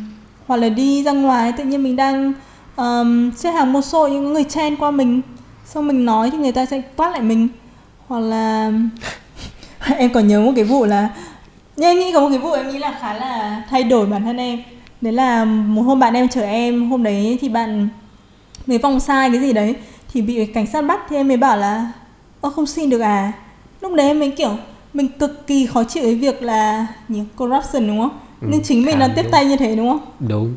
hoặc 0.46 0.56
là 0.56 0.68
đi 0.68 1.02
ra 1.02 1.12
ngoài 1.12 1.52
tự 1.52 1.64
nhiên 1.64 1.82
mình 1.82 1.96
đang 1.96 2.32
um, 2.78 3.30
xếp 3.36 3.50
hàng 3.50 3.72
mua 3.72 3.80
xôi 3.82 4.10
những 4.10 4.32
người 4.32 4.44
chen 4.44 4.76
qua 4.76 4.90
mình. 4.90 5.20
Xong 5.64 5.86
mình 5.86 6.04
nói 6.04 6.30
thì 6.30 6.38
người 6.38 6.52
ta 6.52 6.66
sẽ 6.66 6.82
quát 6.96 7.10
lại 7.10 7.20
mình. 7.20 7.48
Hoặc 8.06 8.20
là 8.20 8.72
em 9.98 10.12
còn 10.12 10.28
nhớ 10.28 10.40
một 10.40 10.52
cái 10.56 10.64
vụ 10.64 10.84
là 10.84 11.08
nhưng 11.76 11.88
em 11.88 11.98
nghĩ 11.98 12.12
có 12.12 12.20
một 12.20 12.28
cái 12.30 12.38
vụ 12.38 12.52
em 12.52 12.68
nghĩ 12.68 12.78
là 12.78 12.98
khá 13.00 13.12
là 13.12 13.62
thay 13.70 13.84
đổi 13.84 14.06
bản 14.06 14.22
thân 14.22 14.36
em. 14.36 14.62
Đấy 15.00 15.12
là 15.12 15.44
một 15.44 15.82
hôm 15.82 16.00
bạn 16.00 16.14
em 16.14 16.28
chở 16.28 16.42
em 16.42 16.90
hôm 16.90 17.02
đấy 17.02 17.38
thì 17.40 17.48
bạn 17.48 17.88
mới 18.66 18.78
vòng 18.78 19.00
sai 19.00 19.30
cái 19.30 19.40
gì 19.40 19.52
đấy 19.52 19.74
thì 20.12 20.22
bị 20.22 20.46
cảnh 20.46 20.66
sát 20.66 20.82
bắt 20.82 21.00
thì 21.08 21.16
em 21.16 21.28
mới 21.28 21.36
bảo 21.36 21.56
là 21.56 21.92
ơ 22.40 22.50
không 22.50 22.66
xin 22.66 22.90
được 22.90 23.00
à? 23.00 23.32
Lúc 23.80 23.94
đấy 23.94 24.06
em 24.06 24.18
mới 24.18 24.30
kiểu 24.30 24.56
mình 24.94 25.08
cực 25.08 25.46
kỳ 25.46 25.66
khó 25.66 25.84
chịu 25.84 26.02
với 26.02 26.14
việc 26.14 26.42
là 26.42 26.86
nhiều 27.08 27.24
corruption 27.36 27.86
đúng 27.86 27.98
không? 27.98 28.18
Ừ, 28.40 28.48
nhưng 28.50 28.62
chính 28.62 28.84
mình 28.84 28.98
là 28.98 29.08
tiếp 29.16 29.22
đúng. 29.22 29.32
tay 29.32 29.44
như 29.44 29.56
thế 29.56 29.76
đúng 29.76 29.88
không? 29.88 30.00
Đúng 30.28 30.54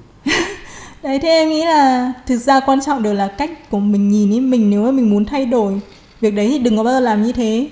đấy 1.04 1.20
thế 1.20 1.30
em 1.30 1.50
nghĩ 1.50 1.66
là 1.66 2.14
thực 2.26 2.38
ra 2.38 2.60
quan 2.60 2.82
trọng 2.82 3.04
đều 3.04 3.14
là 3.14 3.28
cách 3.28 3.70
của 3.70 3.80
mình 3.80 4.10
nhìn 4.10 4.32
ý 4.32 4.40
mình 4.40 4.70
nếu 4.70 4.84
mà 4.84 4.92
mình 4.92 5.10
muốn 5.10 5.26
thay 5.26 5.46
đổi 5.46 5.82
việc 6.22 6.32
đấy 6.32 6.48
thì 6.50 6.60
đừng 6.60 6.78
có 6.78 6.84
bao 6.84 6.94
giờ 6.94 7.00
làm 7.00 7.24
như 7.24 7.32
thế. 7.32 7.70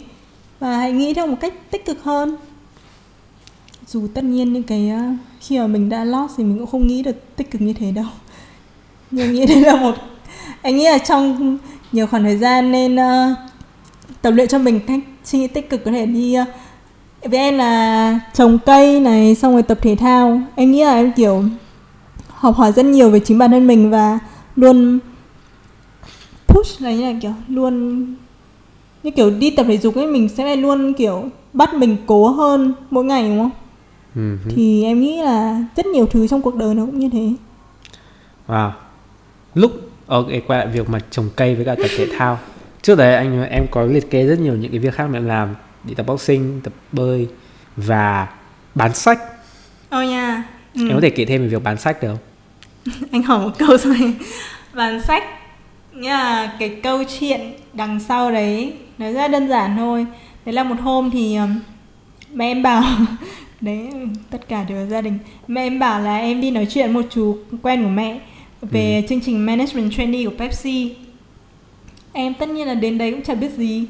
Và 0.59 0.77
hãy 0.77 0.91
nghĩ 0.91 1.13
theo 1.13 1.27
một 1.27 1.35
cách 1.41 1.53
tích 1.71 1.85
cực 1.85 2.03
hơn. 2.03 2.35
Dù 3.87 4.07
tất 4.13 4.23
nhiên 4.23 4.53
những 4.53 4.63
cái 4.63 4.89
ờ, 4.89 5.01
khi 5.41 5.59
mà 5.59 5.67
mình 5.67 5.89
đã 5.89 6.03
lost 6.03 6.33
thì 6.37 6.43
mình 6.43 6.57
cũng 6.57 6.67
không 6.67 6.87
nghĩ 6.87 7.03
được 7.03 7.35
tích 7.35 7.51
cực 7.51 7.61
như 7.61 7.73
thế 7.73 7.91
đâu. 7.91 8.05
Nhưng 9.11 9.33
nghĩ 9.33 9.45
đây 9.45 9.61
là 9.61 9.75
một 9.75 9.95
anh 10.61 10.77
nghĩ 10.77 10.85
là 10.85 10.97
trong 10.97 11.57
nhiều 11.91 12.07
khoảng 12.07 12.23
thời 12.23 12.37
gian 12.37 12.71
nên 12.71 12.95
uh, 12.95 13.37
tập 14.21 14.31
luyện 14.31 14.47
cho 14.47 14.57
mình 14.57 14.79
cách 14.87 14.99
suy 15.23 15.39
nghĩ 15.39 15.47
tích 15.47 15.69
cực 15.69 15.85
có 15.85 15.91
thể 15.91 16.05
đi 16.05 16.37
uh, 16.41 16.47
với 17.31 17.39
em 17.39 17.57
là 17.57 18.19
trồng 18.33 18.59
cây 18.65 18.99
này 18.99 19.35
xong 19.35 19.53
rồi 19.53 19.63
tập 19.63 19.77
thể 19.81 19.95
thao. 19.95 20.41
Em 20.55 20.71
nghĩ 20.71 20.83
là 20.83 20.95
em 20.95 21.11
kiểu 21.11 21.43
học 22.39 22.56
hỏi 22.56 22.71
rất 22.71 22.86
nhiều 22.86 23.10
về 23.10 23.19
chính 23.19 23.38
bản 23.38 23.52
thân 23.52 23.67
mình 23.67 23.89
và 23.89 24.19
luôn 24.56 24.99
push 26.47 26.82
là 26.82 26.91
như 26.91 27.13
là 27.13 27.19
kiểu 27.21 27.32
luôn 27.47 28.06
như 29.04 29.12
kiểu 29.12 29.30
đi 29.30 29.52
tập 29.52 29.65
thể 29.69 29.78
dục 29.78 29.95
ấy 29.95 30.08
mình 30.08 30.30
sẽ 30.30 30.56
luôn 30.56 30.93
kiểu 30.93 31.30
bắt 31.54 31.73
mình 31.73 31.97
cố 32.06 32.28
hơn 32.28 32.73
mỗi 32.89 33.06
ngày 33.06 33.30
đúng 33.30 33.39
không 33.39 33.52
ừ. 34.15 34.38
hứ. 34.45 34.52
thì 34.56 34.84
em 34.84 35.02
nghĩ 35.02 35.21
là 35.21 35.63
rất 35.75 35.86
nhiều 35.86 36.08
thứ 36.08 36.28
trong 36.28 36.41
cuộc 36.41 36.56
đời 36.56 36.75
nó 36.75 36.86
cũng 36.86 36.99
như 36.99 37.10
thế 37.10 37.34
Wow. 38.47 38.71
Lúc 39.54 39.71
ok 40.08 40.28
quay 40.47 40.60
lại 40.60 40.67
việc 40.67 40.89
mà 40.89 40.99
trồng 41.12 41.30
cây 41.36 41.56
với 41.56 41.65
cả 41.65 41.75
tập 41.75 41.88
thể 41.97 42.08
thao. 42.17 42.39
Trước 42.82 42.95
đấy 42.95 43.15
anh 43.15 43.43
em 43.43 43.65
có 43.71 43.84
liệt 43.84 44.12
kê 44.12 44.25
rất 44.25 44.39
nhiều 44.39 44.56
những 44.56 44.71
cái 44.71 44.80
việc 44.80 44.93
khác 44.93 45.08
mà 45.10 45.17
em 45.17 45.25
làm, 45.25 45.56
đi 45.84 45.93
tập 45.93 46.06
boxing, 46.08 46.62
tập 46.63 46.73
bơi 46.91 47.28
và 47.75 48.28
bán 48.75 48.93
sách. 48.93 49.19
Ồ 49.89 50.02
nha 50.02 50.43
Em 50.75 50.91
có 50.93 50.99
thể 51.02 51.10
kể 51.10 51.25
thêm 51.25 51.41
về 51.41 51.47
việc 51.47 51.63
bán 51.63 51.78
sách 51.78 52.02
được 52.02 52.08
không? 52.08 52.17
anh 53.12 53.23
hỏi 53.23 53.39
một 53.39 53.52
câu 53.58 53.78
rồi. 53.78 54.13
Bán 54.73 55.02
sách 55.04 55.23
nghĩa 55.93 56.10
là 56.10 56.56
cái 56.60 56.69
câu 56.84 57.04
chuyện 57.19 57.39
đằng 57.73 57.99
sau 57.99 58.32
đấy 58.32 58.73
nó 58.97 59.12
rất 59.12 59.32
đơn 59.32 59.47
giản 59.47 59.78
thôi. 59.78 60.06
Đấy 60.45 60.54
là 60.54 60.63
một 60.63 60.75
hôm 60.82 61.10
thì 61.12 61.38
mẹ 62.34 62.52
em 62.52 62.63
bảo 62.63 62.84
đấy 63.62 63.89
tất 64.30 64.47
cả 64.47 64.63
đều 64.63 64.78
là 64.78 64.86
gia 64.86 65.02
đình. 65.02 65.17
Mẹ 65.47 65.62
em 65.62 65.80
bảo 65.80 66.02
là 66.02 66.17
em 66.17 66.41
đi 66.41 66.52
nói 66.52 66.67
chuyện 66.69 66.93
một 66.93 67.06
chú 67.10 67.38
quen 67.62 67.84
của 67.84 67.89
mẹ 67.89 68.19
về 68.62 69.04
chương 69.10 69.21
trình 69.21 69.45
management 69.45 69.93
trainee 69.93 70.25
của 70.25 70.34
Pepsi. 70.38 70.95
Em 72.13 72.34
tất 72.34 72.49
nhiên 72.49 72.67
là 72.67 72.73
đến 72.73 72.97
đấy 72.97 73.12
cũng 73.12 73.23
chả 73.23 73.36
biết 73.36 73.52
gì. 73.58 73.86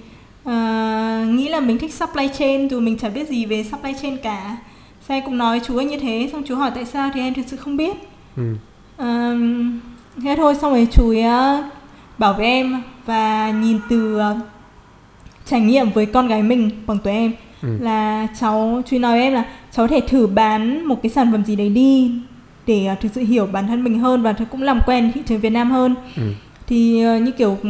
À, 0.45 1.25
nghĩ 1.29 1.49
là 1.49 1.59
mình 1.59 1.77
thích 1.77 1.93
supply 1.93 2.29
chain 2.37 2.67
dù 2.67 2.79
mình 2.79 2.97
chả 2.97 3.09
biết 3.09 3.27
gì 3.27 3.45
về 3.45 3.63
supply 3.63 3.93
chain 4.01 4.17
cả. 4.17 4.57
Sao 5.07 5.17
em 5.17 5.25
cũng 5.25 5.37
nói 5.37 5.61
chú 5.65 5.77
ấy 5.77 5.85
như 5.85 5.99
thế 5.99 6.29
xong 6.31 6.43
chú 6.43 6.55
hỏi 6.55 6.71
tại 6.75 6.85
sao 6.85 7.09
thì 7.13 7.19
em 7.21 7.33
thực 7.33 7.45
sự 7.47 7.57
không 7.57 7.77
biết. 7.77 7.97
Ừ. 8.37 8.55
Um, 8.99 9.79
thế 10.23 10.35
thôi 10.37 10.55
xong 10.55 10.71
rồi 10.71 10.87
chú 10.91 11.09
ấy 11.09 11.23
uh, 11.59 11.65
bảo 12.17 12.33
với 12.33 12.45
em 12.45 12.81
và 13.05 13.51
nhìn 13.51 13.79
từ 13.89 14.17
uh, 14.17 14.37
trải 15.45 15.61
nghiệm 15.61 15.89
với 15.89 16.05
con 16.05 16.27
gái 16.27 16.43
mình 16.43 16.69
bằng 16.87 16.97
tuổi 17.03 17.13
em 17.13 17.31
Ừ. 17.61 17.69
là 17.81 18.27
cháu 18.39 18.81
chú 18.85 18.99
nói 18.99 19.11
với 19.11 19.21
em 19.21 19.33
là 19.33 19.43
cháu 19.71 19.87
có 19.87 19.91
thể 19.95 20.01
thử 20.07 20.27
bán 20.27 20.85
một 20.85 20.99
cái 21.03 21.09
sản 21.09 21.31
phẩm 21.31 21.45
gì 21.45 21.55
đấy 21.55 21.69
đi 21.69 22.11
để 22.67 22.89
uh, 22.93 22.99
thực 22.99 23.09
sự 23.15 23.21
hiểu 23.21 23.45
bản 23.51 23.67
thân 23.67 23.83
mình 23.83 23.99
hơn 23.99 24.21
và 24.21 24.33
cũng 24.51 24.61
làm 24.61 24.79
quen 24.85 25.11
thị 25.15 25.21
trường 25.27 25.39
Việt 25.39 25.49
Nam 25.49 25.71
hơn 25.71 25.95
Ừ. 26.15 26.21
thì 26.67 26.99
như 26.99 27.31
kiểu 27.37 27.57
ừ, 27.63 27.69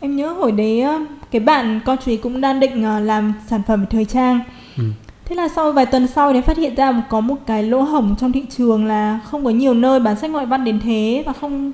em 0.00 0.16
nhớ 0.16 0.28
hồi 0.32 0.52
đấy 0.52 0.82
cái 1.30 1.40
bạn 1.40 1.80
con 1.84 1.96
chú 2.04 2.10
ấy 2.10 2.16
cũng 2.16 2.40
đang 2.40 2.60
định 2.60 2.84
làm 3.06 3.32
sản 3.46 3.62
phẩm 3.66 3.84
thời 3.90 4.04
trang 4.04 4.40
Ừ. 4.78 4.84
thế 5.24 5.36
là 5.36 5.48
sau 5.48 5.72
vài 5.72 5.86
tuần 5.86 6.06
sau 6.06 6.32
thì 6.32 6.40
phát 6.40 6.56
hiện 6.56 6.74
ra 6.74 7.02
có 7.10 7.20
một 7.20 7.36
cái 7.46 7.62
lỗ 7.62 7.80
hổng 7.80 8.14
trong 8.18 8.32
thị 8.32 8.44
trường 8.50 8.86
là 8.86 9.20
không 9.24 9.44
có 9.44 9.50
nhiều 9.50 9.74
nơi 9.74 10.00
bán 10.00 10.16
sách 10.16 10.30
ngoại 10.30 10.46
văn 10.46 10.64
đến 10.64 10.80
thế 10.80 11.22
và 11.26 11.32
không 11.32 11.72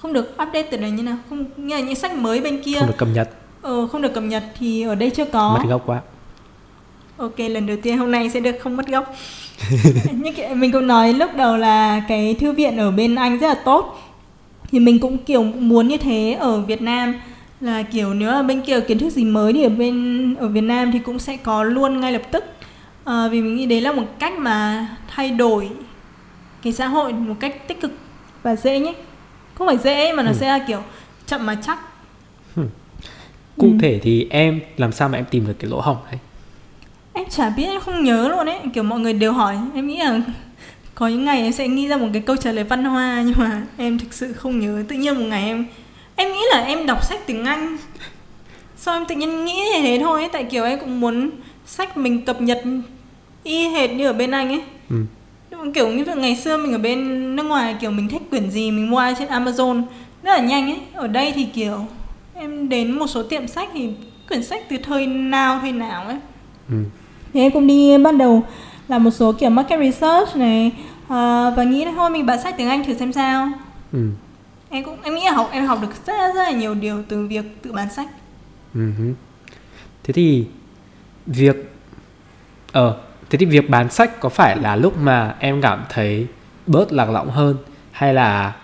không 0.00 0.12
được 0.12 0.32
update 0.32 0.62
từ 0.62 0.78
này 0.78 0.90
như 0.90 1.02
nào. 1.02 1.16
Không 1.28 1.44
như 1.56 1.74
là 1.74 1.80
những 1.80 1.94
sách 1.94 2.12
mới 2.12 2.40
bên 2.40 2.62
kia. 2.62 2.78
Không 2.78 2.88
được 2.88 2.96
cập 2.96 3.08
nhật. 3.14 3.30
Ờ, 3.62 3.86
không 3.86 4.02
được 4.02 4.14
cập 4.14 4.24
nhật 4.24 4.42
thì 4.58 4.82
ở 4.82 4.94
đây 4.94 5.10
chưa 5.10 5.24
có. 5.24 5.58
Mất 5.58 5.68
gốc 5.68 5.82
quá. 5.86 6.00
Ok 7.16 7.38
lần 7.38 7.66
đầu 7.66 7.76
tiên 7.82 7.98
hôm 7.98 8.10
nay 8.10 8.30
sẽ 8.30 8.40
được 8.40 8.56
không 8.60 8.76
mất 8.76 8.86
gốc. 8.86 9.14
Như 10.12 10.32
mình 10.54 10.72
cũng 10.72 10.86
nói 10.86 11.12
lúc 11.12 11.30
đầu 11.36 11.56
là 11.56 12.02
cái 12.08 12.34
thư 12.34 12.52
viện 12.52 12.76
ở 12.76 12.90
bên 12.90 13.14
anh 13.14 13.38
rất 13.38 13.48
là 13.48 13.54
tốt. 13.54 13.98
Thì 14.70 14.80
mình 14.80 14.98
cũng 14.98 15.18
kiểu 15.18 15.42
muốn 15.42 15.88
như 15.88 15.96
thế 15.96 16.36
ở 16.40 16.60
Việt 16.60 16.82
Nam 16.82 17.14
là 17.60 17.82
kiểu 17.82 18.14
nếu 18.14 18.30
là 18.30 18.42
bên 18.42 18.60
kia 18.60 18.80
kiến 18.80 18.98
thức 18.98 19.10
gì 19.10 19.24
mới 19.24 19.52
thì 19.52 19.62
ở 19.62 19.68
bên 19.68 20.34
ở 20.34 20.48
Việt 20.48 20.60
Nam 20.60 20.92
thì 20.92 20.98
cũng 20.98 21.18
sẽ 21.18 21.36
có 21.36 21.62
luôn 21.62 22.00
ngay 22.00 22.12
lập 22.12 22.22
tức 22.32 22.44
à, 23.04 23.28
vì 23.28 23.42
mình 23.42 23.56
nghĩ 23.56 23.66
đấy 23.66 23.80
là 23.80 23.92
một 23.92 24.06
cách 24.18 24.38
mà 24.38 24.88
thay 25.08 25.30
đổi 25.30 25.70
cái 26.62 26.72
xã 26.72 26.86
hội 26.86 27.12
một 27.12 27.34
cách 27.40 27.68
tích 27.68 27.80
cực 27.80 27.92
và 28.42 28.56
dễ 28.56 28.80
nhé 28.80 28.94
không 29.54 29.66
phải 29.66 29.78
dễ 29.78 30.12
mà 30.12 30.22
nó 30.22 30.30
ừ. 30.30 30.36
sẽ 30.40 30.48
là 30.48 30.64
kiểu 30.68 30.82
chậm 31.26 31.46
mà 31.46 31.54
chắc 31.62 31.78
ừ. 32.56 32.62
cụ 33.56 33.66
ừ. 33.66 33.78
thể 33.80 34.00
thì 34.02 34.26
em 34.30 34.60
làm 34.76 34.92
sao 34.92 35.08
mà 35.08 35.18
em 35.18 35.24
tìm 35.30 35.46
được 35.46 35.54
cái 35.58 35.70
lỗ 35.70 35.80
hổng 35.80 35.96
đấy 36.10 36.18
em 37.12 37.28
chả 37.30 37.50
biết 37.50 37.64
em 37.64 37.80
không 37.80 38.04
nhớ 38.04 38.28
luôn 38.28 38.46
ấy 38.46 38.58
kiểu 38.74 38.84
mọi 38.84 39.00
người 39.00 39.12
đều 39.12 39.32
hỏi 39.32 39.56
em 39.74 39.86
nghĩ 39.86 39.98
là 39.98 40.20
có 40.94 41.08
những 41.08 41.24
ngày 41.24 41.42
em 41.42 41.52
sẽ 41.52 41.68
nghĩ 41.68 41.88
ra 41.88 41.96
một 41.96 42.08
cái 42.12 42.22
câu 42.22 42.36
trả 42.36 42.52
lời 42.52 42.64
văn 42.64 42.84
hoa 42.84 43.22
nhưng 43.26 43.34
mà 43.38 43.62
em 43.76 43.98
thực 43.98 44.14
sự 44.14 44.32
không 44.32 44.60
nhớ 44.60 44.84
tự 44.88 44.96
nhiên 44.96 45.14
một 45.14 45.26
ngày 45.26 45.44
em 45.44 45.66
em 46.18 46.32
nghĩ 46.32 46.40
là 46.50 46.60
em 46.60 46.86
đọc 46.86 47.04
sách 47.04 47.20
tiếng 47.26 47.44
anh. 47.44 47.76
Sao 48.76 48.94
em 48.94 49.04
tự 49.06 49.14
nhiên 49.14 49.44
nghĩ 49.44 49.62
thế, 49.72 49.80
thế 49.82 49.98
thôi? 50.02 50.20
Ấy 50.20 50.28
tại 50.32 50.44
kiểu 50.44 50.64
em 50.64 50.78
cũng 50.78 51.00
muốn 51.00 51.30
sách 51.66 51.96
mình 51.96 52.24
cập 52.24 52.40
nhật 52.40 52.62
y 53.42 53.68
hệt 53.68 53.90
như 53.90 54.06
ở 54.06 54.12
bên 54.12 54.30
anh 54.30 54.48
ấy. 54.48 54.62
Ừ. 54.90 54.96
kiểu 55.74 55.88
như 55.88 56.04
ngày 56.16 56.36
xưa 56.36 56.56
mình 56.56 56.72
ở 56.72 56.78
bên 56.78 57.36
nước 57.36 57.42
ngoài 57.42 57.76
kiểu 57.80 57.90
mình 57.90 58.08
thích 58.08 58.22
quyển 58.30 58.50
gì 58.50 58.70
mình 58.70 58.90
mua 58.90 59.02
trên 59.18 59.28
amazon 59.28 59.82
rất 60.22 60.32
là 60.32 60.38
nhanh 60.38 60.70
ấy. 60.70 60.78
Ở 60.94 61.06
đây 61.06 61.32
thì 61.34 61.44
kiểu 61.44 61.86
em 62.34 62.68
đến 62.68 62.92
một 62.92 63.06
số 63.06 63.22
tiệm 63.22 63.48
sách 63.48 63.68
thì 63.74 63.88
quyển 64.28 64.42
sách 64.42 64.62
từ 64.68 64.76
thời 64.76 65.06
nào 65.06 65.58
thời 65.62 65.72
nào 65.72 66.04
ấy. 66.04 66.16
Ừ. 66.68 66.76
thì 67.32 67.40
em 67.40 67.52
cũng 67.52 67.66
đi 67.66 67.98
bắt 67.98 68.16
đầu 68.16 68.42
làm 68.88 69.04
một 69.04 69.10
số 69.10 69.32
kiểu 69.32 69.50
market 69.50 69.80
research 69.80 70.36
này. 70.36 70.72
Uh, 71.04 71.56
và 71.56 71.64
nghĩ 71.64 71.84
là 71.84 71.92
thôi 71.96 72.10
mình 72.10 72.26
bán 72.26 72.42
sách 72.42 72.54
tiếng 72.58 72.68
anh 72.68 72.84
thử 72.84 72.94
xem 72.94 73.12
sao. 73.12 73.48
Ừ 73.92 73.98
em 74.70 74.84
cũng 74.84 75.02
em 75.02 75.14
nghĩ 75.14 75.24
là 75.24 75.32
học 75.32 75.48
em 75.52 75.66
học 75.66 75.78
được 75.82 76.06
rất 76.06 76.34
rất 76.34 76.42
là 76.42 76.50
nhiều 76.50 76.74
điều 76.74 77.02
từ 77.08 77.26
việc 77.26 77.62
tự 77.62 77.72
bán 77.72 77.90
sách. 77.90 78.08
Uh-huh. 78.74 79.14
thế 80.04 80.12
thì 80.12 80.46
việc 81.26 81.72
ờ 82.72 82.98
thế 83.30 83.38
thì 83.38 83.46
việc 83.46 83.70
bán 83.70 83.90
sách 83.90 84.20
có 84.20 84.28
phải 84.28 84.56
là 84.56 84.76
lúc 84.76 84.98
mà 84.98 85.34
em 85.38 85.62
cảm 85.62 85.84
thấy 85.88 86.26
bớt 86.66 86.92
lạc 86.92 87.10
lõng 87.10 87.30
hơn? 87.30 87.56
Hay 87.90 88.14
là 88.14 88.54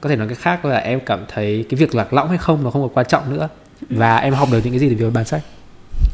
có 0.00 0.08
thể 0.08 0.16
nói 0.16 0.28
cái 0.28 0.34
khác 0.34 0.64
là 0.64 0.76
em 0.76 1.00
cảm 1.06 1.24
thấy 1.28 1.66
cái 1.68 1.78
việc 1.78 1.94
lạc 1.94 2.12
lõng 2.12 2.28
hay 2.28 2.38
không 2.38 2.64
nó 2.64 2.70
không 2.70 2.82
còn 2.82 2.90
quan 2.94 3.06
trọng 3.06 3.30
nữa? 3.30 3.48
Và 3.90 4.16
em 4.16 4.34
học 4.34 4.48
được 4.52 4.60
những 4.64 4.72
cái 4.72 4.80
gì 4.80 4.88
từ 4.88 4.96
việc 4.96 5.12
bán 5.12 5.24
sách? 5.24 5.42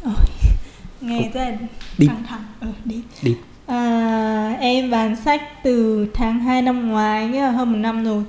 Ôi, 0.03 0.13
nghe 1.01 1.29
rất 1.33 1.41
là 1.41 1.57
đi. 1.97 2.07
căng 2.07 2.23
thẳng. 2.29 2.43
Ừ, 2.61 2.67
đi. 2.85 3.01
Đi. 3.21 3.35
À, 3.65 4.57
em 4.59 4.91
bán 4.91 5.15
sách 5.15 5.41
từ 5.63 6.07
tháng 6.13 6.39
2 6.39 6.61
năm 6.61 6.89
ngoái 6.89 7.27
nghĩa 7.27 7.41
là 7.41 7.51
hơn 7.51 7.71
một 7.71 7.77
năm 7.77 8.03
rồi 8.03 8.23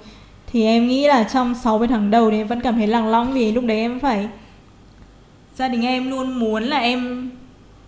thì 0.53 0.65
em 0.65 0.89
nghĩ 0.89 1.07
là 1.09 1.25
trong 1.25 1.55
60 1.55 1.89
tháng 1.89 2.11
đầu 2.11 2.31
thì 2.31 2.37
em 2.37 2.47
vẫn 2.47 2.61
cảm 2.61 2.75
thấy 2.75 2.87
lằng 2.87 3.09
lõng 3.09 3.33
vì 3.33 3.53
lúc 3.53 3.65
đấy 3.65 3.79
em 3.79 4.01
phải 4.01 4.29
gia 5.57 5.69
đình 5.69 5.83
em 5.83 6.11
luôn 6.11 6.39
muốn 6.39 6.63
là 6.63 6.79
em 6.79 7.31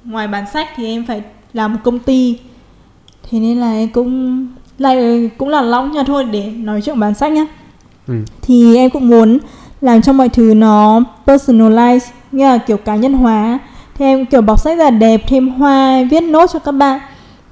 ngoài 0.04 0.28
bán 0.28 0.44
sách 0.52 0.68
thì 0.76 0.86
em 0.86 1.04
phải 1.04 1.22
làm 1.52 1.72
một 1.72 1.78
công 1.84 1.98
ty. 1.98 2.38
Thế 3.30 3.38
nên 3.38 3.58
là 3.58 3.72
em 3.72 3.88
cũng 3.88 4.46
lại 4.78 5.30
cũng 5.38 5.48
là 5.48 5.62
lõng 5.62 5.92
nha 5.92 6.02
thôi 6.02 6.24
để 6.24 6.50
nói 6.56 6.82
chuyện 6.82 7.00
bán 7.00 7.14
sách 7.14 7.32
nhá. 7.32 7.46
Ừ. 8.06 8.14
thì 8.42 8.76
em 8.76 8.90
cũng 8.90 9.08
muốn 9.08 9.38
làm 9.80 10.02
cho 10.02 10.12
mọi 10.12 10.28
thứ 10.28 10.54
nó 10.54 11.04
personalize 11.26 12.10
nghĩa 12.32 12.44
là 12.44 12.58
kiểu 12.58 12.76
cá 12.76 12.96
nhân 12.96 13.12
hóa. 13.12 13.58
Thì 13.94 14.04
em 14.04 14.26
kiểu 14.26 14.42
bọc 14.42 14.60
sách 14.60 14.78
là 14.78 14.90
đẹp 14.90 15.22
thêm 15.28 15.48
hoa 15.48 16.02
viết 16.10 16.20
nốt 16.20 16.50
cho 16.52 16.58
các 16.58 16.72
bạn. 16.72 17.00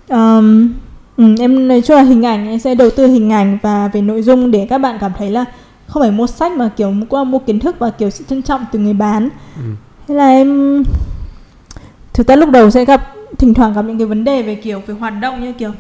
Um, 0.09 0.73
Ừ, 1.21 1.35
em 1.39 1.69
nói 1.69 1.83
chung 1.85 1.97
là 1.97 2.03
hình 2.03 2.27
ảnh 2.27 2.49
em 2.49 2.59
sẽ 2.59 2.75
đầu 2.75 2.91
tư 2.91 3.07
hình 3.07 3.33
ảnh 3.33 3.59
và 3.63 3.89
về 3.89 4.01
nội 4.01 4.23
dung 4.23 4.51
để 4.51 4.67
các 4.71 4.79
bạn 4.79 4.99
cảm 5.01 5.13
thấy 5.19 5.31
là 5.31 5.45
không 5.87 6.03
phải 6.03 6.11
mua 6.11 6.27
sách 6.27 6.53
mà 6.53 6.71
kiểu 6.77 6.91
mua, 6.91 7.25
mua 7.25 7.39
kiến 7.39 7.61
thức 7.61 7.79
và 7.79 7.91
kiểu 7.91 8.11
sự 8.11 8.25
trân 8.29 8.43
trọng 8.43 8.65
từ 8.73 8.79
người 8.79 8.93
bán 8.93 9.29
ừ. 9.57 9.63
thế 10.09 10.15
là 10.15 10.29
em 10.29 10.83
thực 12.13 12.27
ra 12.27 12.37
lúc 12.37 12.51
đầu 12.51 12.71
sẽ 12.71 12.85
gặp 12.85 13.13
thỉnh 13.39 13.55
thoảng 13.55 13.73
gặp 13.75 13.83
những 13.83 13.99
cái 13.99 14.07
vấn 14.07 14.25
đề 14.25 14.43
về 14.43 14.55
kiểu 14.55 14.83
về 14.87 14.95
hoạt 14.95 15.15
động 15.21 15.41
như 15.41 15.53
kiểu 15.53 15.73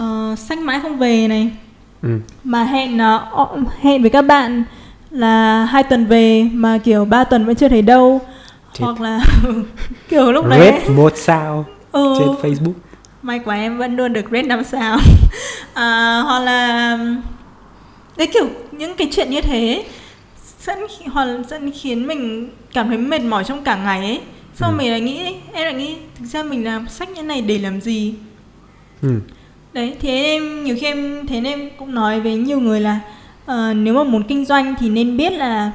uh, 0.00 0.38
sách 0.38 0.58
mãi 0.58 0.80
không 0.82 0.98
về 0.98 1.28
này 1.28 1.50
ừ. 2.02 2.18
mà 2.44 2.64
hẹn 2.64 2.98
uh, 3.42 3.68
hẹn 3.80 4.02
với 4.02 4.10
các 4.10 4.22
bạn 4.22 4.64
là 5.10 5.64
hai 5.64 5.82
tuần 5.82 6.06
về 6.06 6.48
mà 6.52 6.78
kiểu 6.78 7.04
ba 7.04 7.24
tuần 7.24 7.46
vẫn 7.46 7.54
chưa 7.54 7.68
thấy 7.68 7.82
đâu 7.82 8.20
Chết. 8.72 8.84
hoặc 8.84 9.00
là 9.00 9.20
kiểu 10.08 10.32
lúc 10.32 10.46
đấy 10.46 10.72
một 10.96 11.12
sao 11.16 11.64
ừ. 11.92 12.14
trên 12.18 12.28
Facebook 12.28 12.89
may 13.22 13.38
quá 13.38 13.56
em 13.56 13.78
vẫn 13.78 13.96
luôn 13.96 14.12
được 14.12 14.24
rate 14.30 14.42
5 14.42 14.64
sao 14.64 14.98
à, 15.74 16.20
hoặc 16.20 16.38
là 16.38 16.98
đấy 18.16 18.28
kiểu 18.34 18.48
những 18.72 18.96
cái 18.96 19.08
chuyện 19.12 19.30
như 19.30 19.40
thế 19.40 19.84
dẫn 20.60 20.78
hoặc 21.06 21.28
dẫn 21.48 21.70
khiến 21.70 22.06
mình 22.06 22.50
cảm 22.72 22.88
thấy 22.88 22.98
mệt 22.98 23.20
mỏi 23.20 23.44
trong 23.44 23.64
cả 23.64 23.76
ngày 23.76 24.00
ấy 24.00 24.20
sau 24.54 24.70
ừ. 24.70 24.76
mình 24.78 24.90
lại 24.90 25.00
nghĩ 25.00 25.34
em 25.52 25.64
lại 25.64 25.74
nghĩ 25.74 25.96
thực 26.18 26.26
ra 26.26 26.42
mình 26.42 26.64
làm 26.64 26.88
sách 26.88 27.08
như 27.10 27.22
này 27.22 27.40
để 27.40 27.58
làm 27.58 27.80
gì 27.80 28.14
ừ. 29.02 29.20
đấy 29.72 29.96
thế 30.00 30.10
em 30.10 30.64
nhiều 30.64 30.76
khi 30.80 30.86
em 30.86 31.26
thế 31.26 31.40
nên 31.40 31.60
em 31.60 31.70
cũng 31.78 31.94
nói 31.94 32.20
với 32.20 32.36
nhiều 32.36 32.60
người 32.60 32.80
là 32.80 33.00
uh, 33.44 33.76
nếu 33.76 33.94
mà 33.94 34.04
muốn 34.04 34.22
kinh 34.22 34.44
doanh 34.44 34.74
thì 34.78 34.88
nên 34.88 35.16
biết 35.16 35.32
là 35.32 35.72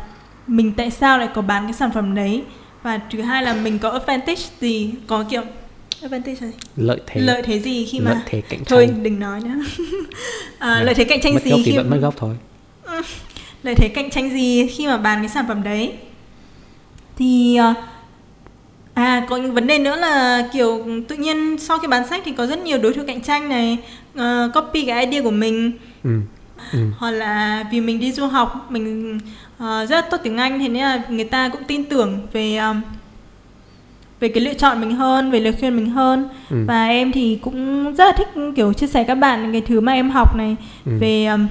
mình 0.48 0.72
tại 0.78 0.92
sao 0.92 1.18
lại 1.18 1.30
có 1.34 1.42
bán 1.42 1.64
cái 1.64 1.74
sản 1.74 1.92
phẩm 1.94 2.16
đấy 2.16 2.44
và 2.84 3.00
thứ 3.12 3.22
hai 3.22 3.44
là 3.44 3.54
mình 3.54 3.80
có 3.80 3.90
advantage 3.90 4.42
gì 4.60 4.92
có 5.08 5.24
kiểu 5.30 5.42
advantage 6.02 6.36
gì? 6.36 6.48
lợi 6.76 7.00
thế. 7.08 7.22
Lợi 7.22 7.42
thế 7.42 7.60
gì 7.60 7.86
khi 7.86 8.00
mà 8.00 8.12
lợi 8.12 8.20
thế 8.26 8.42
cạnh 8.42 8.60
tranh. 8.60 8.66
thôi 8.68 8.90
đừng 9.02 9.20
nói 9.20 9.40
nữa. 9.40 9.66
À, 10.60 10.84
lợi 10.84 10.96
thế 10.96 11.04
cạnh 11.04 11.22
tranh 11.22 11.34
mất 11.34 11.44
gì 11.44 11.52
gốc 11.52 11.60
thì 11.66 11.72
khi 11.72 11.78
vẫn 11.78 11.90
mất 11.90 11.98
gốc 12.02 12.14
thôi. 12.18 12.36
Lợi 13.64 13.76
thế 13.76 13.88
cạnh 13.88 14.10
tranh 14.10 14.30
gì 14.30 14.68
khi 14.68 14.88
mà 14.88 14.98
bán 14.98 15.20
cái 15.20 15.30
sản 15.30 15.46
phẩm 15.48 15.64
đấy? 15.64 15.94
Thì 17.18 17.56
ờ, 17.56 17.74
à 18.94 19.26
có 19.30 19.38
những 19.38 19.54
vấn 19.54 19.68
đề 19.68 19.80
nữa 19.80 19.96
là 19.96 20.48
kiểu 20.54 20.86
tự 21.08 21.16
nhiên 21.16 21.58
sau 21.60 21.80
khi 21.80 21.88
bán 21.88 22.08
sách 22.08 22.22
thì 22.26 22.32
có 22.32 22.48
rất 22.48 22.60
nhiều 22.60 22.78
đối 22.78 22.94
thủ 22.94 23.02
cạnh 23.08 23.22
tranh 23.22 23.50
này. 23.50 23.78
Uh, 24.14 24.54
copy 24.54 24.86
cái 24.86 25.06
idea 25.06 25.22
của 25.22 25.32
mình. 25.32 25.72
Ừ. 26.04 26.10
Ừ. 26.72 26.80
hoặc 26.98 27.12
là 27.12 27.66
vì 27.72 27.82
mình 27.82 28.00
đi 28.00 28.12
du 28.12 28.26
học 28.26 28.68
mình 28.70 29.20
uh, 29.64 29.90
rất 29.90 30.06
tốt 30.12 30.18
tiếng 30.24 30.38
anh 30.38 30.60
thế 30.60 30.70
nên 30.70 30.84
là 30.84 31.02
người 31.10 31.26
ta 31.26 31.50
cũng 31.50 31.64
tin 31.64 31.84
tưởng 31.84 32.28
về 32.34 32.58
um, 32.58 32.82
về 34.20 34.28
cái 34.28 34.44
lựa 34.44 34.54
chọn 34.54 34.82
mình 34.82 34.96
hơn 34.96 35.32
về 35.32 35.40
lời 35.40 35.54
khuyên 35.60 35.76
mình 35.76 35.90
hơn. 35.90 36.30
Ừ. 36.50 36.58
và 36.68 36.88
em 36.88 37.12
thì 37.12 37.40
cũng 37.42 37.94
rất 37.96 38.06
là 38.06 38.12
thích 38.18 38.28
kiểu 38.56 38.74
chia 38.74 38.88
sẻ 38.88 39.04
các 39.04 39.16
bạn 39.16 39.52
cái 39.52 39.62
thứ 39.62 39.82
mà 39.82 39.94
em 39.94 40.10
học 40.10 40.36
này 40.36 40.56
ừ. 40.86 40.92
về 41.00 41.26
um, 41.26 41.48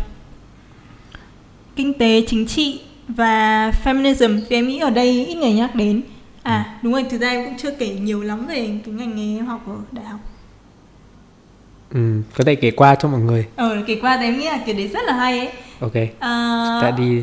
kinh 1.77 1.95
tế 1.99 2.25
chính 2.27 2.47
trị 2.47 2.81
và 3.09 3.73
feminism. 3.85 4.41
Vì 4.49 4.57
em 4.57 4.69
nghĩ 4.69 4.79
ở 4.79 4.91
đây 4.91 5.27
ít 5.27 5.35
người 5.35 5.53
nhắc 5.53 5.75
đến. 5.75 6.03
À 6.43 6.65
ừ. 6.67 6.79
đúng 6.83 6.93
rồi 6.93 7.05
thực 7.11 7.21
ra 7.21 7.31
em 7.31 7.45
cũng 7.45 7.55
chưa 7.59 7.71
kể 7.71 7.89
nhiều 7.89 8.23
lắm 8.23 8.47
về 8.47 8.69
cái 8.85 8.95
ngành 8.95 9.17
nghề 9.17 9.39
em 9.39 9.47
học 9.47 9.63
ở 9.67 9.77
đại 9.93 10.05
học. 10.05 10.21
Ừ 11.95 12.23
có 12.37 12.45
thể 12.45 12.55
kể 12.55 12.71
qua 12.71 12.95
cho 12.95 13.09
mọi 13.09 13.21
người. 13.21 13.47
Ờ 13.57 13.83
kể 13.87 13.99
qua 14.01 14.17
thì 14.17 14.25
em 14.25 14.39
nghĩ 14.39 14.47
là 14.47 14.59
kiểu 14.67 14.75
đấy 14.77 14.89
rất 14.89 15.05
là 15.07 15.13
hay 15.13 15.39
ấy. 15.39 15.49
Ok. 15.81 15.95
À, 16.19 16.79
ta 16.83 16.91
đi 16.91 17.23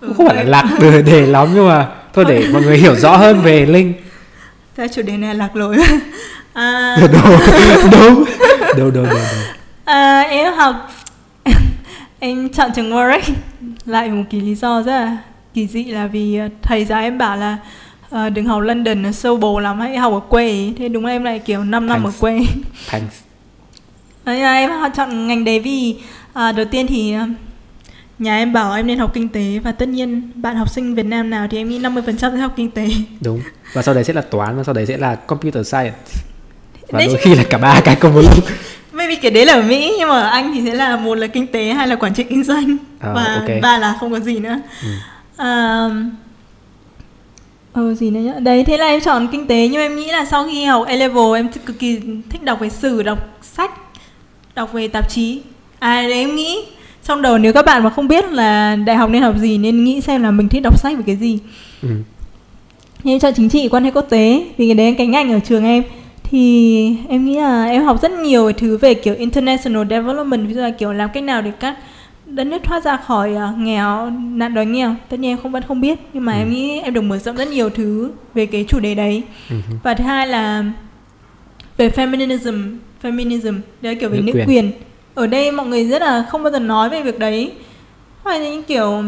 ừ, 0.00 0.12
không 0.16 0.26
phải 0.26 0.36
là 0.36 0.42
lạc 0.42 0.78
đề 1.06 1.26
lắm 1.26 1.48
nhưng 1.54 1.68
mà 1.68 1.88
thôi 2.12 2.24
để 2.28 2.48
mọi 2.52 2.62
người 2.62 2.78
hiểu 2.78 2.94
rõ 2.94 3.16
hơn 3.16 3.40
về 3.40 3.66
linh 3.66 3.92
Thế 4.76 4.88
chủ 4.88 5.02
đề 5.02 5.16
này 5.16 5.34
lạc 5.34 5.56
lối. 5.56 5.78
À... 6.52 6.96
đúng. 7.12 7.22
Đúng. 7.92 8.24
Đúng 8.76 8.92
đúng 8.92 9.04
đúng, 9.10 9.20
À, 9.84 10.20
em 10.20 10.54
học 10.54 10.74
em 12.18 12.48
chọn 12.48 12.70
trường 12.76 12.92
Warwick. 12.92 13.32
Lại 13.86 14.08
một 14.08 14.22
cái 14.30 14.40
lý 14.40 14.54
do 14.54 14.82
rất 14.82 14.92
là 14.92 15.16
kỳ 15.54 15.66
dị 15.66 15.84
là 15.84 16.06
vì 16.06 16.36
ờ, 16.36 16.48
thầy 16.62 16.84
giáo 16.84 17.00
em 17.00 17.18
bảo 17.18 17.36
là 17.36 17.56
uh, 18.14 18.32
đừng 18.32 18.46
học 18.46 18.62
London 18.62 19.02
nó 19.02 19.12
sâu 19.12 19.36
bồ 19.36 19.60
lắm 19.60 19.80
hãy 19.80 19.96
học 19.96 20.12
ở 20.12 20.20
quê. 20.20 20.72
Thế 20.78 20.88
đúng 20.88 21.06
là 21.06 21.12
em 21.12 21.24
lại 21.24 21.38
kiểu 21.38 21.64
5 21.64 21.86
năm 21.86 22.04
ở 22.04 22.12
quê. 22.20 22.40
Thanks. 22.90 23.14
Đấy 24.24 24.40
em 24.40 24.70
chọn 24.96 25.26
ngành 25.26 25.44
đấy 25.44 25.60
vì 25.60 25.96
uh, 26.30 26.56
đầu 26.56 26.66
tiên 26.70 26.86
thì 26.86 27.14
nhà 28.20 28.36
em 28.36 28.52
bảo 28.52 28.72
em 28.72 28.86
nên 28.86 28.98
học 28.98 29.10
kinh 29.14 29.28
tế 29.28 29.58
và 29.64 29.72
tất 29.72 29.88
nhiên 29.88 30.30
bạn 30.34 30.56
học 30.56 30.70
sinh 30.70 30.94
Việt 30.94 31.06
Nam 31.06 31.30
nào 31.30 31.46
thì 31.50 31.58
em 31.58 31.68
nghĩ 31.68 31.78
50% 31.78 32.16
sẽ 32.16 32.36
học 32.36 32.52
kinh 32.56 32.70
tế. 32.70 32.86
Đúng. 33.20 33.40
Và 33.72 33.82
sau 33.82 33.94
đấy 33.94 34.04
sẽ 34.04 34.12
là 34.12 34.20
toán 34.20 34.56
và 34.56 34.64
sau 34.64 34.74
đấy 34.74 34.86
sẽ 34.86 34.96
là 34.96 35.14
computer 35.14 35.68
science. 35.68 35.96
Và 36.88 36.98
đấy 36.98 37.08
đôi 37.08 37.16
khi 37.16 37.34
là 37.34 37.42
cả 37.50 37.58
ba 37.58 37.80
cái 37.84 37.96
cùng 38.00 38.14
một 38.14 38.20
lúc. 38.20 38.44
Maybe 38.92 39.14
cái 39.14 39.30
đấy 39.30 39.46
là 39.46 39.52
ở 39.52 39.62
Mỹ 39.62 39.94
nhưng 39.98 40.08
mà 40.08 40.20
ở 40.20 40.28
Anh 40.28 40.52
thì 40.54 40.62
sẽ 40.66 40.74
là 40.74 40.96
một 40.96 41.14
là 41.14 41.26
kinh 41.26 41.46
tế 41.46 41.64
hai 41.64 41.88
là 41.88 41.96
quản 41.96 42.14
trị 42.14 42.22
kinh 42.22 42.44
doanh 42.44 42.76
à, 43.00 43.12
và 43.14 43.36
okay. 43.40 43.60
ba 43.60 43.78
là 43.78 43.96
không 44.00 44.12
có 44.12 44.20
gì 44.20 44.38
nữa. 44.38 44.60
Ừ. 44.82 44.88
À, 45.36 45.88
Ừ 47.72 47.94
gì 47.94 48.10
nữa 48.10 48.20
nhá 48.20 48.34
Đấy 48.38 48.64
thế 48.64 48.76
là 48.76 48.86
em 48.86 49.00
chọn 49.00 49.28
kinh 49.32 49.46
tế 49.46 49.68
Nhưng 49.68 49.80
em 49.80 49.96
nghĩ 49.96 50.06
là 50.06 50.24
sau 50.24 50.46
khi 50.46 50.64
học 50.64 50.86
A-level 50.86 51.34
Em 51.36 51.48
cực 51.66 51.78
kỳ 51.78 52.00
thích 52.30 52.42
đọc 52.42 52.60
về 52.60 52.68
sử 52.68 53.02
Đọc 53.02 53.38
sách 53.42 53.70
Đọc 54.54 54.72
về 54.72 54.88
tạp 54.88 55.08
chí 55.08 55.42
À 55.78 56.02
đấy 56.02 56.12
em 56.12 56.36
nghĩ 56.36 56.64
Trong 57.10 57.22
đầu 57.22 57.38
nếu 57.38 57.52
các 57.52 57.64
bạn 57.64 57.84
mà 57.84 57.90
không 57.90 58.08
biết 58.08 58.32
là 58.32 58.76
đại 58.76 58.96
học 58.96 59.10
nên 59.10 59.22
học 59.22 59.34
gì 59.38 59.58
Nên 59.58 59.84
nghĩ 59.84 60.00
xem 60.00 60.22
là 60.22 60.30
mình 60.30 60.48
thích 60.48 60.62
đọc 60.62 60.78
sách 60.78 60.96
về 60.96 61.02
cái 61.06 61.16
gì 61.16 61.38
ừ. 61.82 61.88
Em 63.04 63.18
chọn 63.18 63.32
chính 63.36 63.48
trị 63.48 63.68
quan 63.68 63.84
hệ 63.84 63.90
quốc 63.90 64.06
tế 64.10 64.46
Vì 64.56 64.66
cái 64.68 64.74
đấy 64.74 64.90
là 64.90 64.94
cái 64.98 65.06
ngành 65.06 65.32
ở 65.32 65.38
trường 65.40 65.64
em 65.64 65.82
Thì 66.22 66.96
em 67.08 67.24
nghĩ 67.24 67.36
là 67.36 67.64
em 67.64 67.84
học 67.84 68.02
rất 68.02 68.10
nhiều 68.12 68.52
thứ 68.52 68.76
về 68.76 68.94
kiểu 68.94 69.14
international 69.14 69.82
development 69.90 70.48
Ví 70.48 70.54
dụ 70.54 70.60
là 70.60 70.70
kiểu 70.70 70.92
làm 70.92 71.10
cách 71.14 71.22
nào 71.22 71.42
để 71.42 71.50
các 71.60 71.76
đất 72.26 72.44
nước 72.44 72.58
thoát 72.64 72.84
ra 72.84 72.96
khỏi 72.96 73.30
uh, 73.34 73.58
nghèo 73.58 74.10
nạn 74.10 74.54
đói 74.54 74.66
nghèo 74.66 74.94
tất 75.08 75.20
nhiên 75.20 75.30
em 75.32 75.38
không 75.42 75.52
vẫn 75.52 75.62
không 75.68 75.80
biết 75.80 75.98
nhưng 76.12 76.24
mà 76.24 76.32
Ừ. 76.32 76.38
em 76.38 76.50
nghĩ 76.50 76.80
em 76.80 76.94
được 76.94 77.00
mở 77.02 77.18
rộng 77.18 77.36
rất 77.36 77.48
nhiều 77.48 77.70
thứ 77.70 78.10
về 78.34 78.46
cái 78.46 78.64
chủ 78.68 78.80
đề 78.80 78.94
đấy 78.94 79.22
Ừ. 79.50 79.56
và 79.82 79.94
thứ 79.94 80.04
hai 80.04 80.26
là 80.26 80.64
về 81.76 81.88
feminism 81.88 82.76
feminism 83.02 83.58
đấy 83.82 83.94
là 83.94 84.00
kiểu 84.00 84.08
về 84.08 84.16
Nữ 84.18 84.22
nữ 84.26 84.32
quyền. 84.32 84.46
quyền. 84.48 84.70
Ở 85.20 85.26
đây 85.26 85.52
mọi 85.52 85.66
người 85.66 85.84
rất 85.84 86.02
là 86.02 86.26
không 86.30 86.42
bao 86.42 86.52
giờ 86.52 86.58
nói 86.58 86.88
về 86.90 87.02
việc 87.02 87.18
đấy 87.18 87.52
hoặc 88.22 88.30
là 88.32 88.38
những 88.38 88.62
kiểu 88.62 89.02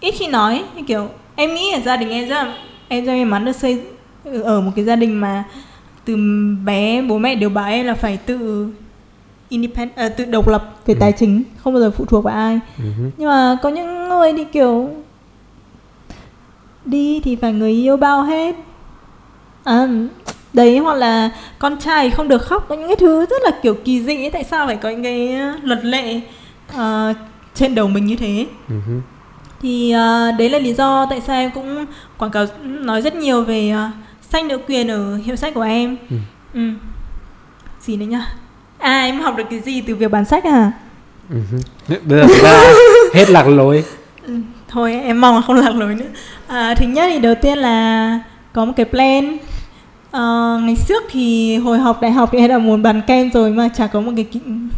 ít 0.00 0.14
khi 0.18 0.26
nói 0.26 0.64
như 0.76 0.82
kiểu 0.86 1.08
em 1.36 1.54
nghĩ 1.54 1.72
ở 1.72 1.80
gia 1.80 1.96
đình 1.96 2.08
em 2.10 2.28
rất 2.28 2.34
là 2.44 2.54
em 2.88 3.04
rất 3.04 3.12
may 3.12 3.24
mắn 3.24 3.44
được 3.44 3.52
xây 3.56 3.82
ở 4.44 4.60
một 4.60 4.70
cái 4.76 4.84
gia 4.84 4.96
đình 4.96 5.20
mà 5.20 5.44
từ 6.04 6.16
bé 6.64 7.02
bố 7.02 7.18
mẹ 7.18 7.34
đều 7.34 7.48
bảo 7.50 7.68
em 7.68 7.86
là 7.86 7.94
phải 7.94 8.16
tự 8.16 8.68
independent 9.48 9.96
à, 9.96 10.08
tự 10.08 10.24
độc 10.24 10.48
lập 10.48 10.74
về 10.86 10.94
Ừ. 10.94 10.98
tài 11.00 11.12
chính 11.12 11.42
không 11.56 11.72
bao 11.72 11.80
giờ 11.82 11.90
phụ 11.90 12.04
thuộc 12.04 12.24
vào 12.24 12.34
ai 12.34 12.60
Ừ. 12.78 12.84
nhưng 13.16 13.28
mà 13.28 13.56
có 13.62 13.68
những 13.68 14.08
người 14.08 14.32
thì 14.32 14.44
kiểu 14.44 14.90
đi 16.84 17.20
thì 17.24 17.36
phải 17.36 17.52
người 17.52 17.70
yêu 17.72 17.96
bao 17.96 18.22
hết 18.22 18.54
à, 19.64 19.88
đấy 20.54 20.78
hoặc 20.78 20.94
là 20.94 21.30
con 21.58 21.76
trai 21.80 22.10
không 22.10 22.28
được 22.28 22.42
khóc 22.42 22.66
có 22.68 22.74
những 22.74 22.86
cái 22.88 22.96
thứ 22.96 23.26
rất 23.30 23.42
là 23.44 23.50
kiểu 23.62 23.74
kỳ 23.84 24.00
dị 24.02 24.14
ấy. 24.16 24.30
tại 24.30 24.44
sao 24.44 24.66
phải 24.66 24.76
có 24.76 24.88
những 24.90 25.02
cái 25.02 25.38
luật 25.62 25.84
lệ 25.84 26.20
ờ, 26.74 27.14
trên 27.54 27.74
đầu 27.74 27.88
mình 27.88 28.06
như 28.06 28.16
thế 28.16 28.46
Ừ. 28.68 28.74
thì 29.62 29.90
ờ, 29.90 30.32
đấy 30.38 30.50
là 30.50 30.58
lý 30.58 30.74
do 30.74 31.06
tại 31.10 31.20
sao 31.26 31.36
em 31.36 31.50
cũng 31.54 31.86
quảng 32.18 32.30
cáo 32.30 32.46
nói 32.62 33.02
rất 33.02 33.14
nhiều 33.14 33.42
về 33.44 33.72
uh, 33.74 33.94
sách 34.30 34.44
nữ 34.44 34.58
quyền 34.68 34.88
ở 34.88 35.16
hiệu 35.16 35.36
sách 35.36 35.54
của 35.54 35.60
em 35.62 35.96
Ừ. 36.10 36.16
ừ. 36.54 36.60
gì 37.80 37.96
nữa 37.96 38.06
nhá 38.06 38.26
à 38.78 39.00
em 39.04 39.20
học 39.20 39.36
được 39.36 39.44
cái 39.50 39.60
gì 39.60 39.80
từ 39.80 39.94
việc 39.94 40.10
bán 40.10 40.24
sách 40.24 40.44
à 40.44 40.72
Ừ. 41.30 41.36
Bây 41.88 42.18
giờ 42.18 42.26
hết 43.14 43.30
lạc 43.30 43.48
lối 43.48 43.84
thôi 44.68 44.94
em 45.04 45.20
mong 45.20 45.34
là 45.34 45.40
không 45.40 45.56
lạc 45.56 45.74
lối 45.74 45.94
nữa 45.94 46.04
à, 46.46 46.74
thứ 46.74 46.86
nhất 46.86 47.06
thì 47.12 47.18
đầu 47.18 47.34
tiên 47.42 47.58
là 47.58 48.18
có 48.52 48.64
một 48.64 48.72
cái 48.76 48.86
plan 48.86 49.36
Ờ, 50.14 50.58
ngày 50.62 50.76
trước 50.88 51.04
thì 51.10 51.56
hồi 51.56 51.78
học 51.78 52.02
đại 52.02 52.12
học 52.12 52.28
thì 52.32 52.38
em 52.38 52.50
đã 52.50 52.58
muốn 52.58 52.82
bán 52.82 53.02
kem 53.06 53.30
rồi 53.30 53.50
mà 53.50 53.68
chả 53.68 53.86
có 53.86 54.00
một 54.00 54.12
cái 54.16 54.26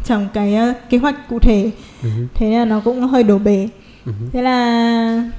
chẳng 0.05 0.25
một 0.25 0.31
cái 0.35 0.55
ờ, 0.55 0.73
kế 0.91 0.99
hoạch 0.99 1.29
cụ 1.29 1.39
thể. 1.39 1.71
Ừ. 2.03 2.09
thế 2.35 2.51
là 2.51 2.65
nó 2.65 2.81
cũng 2.81 3.01
hơi 3.01 3.23
đổ 3.23 3.39
bể. 3.39 3.69
Ừ. 4.07 4.13
thế 4.33 4.43
là 4.43 5.31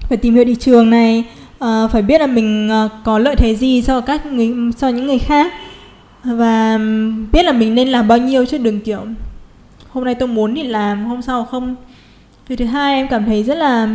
phải 0.00 0.18
tìm 0.18 0.34
hiểu 0.34 0.44
thị 0.44 0.54
trường 0.54 0.90
này. 0.90 1.24
Ờ, 1.58 1.88
phải 1.92 2.02
biết 2.02 2.20
là 2.20 2.26
mình 2.26 2.68
ờ, 2.68 2.88
có 3.04 3.18
lợi 3.18 3.36
thế 3.36 3.54
gì 3.54 3.82
so 3.82 3.92
với 3.92 4.02
các 4.06 4.26
người 4.26 4.54
so 4.76 4.86
với 4.86 4.92
những 4.92 5.06
người 5.06 5.18
khác. 5.18 5.52
Và 6.24 6.78
biết 7.32 7.42
là 7.42 7.52
mình 7.52 7.74
nên 7.74 7.88
làm 7.88 8.08
bao 8.08 8.18
nhiêu 8.18 8.46
chứ 8.46 8.58
đừng 8.58 8.80
kiểu 8.80 9.00
hôm 9.88 10.04
nay 10.04 10.14
tôi 10.14 10.28
muốn 10.28 10.54
thì 10.54 10.62
làm 10.62 11.04
hôm 11.04 11.22
sau 11.22 11.44
không. 11.44 11.76
Vì 12.48 12.56
thứ 12.56 12.64
hai 12.64 12.94
em 12.94 13.08
cảm 13.08 13.24
thấy 13.24 13.42
rất 13.44 13.54
là 13.54 13.88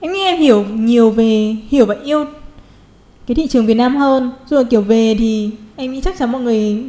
em 0.00 0.12
nghĩ 0.12 0.20
em 0.20 0.40
hiểu 0.40 0.64
nhiều 0.64 1.10
về 1.10 1.56
hiểu 1.68 1.86
và 1.86 1.94
yêu 2.04 2.24
cái 3.26 3.34
thị 3.34 3.46
trường 3.46 3.66
Việt 3.66 3.74
Nam 3.74 3.96
hơn. 3.96 4.30
Rồi 4.46 4.64
kiểu 4.64 4.80
về 4.80 5.16
thì 5.18 5.50
em 5.76 5.92
nghĩ 5.92 6.00
chắc 6.00 6.18
chắn 6.18 6.32
mọi 6.32 6.42
người 6.42 6.84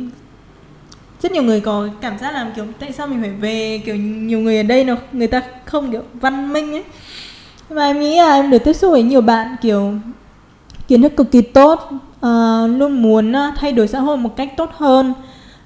rất 1.21 1.31
nhiều 1.31 1.43
người 1.43 1.59
có 1.59 1.88
cảm 2.01 2.17
giác 2.17 2.33
là 2.33 2.51
kiểu 2.55 2.65
tại 2.79 2.91
sao 2.91 3.07
mình 3.07 3.21
phải 3.21 3.29
về 3.29 3.81
kiểu 3.85 3.95
nhiều 3.95 4.39
người 4.39 4.57
ở 4.57 4.63
đây 4.63 4.83
nó 4.83 4.95
người 5.11 5.27
ta 5.27 5.41
không 5.65 5.91
kiểu 5.91 6.03
văn 6.13 6.53
minh 6.53 6.71
ấy. 6.71 6.83
Và 7.69 7.75
mà 7.75 7.85
em 7.85 7.99
nghĩ 7.99 8.17
là 8.17 8.33
em 8.33 8.49
được 8.49 8.63
tiếp 8.63 8.73
xúc 8.73 8.91
với 8.91 9.03
nhiều 9.03 9.21
bạn 9.21 9.55
kiểu 9.61 9.93
kiến 10.88 11.01
thức 11.01 11.15
cực 11.17 11.31
kỳ 11.31 11.41
tốt 11.41 11.89
uh, 11.91 12.79
luôn 12.79 13.01
muốn 13.01 13.31
ờ, 13.31 13.51
thay 13.57 13.71
đổi 13.71 13.88
xã 13.88 13.99
hội 13.99 14.17
một 14.17 14.35
cách 14.35 14.53
tốt 14.57 14.69
hơn. 14.73 15.13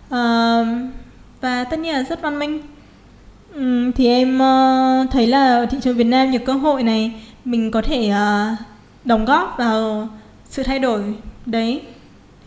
Uh, 0.05 0.67
và 1.41 1.63
tất 1.63 1.79
nhiên 1.79 1.93
là 1.93 2.03
rất 2.03 2.21
văn 2.21 2.39
minh. 2.39 2.61
Um, 3.55 3.91
thì 3.91 4.07
em 4.07 4.35
uh, 4.35 5.11
thấy 5.11 5.27
là 5.27 5.57
ở 5.57 5.65
thị 5.65 5.77
trường 5.81 5.97
Việt 5.97 6.03
Nam 6.03 6.31
nhiều 6.31 6.41
cơ 6.45 6.53
hội 6.53 6.83
này 6.83 7.11
mình 7.45 7.71
có 7.71 7.81
thể 7.81 8.11
uh, 8.11 8.57
đóng 9.05 9.25
góp 9.25 9.55
vào 9.57 10.09
sự 10.51 10.63
thay 10.63 10.79
đổi. 10.79 11.01
Đấy. 11.45 11.81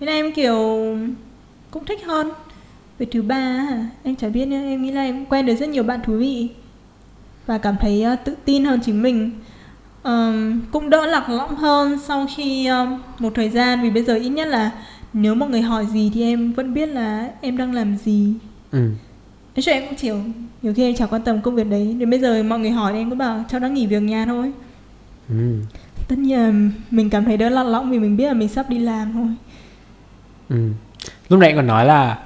Thế 0.01 0.07
nên 0.07 0.25
em 0.25 0.33
kiểu 0.33 0.57
cũng 1.71 1.85
thích 1.85 2.05
hơn. 2.05 2.31
Về 2.99 3.07
thứ 3.13 3.23
ba 3.23 3.67
em 4.03 4.17
chả 4.17 4.29
biết 4.29 4.47
nữa 4.47 4.57
em 4.57 4.83
nghĩ 4.83 4.91
là 4.91 5.03
em 5.03 5.27
quen 5.27 5.47
được 5.47 5.55
rất 5.55 5.69
nhiều 5.69 5.83
bạn 5.83 6.01
thú 6.05 6.17
vị. 6.17 6.49
Và 7.47 7.59
cảm 7.59 7.77
thấy 7.81 8.03
ờ, 8.03 8.17
tự 8.17 8.35
tin 8.45 8.65
hơn 8.65 8.81
chính 8.85 9.03
mình. 9.03 9.31
Ờm, 10.03 10.63
cũng 10.71 10.91
đỡ 10.91 11.07
lạc 11.07 11.29
lõng 11.29 11.55
hơn 11.55 11.99
sau 12.07 12.27
khi 12.37 12.67
ờm, 12.67 13.03
một 13.19 13.33
thời 13.35 13.51
gian. 13.51 13.83
Vì 13.83 13.91
bây 13.91 14.05
giờ 14.05 14.15
ít 14.15 14.29
nhất 14.29 14.49
là 14.49 14.71
nếu 15.13 15.35
mọi 15.35 15.51
người 15.51 15.63
hỏi 15.63 15.87
gì 15.93 16.11
thì 16.15 16.23
em 16.23 16.53
vẫn 16.53 16.75
biết 16.75 16.87
là 16.87 17.31
em 17.41 17.57
đang 17.57 17.75
làm 17.75 17.97
gì. 17.97 18.35
Ừ. 18.73 18.79
nói 19.57 19.63
chung 19.63 19.75
em 19.75 19.87
cũng 19.87 19.97
chịu 19.97 20.17
nhiều 20.63 20.75
khi 20.75 20.83
em 20.83 20.95
chẳng 20.95 21.09
quan 21.09 21.23
tâm 21.23 21.43
công 21.43 21.55
việc 21.55 21.67
đấy. 21.71 21.97
Đến 21.99 22.11
bây 22.11 22.21
giờ 22.21 22.43
mọi 22.43 22.59
người 22.59 22.71
hỏi 22.71 22.93
em 22.93 23.11
cứ 23.11 23.17
bảo 23.17 23.45
cháu 23.51 23.61
đang 23.61 23.75
nghỉ 23.75 23.87
việc 23.87 24.01
nhà 24.03 24.25
thôi. 24.27 24.53
Ừ. 25.29 25.59
tất 26.09 26.19
nhiên 26.19 26.39
là 26.39 26.53
mình 26.91 27.11
cảm 27.11 27.25
thấy 27.25 27.37
đỡ 27.37 27.49
lạc 27.49 27.63
lõng 27.63 27.91
vì 27.91 27.99
mình 27.99 28.17
biết 28.17 28.27
là 28.27 28.35
mình 28.35 28.49
sắp 28.49 28.71
đi 28.71 28.79
làm 28.79 29.13
thôi 29.13 29.29
Ừ. 30.49 30.57
Lúc 31.29 31.41
nãy 31.41 31.53
còn 31.57 31.67
nói 31.67 31.87
là 31.87 32.19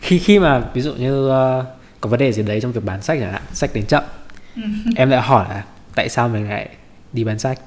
khi 0.00 0.18
khi 0.18 0.38
mà 0.38 0.64
ví 0.74 0.80
dụ 0.80 0.94
như 0.94 1.28
ờ, 1.28 1.66
có 2.00 2.10
vấn 2.10 2.20
đề 2.20 2.32
gì 2.32 2.42
đấy 2.42 2.60
trong 2.60 2.72
việc 2.72 2.84
bán 2.84 3.02
sách 3.02 3.18
chẳng 3.20 3.32
hạn, 3.32 3.42
sách 3.52 3.70
đến 3.74 3.86
chậm, 3.86 4.04
em 4.96 5.10
lại 5.10 5.22
hỏi 5.22 5.46
là 5.48 5.64
tại 5.94 6.08
sao 6.08 6.28
mình 6.28 6.48
lại 6.48 6.68
đi 7.12 7.24
bán 7.24 7.38
sách 7.38 7.60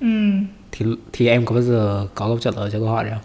ừ. 0.00 0.06
thì 0.72 0.86
thì 1.12 1.28
em 1.28 1.44
có 1.44 1.54
bao 1.54 1.62
giờ 1.62 2.08
có 2.14 2.26
câu 2.26 2.38
trả 2.38 2.50
lời 2.56 2.70
cho 2.72 2.78
câu 2.78 2.88
hỏi 2.88 3.04
đấy 3.04 3.12
không? 3.12 3.24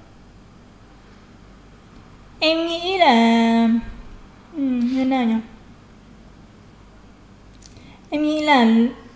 Em 2.40 2.68
nghĩ 2.68 2.98
là 2.98 3.70
ừ, 4.54 4.62
như 4.62 5.06
nào 5.06 5.26
nhỉ? 5.26 5.36
Em 8.10 8.24
nghĩ 8.24 8.42
là 8.42 8.68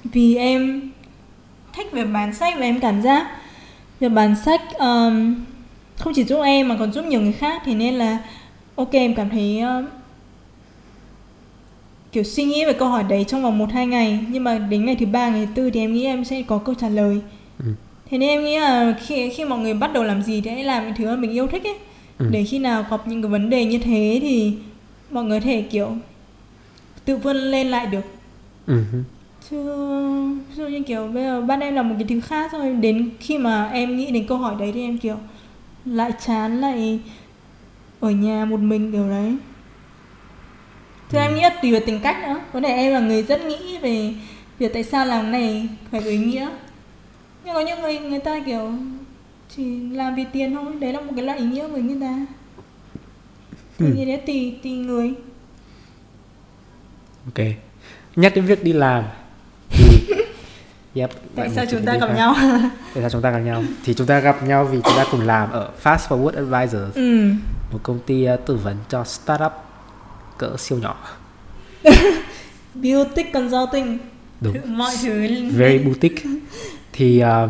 vì 0.03 0.35
em 0.35 0.91
thích 1.75 1.87
về 1.91 2.03
bán 2.05 2.33
sách 2.33 2.53
và 2.57 2.61
em 2.65 2.79
cảm 2.79 3.01
giác 3.01 3.27
việc 3.99 4.09
bán 4.09 4.35
sách 4.45 4.61
um, 4.79 5.35
không 5.97 6.13
chỉ 6.15 6.23
giúp 6.23 6.41
em 6.41 6.67
mà 6.67 6.75
còn 6.79 6.91
giúp 6.93 7.05
nhiều 7.05 7.21
người 7.21 7.31
khác 7.33 7.61
thì 7.65 7.73
nên 7.75 7.93
là 7.93 8.17
ok 8.75 8.91
em 8.91 9.15
cảm 9.15 9.29
thấy 9.29 9.59
um, 9.59 9.85
kiểu 12.11 12.23
suy 12.23 12.43
nghĩ 12.43 12.65
về 12.65 12.73
câu 12.73 12.87
hỏi 12.89 13.03
đấy 13.03 13.23
trong 13.27 13.43
vòng 13.43 13.67
1-2 13.67 13.85
ngày 13.87 14.19
nhưng 14.29 14.43
mà 14.43 14.57
đến 14.57 14.85
ngày 14.85 14.95
thứ 14.99 15.05
ba 15.05 15.29
ngày 15.29 15.45
thứ 15.45 15.51
tư 15.55 15.69
thì 15.69 15.79
em 15.79 15.93
nghĩ 15.93 16.05
em 16.05 16.25
sẽ 16.25 16.41
có 16.41 16.57
câu 16.57 16.75
trả 16.75 16.89
lời 16.89 17.19
Ừ. 17.59 17.65
thế 18.09 18.17
nên 18.17 18.29
em 18.29 18.43
nghĩ 18.43 18.59
là 18.59 18.95
khi 19.05 19.29
khi 19.29 19.45
mọi 19.45 19.59
người 19.59 19.73
bắt 19.73 19.93
đầu 19.93 20.03
làm 20.03 20.21
gì 20.23 20.41
thì 20.41 20.49
hãy 20.49 20.63
làm 20.63 20.83
những 20.85 20.93
thứ 20.97 21.05
mà 21.05 21.15
mình 21.15 21.31
yêu 21.31 21.47
thích 21.47 21.63
ấy 21.63 21.75
Ừ. 22.19 22.25
để 22.31 22.43
khi 22.43 22.59
nào 22.59 22.85
gặp 22.91 23.07
những 23.07 23.21
cái 23.21 23.31
vấn 23.31 23.49
đề 23.49 23.65
như 23.65 23.77
thế 23.79 24.19
thì 24.21 24.53
mọi 25.11 25.23
người 25.23 25.39
thể 25.39 25.61
kiểu 25.61 25.95
tự 27.05 27.17
vươn 27.17 27.35
lên 27.35 27.67
lại 27.67 27.85
được 27.85 28.01
Ừ. 28.67 28.81
chứ 29.49 29.57
ví 30.49 30.55
dụ 30.55 30.67
như 30.67 30.83
kiểu 30.83 31.07
bây 31.07 31.23
giờ 31.23 31.41
ban 31.41 31.59
em 31.59 31.75
làm 31.75 31.89
một 31.89 31.95
cái 31.99 32.07
thứ 32.09 32.21
khác 32.21 32.51
rồi 32.53 32.73
đến 32.73 33.09
khi 33.19 33.37
mà 33.37 33.69
em 33.73 33.97
nghĩ 33.97 34.11
đến 34.11 34.27
câu 34.27 34.37
hỏi 34.37 34.55
đấy 34.59 34.71
thì 34.73 34.81
em 34.83 34.97
kiểu 34.97 35.17
lại 35.85 36.11
chán 36.25 36.61
lại 36.61 36.99
ở 37.99 38.09
nhà 38.11 38.45
một 38.45 38.59
mình 38.59 38.91
kiểu 38.91 39.09
đấy. 39.09 39.35
Thế 41.09 41.19
em 41.19 41.35
nghĩ 41.35 41.41
là 41.41 41.59
tùy 41.61 41.71
vào 41.71 41.81
tính 41.85 41.99
cách 42.03 42.17
nữa. 42.27 42.39
Có 42.53 42.61
thể 42.61 42.67
em 42.69 42.93
là 42.93 42.99
người 42.99 43.23
rất 43.23 43.45
nghĩ 43.45 43.77
về 43.77 44.13
Việc 44.59 44.73
tại 44.73 44.83
sao 44.83 45.05
làm 45.05 45.31
này 45.31 45.69
phải 45.91 46.01
có 46.01 46.09
ý 46.09 46.17
nghĩa. 46.17 46.49
Nhưng 47.45 47.53
có 47.53 47.59
những 47.59 47.81
người 47.81 47.99
người 47.99 48.19
ta 48.19 48.39
kiểu 48.45 48.71
Chỉ 49.55 49.79
làm 49.91 50.15
vì 50.15 50.25
tiền 50.31 50.53
thôi. 50.55 50.73
Đấy 50.79 50.93
là 50.93 51.01
một 51.01 51.11
cái 51.15 51.25
loại 51.25 51.37
ý 51.39 51.45
nghĩa 51.45 51.67
với 51.67 51.81
người 51.81 51.97
ta. 52.01 52.25
Thì 53.77 53.85
Ừ. 53.85 53.93
thế 53.95 54.17
tùy, 54.27 54.55
tùy 54.63 54.71
người. 54.71 55.13
Ok. 57.25 57.45
Nhắc 58.15 58.35
đến 58.35 58.45
việc 58.45 58.63
đi 58.63 58.73
làm 58.73 59.03
thì 59.03 59.24
yep, 60.95 61.09
Tại 61.35 61.49
sao 61.55 61.65
chúng 61.71 61.85
ta 61.85 61.97
gặp 61.97 62.07
khác. 62.07 62.13
nhau 62.15 62.35
Tại 62.93 63.01
sao 63.03 63.09
chúng 63.09 63.21
ta 63.21 63.31
gặp 63.31 63.39
nhau? 63.39 63.63
Thì 63.85 63.93
chúng 63.93 64.07
ta 64.07 64.19
gặp 64.19 64.43
nhau 64.43 64.65
vì 64.65 64.79
chúng 64.83 64.93
ta 64.97 65.05
cùng 65.11 65.21
làm 65.21 65.51
ở 65.51 65.71
Fast 65.83 65.97
Forward 65.97 66.51
Advisors, 66.51 66.95
Ừ 66.95 67.31
một 67.71 67.79
công 67.83 67.99
ty 68.05 68.27
uh, 68.33 68.39
tư 68.45 68.55
vấn 68.55 68.77
cho 68.89 69.03
startup 69.03 69.51
cỡ 70.37 70.55
siêu 70.57 70.77
nhỏ. 70.77 70.97
Boutique 72.75 73.31
Consulting 73.33 73.97
Đúng. 74.41 74.77
Mọi 74.77 74.95
thứ 75.01 75.27
Very 75.51 75.77
boutique. 75.77 76.23
Thì 76.93 77.23
uh, 77.23 77.49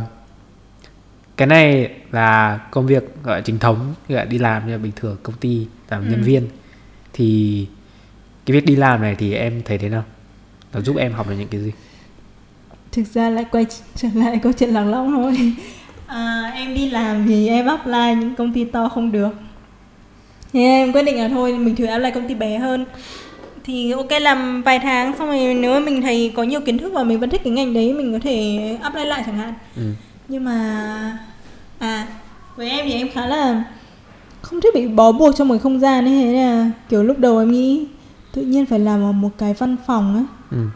cái 1.38 1.48
này 1.48 1.92
là 2.12 2.60
công 2.72 2.88
việc 2.88 3.04
gọi 3.24 3.42
chính 3.42 3.60
thống, 3.60 3.94
gọi 4.10 4.26
đi 4.26 4.38
làm 4.38 4.68
như 4.68 4.78
bình 4.78 4.92
thường 4.96 5.18
công 5.24 5.36
ty 5.36 5.68
làm 5.90 6.02
Ừ. 6.06 6.12
nhân 6.12 6.24
viên. 6.24 6.48
Thì 7.14 7.68
cái 8.46 8.54
việc 8.56 8.66
đi 8.66 8.76
làm 8.76 9.02
này 9.02 9.16
thì 9.16 9.34
em 9.34 9.62
thấy 9.66 9.78
thế 9.78 9.90
nào? 9.90 10.04
Nó 10.74 10.82
giúp 10.82 10.96
em 10.98 11.14
học 11.14 11.30
được 11.30 11.36
những 11.40 11.48
cái 11.48 11.62
gì? 11.62 11.72
Thực 12.96 13.14
ra 13.14 13.30
lại 13.30 13.46
quay 13.52 13.66
trở 13.96 14.08
lại 14.14 14.40
câu 14.44 14.52
chuyện 14.52 14.70
lạc 14.70 14.84
lõng 14.84 15.12
thôi. 15.12 15.54
À, 16.08 16.52
em 16.56 16.74
đi 16.74 16.90
làm 16.90 17.26
thì 17.28 17.48
em 17.48 17.66
apply 17.66 18.16
những 18.20 18.36
công 18.36 18.54
ty 18.54 18.66
to 18.66 18.90
không 18.90 19.12
được. 19.12 19.30
Thì 20.54 20.64
em 20.64 20.92
quyết 20.92 21.04
định 21.04 21.18
là 21.18 21.28
thôi 21.30 21.58
mình 21.58 21.76
thử 21.76 21.86
apply 21.86 22.12
công 22.12 22.28
ty 22.28 22.36
bé 22.36 22.58
hơn. 22.58 22.86
Thì 23.64 23.92
ok 23.92 24.12
làm 24.22 24.62
vài 24.62 24.80
tháng 24.80 25.14
xong 25.18 25.28
rồi 25.28 25.54
nếu 25.54 25.74
mà 25.74 25.80
mình 25.80 26.02
thấy 26.02 26.34
có 26.36 26.44
nhiều 26.44 26.62
kiến 26.62 26.78
thức 26.78 26.94
và 26.94 27.04
mình 27.04 27.20
vẫn 27.20 27.30
thích 27.30 27.42
cái 27.44 27.54
ngành 27.54 27.74
đấy 27.74 27.94
mình 27.94 28.14
có 28.14 28.20
thể 28.20 28.60
apply 28.82 29.06
lại 29.06 29.24
chẳng 29.26 29.38
hạn. 29.38 29.54
Ừ. 29.76 29.84
nhưng 30.28 30.44
mà 30.44 31.20
à 31.80 32.08
với 32.56 32.70
em 32.70 32.86
thì 32.86 32.94
em 32.94 33.10
khá 33.14 33.26
là 33.26 33.64
không 34.42 34.62
thích 34.62 34.74
bị 34.76 34.88
bó 34.88 35.12
buộc 35.12 35.36
trong 35.36 35.48
một 35.48 35.58
không 35.64 35.80
gian 35.80 36.06
ấy. 36.06 36.24
Thế 36.24 36.34
là 36.34 36.72
kiểu 36.90 37.04
lúc 37.04 37.20
đầu 37.20 37.40
em 37.40 37.52
nghĩ 37.52 37.86
tự 38.34 38.42
nhiên 38.42 38.66
phải 38.66 38.80
làm 38.80 39.04
ở 39.04 39.12
một 39.12 39.30
cái 39.38 39.54
văn 39.54 39.76
phòng 39.88 40.16
ấy 40.16 40.26
ừ. 40.52 40.68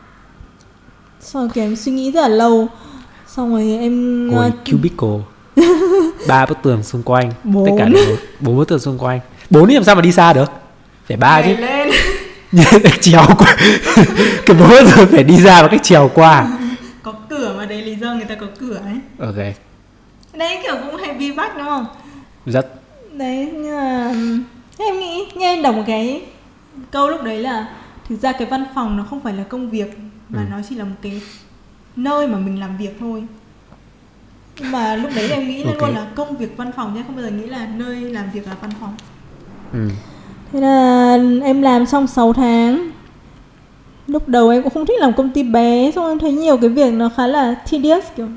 Xong 1.19 1.43
rồi 1.43 1.49
kiểu 1.53 1.63
em 1.63 1.75
suy 1.75 1.91
nghĩ 1.91 2.11
rất 2.11 2.21
là 2.21 2.27
lâu. 2.27 2.67
Xong 3.27 3.51
rồi 3.51 3.77
em 3.79 4.27
ngồi 4.27 4.47
uh, 4.47 4.53
cubicle. 4.71 5.19
Ba 6.27 6.45
bức 6.45 6.57
tường 6.63 6.83
xung 6.83 7.03
quanh. 7.03 7.31
Bốn. 7.43 7.65
tất 7.65 7.71
cả 7.77 7.85
đều 7.85 8.17
bốn. 8.39 8.57
Bức 8.57 8.67
tường 8.67 8.79
xung 8.79 8.97
quanh. 8.97 9.19
Bốn 9.49 9.67
thì 9.67 9.73
làm 9.73 9.83
sao 9.83 9.95
mà 9.95 10.01
đi 10.01 10.11
xa 10.11 10.33
được? 10.33 10.51
Phải 11.07 11.17
ba 11.17 11.41
chứ. 11.41 11.55
Lên. 11.59 11.89
Trèo 13.01 13.25
qua. 13.37 13.57
Cái 14.45 14.57
bốn 14.59 14.69
bức 14.69 14.91
tường 14.95 15.07
phải 15.11 15.23
đi 15.23 15.37
ra 15.37 15.61
bằng 15.61 15.71
cách 15.71 15.83
trèo 15.83 16.11
qua. 16.13 16.57
Có 17.03 17.13
cửa 17.29 17.55
mà 17.57 17.65
đấy 17.65 17.81
lý 17.81 17.95
do 17.95 18.13
người 18.13 18.25
ta 18.25 18.35
có 18.35 18.47
cửa 18.59 18.79
ấy. 18.85 18.99
Ok. 19.19 19.55
Đấy 20.33 20.59
kiểu 20.63 20.75
cũng 20.85 21.01
hay 21.01 21.13
vi 21.13 21.31
bách 21.31 21.57
đúng 21.57 21.65
không? 21.65 21.85
Rất. 22.45 22.81
Đấy 23.13 23.49
nhưng 23.53 23.77
mà 23.77 24.13
em 24.77 24.99
nghĩ 24.99 25.25
nghe 25.35 25.55
em 25.55 25.61
đọc 25.63 25.75
một 25.75 25.83
cái 25.87 26.21
câu 26.91 27.09
lúc 27.09 27.23
đấy 27.23 27.39
là 27.39 27.67
thực 28.09 28.21
ra 28.21 28.31
cái 28.31 28.47
văn 28.47 28.65
phòng 28.75 28.97
nó 28.97 29.03
không 29.09 29.19
phải 29.19 29.33
là 29.33 29.43
công 29.43 29.69
việc 29.69 29.97
mà 30.29 30.39
Ừ. 30.41 30.45
nó 30.51 30.57
chỉ 30.69 30.75
là 30.75 30.83
một 30.83 30.95
cái 31.01 31.21
nơi 31.95 32.27
mà 32.27 32.37
mình 32.37 32.59
làm 32.59 32.77
việc 32.77 32.97
thôi 32.99 33.23
nhưng 34.59 34.71
mà 34.71 34.95
lúc 34.95 35.11
đấy 35.15 35.31
em 35.31 35.47
nghĩ 35.47 35.63
Ok. 35.63 35.81
luôn 35.81 35.93
là 35.95 36.07
công 36.15 36.37
việc 36.37 36.57
văn 36.57 36.71
phòng 36.75 36.91
chứ 36.95 37.01
không 37.07 37.15
bao 37.15 37.25
giờ 37.25 37.31
nghĩ 37.31 37.45
là 37.45 37.67
nơi 37.75 37.95
làm 38.01 38.25
việc 38.33 38.47
là 38.47 38.55
văn 38.61 38.71
phòng 38.81 38.95
ừ. 39.73 39.87
thế 40.51 40.59
là 40.61 41.17
em 41.43 41.61
làm 41.61 41.85
xong 41.85 42.07
6 42.07 42.33
tháng 42.33 42.89
lúc 44.07 44.27
đầu 44.27 44.49
em 44.49 44.63
cũng 44.63 44.73
không 44.73 44.85
thích 44.85 44.99
làm 44.99 45.13
công 45.13 45.29
ty 45.29 45.43
bé 45.43 45.91
xong 45.95 46.07
em 46.07 46.19
thấy 46.19 46.31
nhiều 46.33 46.57
cái 46.57 46.69
việc 46.69 46.93
nó 46.93 47.09
khá 47.17 47.27
là 47.27 47.55
tedious 47.71 48.05
kiểu 48.15 48.27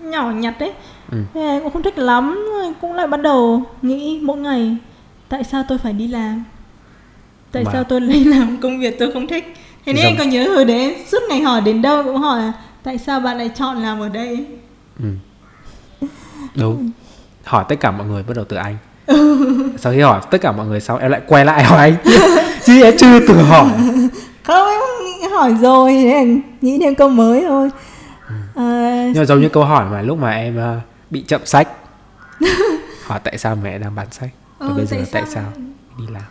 nhỏ 0.00 0.30
nhặt 0.30 0.54
đấy 0.60 0.72
Ừ. 1.12 1.18
Thế 1.34 1.40
là 1.40 1.50
em 1.52 1.62
cũng 1.62 1.72
không 1.72 1.82
thích 1.82 1.98
lắm 1.98 2.44
rồi 2.52 2.72
cũng 2.80 2.92
lại 2.94 3.06
bắt 3.06 3.22
đầu 3.22 3.62
nghĩ 3.82 4.20
mỗi 4.22 4.36
ngày 4.38 4.76
tại 5.28 5.44
sao 5.44 5.64
tôi 5.68 5.78
phải 5.78 5.92
đi 5.92 6.08
làm 6.08 6.44
tại 7.52 7.64
Mà- 7.64 7.70
sao 7.72 7.84
tôi 7.84 8.00
lại 8.00 8.24
làm 8.24 8.56
công 8.56 8.80
việc 8.80 8.98
tôi 8.98 9.12
không 9.12 9.26
thích 9.26 9.54
thế 9.86 9.92
nên 9.92 10.04
em 10.06 10.16
có 10.18 10.24
nhớ 10.24 10.48
hồi 10.54 10.64
đấy 10.64 10.96
suốt 11.08 11.18
ngày 11.28 11.40
hỏi 11.40 11.60
đến 11.60 11.82
đâu 11.82 12.02
cũng 12.04 12.16
hỏi 12.16 12.42
tại 12.82 12.98
sao 12.98 13.20
bạn 13.20 13.38
lại 13.38 13.50
chọn 13.54 13.76
làm 13.82 14.00
ở 14.00 14.08
đây 14.08 14.46
Ừ. 15.00 15.06
Đúng. 16.54 16.90
Hỏi 17.44 17.64
tất 17.68 17.76
cả 17.80 17.90
mọi 17.90 18.06
người 18.06 18.22
bắt 18.22 18.36
đầu 18.36 18.44
từ 18.48 18.56
anh. 18.56 18.76
Sau 19.78 19.92
khi 19.92 20.00
hỏi 20.00 20.20
tất 20.30 20.40
cả 20.40 20.52
mọi 20.52 20.66
người 20.66 20.80
xong 20.80 20.98
em 20.98 21.10
lại 21.10 21.20
quay 21.26 21.44
lại 21.44 21.64
hỏi 21.64 21.78
anh. 21.78 21.96
Chứ 22.64 22.82
em 22.82 22.94
chưa 22.98 23.20
từng 23.28 23.44
hỏi. 23.44 23.68
không 24.42 24.68
em 25.22 25.30
hỏi 25.32 25.54
rồi 25.60 25.92
nghĩ 26.60 26.78
thêm 26.80 26.94
câu 26.94 27.08
mới 27.08 27.44
thôi 27.48 27.70
à, 28.54 29.04
Nhưng 29.14 29.18
mà 29.22 29.24
giống 29.24 29.40
như 29.40 29.48
câu 29.48 29.64
hỏi 29.64 29.84
mà 29.90 30.02
lúc 30.02 30.18
mà 30.18 30.30
em 30.30 30.56
ờ, 30.56 30.80
bị 31.10 31.24
chậm 31.28 31.40
sách. 31.46 31.68
hỏi 33.04 33.20
tại 33.24 33.38
sao 33.38 33.56
mẹ 33.62 33.78
đang 33.78 33.94
bán 33.94 34.06
sách? 34.10 34.30
Và 34.58 34.66
Ừ, 34.66 34.72
bây 34.76 34.86
giờ 34.86 34.96
tại 34.96 35.06
tại 35.12 35.22
sao 35.26 35.32
sao 35.34 35.62
đi 35.98 36.04
làm? 36.12 36.22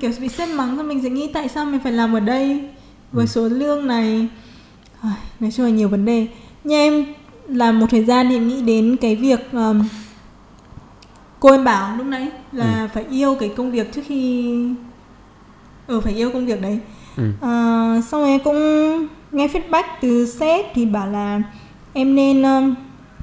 Kiểu 0.00 0.10
bị 0.20 0.28
sếp 0.28 0.48
mắng 0.48 0.76
thì 0.76 0.82
mình 0.82 1.02
sẽ 1.02 1.10
nghĩ 1.10 1.30
tại 1.32 1.48
sao 1.48 1.64
mình 1.64 1.80
phải 1.80 1.92
làm 1.92 2.12
ở 2.12 2.20
đây 2.20 2.68
với 3.12 3.26
số 3.26 3.48
lương 3.48 3.86
này. 3.86 4.28
Nói 5.40 5.50
chung 5.50 5.66
là 5.66 5.72
nhiều 5.72 5.88
vấn 5.88 6.04
đề. 6.04 6.26
Nhưng 6.64 6.78
em 6.78 7.04
làm 7.48 7.80
một 7.80 7.86
thời 7.90 8.04
gian 8.04 8.28
thì 8.28 8.38
nghĩ 8.38 8.62
đến 8.62 8.96
cái 9.00 9.16
việc 9.16 9.52
um, 9.52 9.82
cô 11.40 11.50
em 11.50 11.64
bảo 11.64 11.96
lúc 11.96 12.06
nãy 12.06 12.28
là 12.52 12.88
phải 12.94 13.04
yêu 13.10 13.36
cái 13.40 13.52
công 13.56 13.70
việc 13.70 13.92
trước 13.92 14.02
khi 14.06 14.54
ừ 15.86 16.00
phải 16.00 16.14
yêu 16.14 16.30
công 16.30 16.46
việc 16.46 16.62
đấy. 16.62 16.78
Ừ. 17.16 17.24
Ờ, 17.40 18.00
xong 18.08 18.20
rồi 18.20 18.38
cũng 18.44 18.58
nghe 19.32 19.46
feedback 19.46 19.84
từ 20.00 20.26
sếp 20.26 20.66
thì 20.74 20.86
bảo 20.86 21.06
là 21.06 21.42
em 21.92 22.14
nên 22.14 22.42
um, 22.42 22.74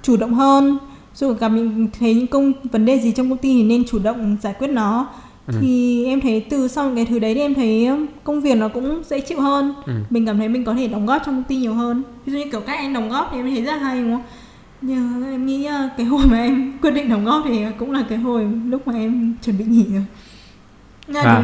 chủ 0.04 0.18
động 0.18 0.34
hơn. 0.34 0.78
Dù 1.16 1.34
gặp 1.34 1.50
mình 1.50 1.88
thấy 2.00 2.14
những 2.14 2.28
công 2.28 2.54
vấn 2.72 2.86
đề 2.86 3.00
gì 3.00 3.12
trong 3.12 3.30
công 3.30 3.38
ty 3.38 3.54
thì 3.54 3.64
nên 3.64 3.84
chủ 3.88 4.00
động 4.00 4.38
giải 4.42 4.54
quyết 4.60 4.68
nó 4.68 5.10
Ừ. 5.52 5.58
thì 5.62 6.06
em 6.06 6.22
thấy 6.22 6.46
từ 6.50 6.68
sau 6.68 6.86
những 6.86 6.96
cái 6.96 7.06
thứ 7.06 7.20
đấy 7.20 7.34
thì 7.34 7.42
em 7.42 7.54
thấy 7.54 7.90
công 8.24 8.42
việc 8.42 8.56
nó 8.58 8.68
cũng 8.68 9.02
dễ 9.10 9.20
chịu 9.20 9.42
hơn 9.42 9.74
Ừ. 9.86 9.94
mình 10.10 10.26
cảm 10.26 10.38
thấy 10.38 10.50
mình 10.50 10.64
có 10.64 10.74
thể 10.74 10.88
đóng 10.88 11.06
góp 11.06 11.22
trong 11.26 11.36
công 11.36 11.44
ty 11.44 11.56
nhiều 11.56 11.74
hơn 11.74 12.04
ví 12.26 12.34
dụ 12.34 12.40
như 12.40 12.46
kiểu 12.52 12.62
các 12.62 12.74
anh 12.78 12.94
đóng 12.94 13.10
góp 13.10 13.30
thì 13.32 13.38
em 13.40 13.50
thấy 13.56 13.62
rất 13.64 13.82
hay 13.82 14.02
đúng 14.02 14.12
không 14.12 14.24
nhưng 14.82 15.32
em 15.32 15.46
nghĩ 15.46 15.68
uh, 15.68 15.92
cái 15.98 16.06
hồi 16.06 16.26
mà 16.26 16.38
em 16.38 16.74
quyết 16.82 16.92
định 16.92 17.10
đóng 17.10 17.26
góp 17.26 17.44
thì 17.48 17.66
cũng 17.80 17.92
là 17.92 18.04
cái 18.10 18.18
hồi 18.18 18.48
lúc 18.68 18.88
mà 18.88 18.94
em 18.94 19.36
chuẩn 19.44 19.58
bị 19.58 19.66
nghỉ 19.66 19.86
rồi 19.94 20.04
Là 21.08 21.22
À. 21.22 21.44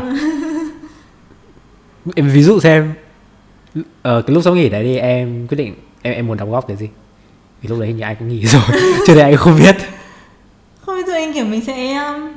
Em 2.16 2.30
ví 2.30 2.44
dụ 2.44 2.60
xem 2.60 2.94
ờ, 4.02 4.22
cái 4.22 4.34
lúc 4.34 4.44
sau 4.44 4.56
nghỉ 4.56 4.70
đấy 4.70 4.84
thì 4.84 4.98
em 4.98 5.48
quyết 5.48 5.56
định 5.58 5.74
em 6.02 6.14
em 6.14 6.28
muốn 6.28 6.38
đóng 6.38 6.52
góp 6.52 6.68
cái 6.68 6.78
gì? 6.78 6.90
Vì 7.62 7.70
lúc 7.70 7.80
đấy 7.80 7.88
hình 7.88 7.98
như 7.98 8.04
ai 8.04 8.16
cũng 8.16 8.28
nghỉ 8.28 8.42
rồi. 8.46 8.62
Cho 9.08 9.16
nên 9.16 9.24
anh 9.26 9.36
không 9.36 9.58
biết. 9.60 9.76
Không 10.82 10.96
bây 10.96 11.04
giờ 11.04 11.14
anh 11.14 11.34
kiểu 11.34 11.46
mình 11.46 11.62
sẽ 11.66 11.94
um, 11.96 12.28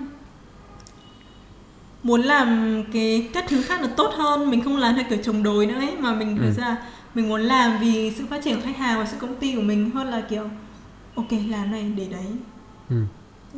muốn 2.03 2.23
làm 2.23 2.83
cái 2.93 3.29
các 3.33 3.45
thứ 3.49 3.63
khác 3.63 3.81
nó 3.81 3.87
tốt 3.97 4.13
hơn 4.17 4.51
mình 4.51 4.65
không 4.65 4.77
làm 4.77 4.95
theo 4.95 5.05
kiểu 5.11 5.19
chống 5.25 5.43
đối 5.43 5.67
nữa 5.67 5.75
ấy 5.75 5.91
mà 5.99 6.15
mình 6.15 6.37
Ừ. 6.37 6.43
thực 6.45 6.53
ra 6.63 6.77
mình 7.15 7.29
muốn 7.29 7.41
làm 7.43 7.79
vì 7.81 8.13
sự 8.19 8.25
phát 8.31 8.45
triển 8.45 8.55
của 8.57 8.63
khách 8.65 8.77
hàng 8.77 8.99
và 8.99 9.07
sự 9.07 9.17
công 9.21 9.35
ty 9.37 9.55
của 9.55 9.61
mình 9.63 9.91
hơn 9.91 10.07
là 10.07 10.21
kiểu 10.21 10.45
ok 11.15 11.33
làm 11.49 11.71
này 11.73 11.93
để 11.97 12.07
đấy 12.11 12.27
Ừ. 12.91 12.97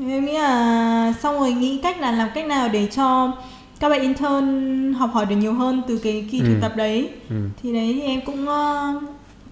em 0.09 0.25
nghĩ 0.25 0.33
là 0.39 1.13
xong 1.23 1.39
rồi 1.41 1.53
nghĩ 1.53 1.81
cách 1.83 2.01
là 2.01 2.13
làm 2.13 2.29
cách 2.35 2.47
nào 2.47 2.69
để 2.69 2.87
cho 2.87 3.33
các 3.81 3.89
bạn 3.89 4.01
intern 4.01 4.93
học 4.95 5.11
hỏi 5.13 5.27
được 5.27 5.37
nhiều 5.37 5.53
hơn 5.55 5.83
từ 5.89 5.99
cái 5.99 6.29
kỳ 6.31 6.39
thực 6.41 6.47
Ừ. 6.55 6.59
tập 6.61 6.73
đấy 6.77 7.09
Ừ. 7.31 7.37
thì 7.63 7.73
đấy 7.73 7.93
thì 7.95 8.01
em 8.01 8.21
cũng 8.27 8.49
ờ, 8.49 8.95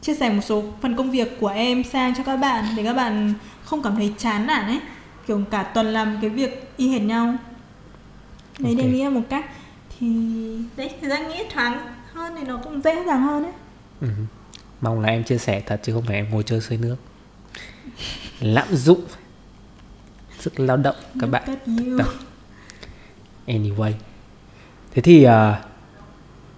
chia 0.02 0.14
sẻ 0.14 0.30
một 0.32 0.40
số 0.44 0.62
phần 0.80 0.96
công 0.96 1.10
việc 1.10 1.40
của 1.40 1.48
em 1.48 1.84
sang 1.84 2.14
cho 2.14 2.22
các 2.22 2.36
bạn 2.36 2.64
để 2.76 2.82
các 2.84 2.94
bạn 2.94 3.34
không 3.64 3.82
cảm 3.82 3.96
thấy 3.96 4.12
chán 4.18 4.46
nản 4.46 4.66
ấy 4.66 4.80
kiểu 5.26 5.40
cả 5.50 5.62
tuần 5.62 5.86
làm 5.92 6.16
cái 6.20 6.30
việc 6.30 6.70
y 6.76 6.88
hệt 6.88 7.02
nhau 7.02 7.34
đấy 8.62 8.72
Ok. 8.72 8.78
để 8.78 8.84
nghĩ 8.90 9.08
một 9.08 9.20
cách 9.30 9.44
thì 9.98 10.06
đấy 10.76 10.90
thời 11.00 11.10
gian 11.10 11.28
nghĩ 11.28 11.42
thoáng 11.54 11.94
hơn 12.12 12.34
thì 12.38 12.44
nó 12.46 12.56
cũng 12.64 12.80
dễ 12.82 13.04
dàng 13.06 13.22
hơn 13.22 13.42
ấy 13.44 13.52
Ừ. 14.00 14.08
Mong 14.80 15.00
là 15.00 15.08
em 15.08 15.24
chia 15.24 15.38
sẻ 15.38 15.62
thật 15.66 15.80
chứ 15.82 15.92
không 15.92 16.02
phải 16.06 16.16
em 16.16 16.30
ngồi 16.30 16.42
chơi 16.42 16.60
xơi 16.60 16.78
nước 16.78 16.96
Lạm 18.40 18.76
dụng 18.76 19.00
Sức 20.38 20.60
lao 20.60 20.76
động 20.76 20.96
các 21.20 21.26
Look 21.30 21.30
bạn. 21.30 21.42
Anyway 23.46 23.92
Thế 24.94 25.02
thì 25.02 25.24
à, 25.24 25.60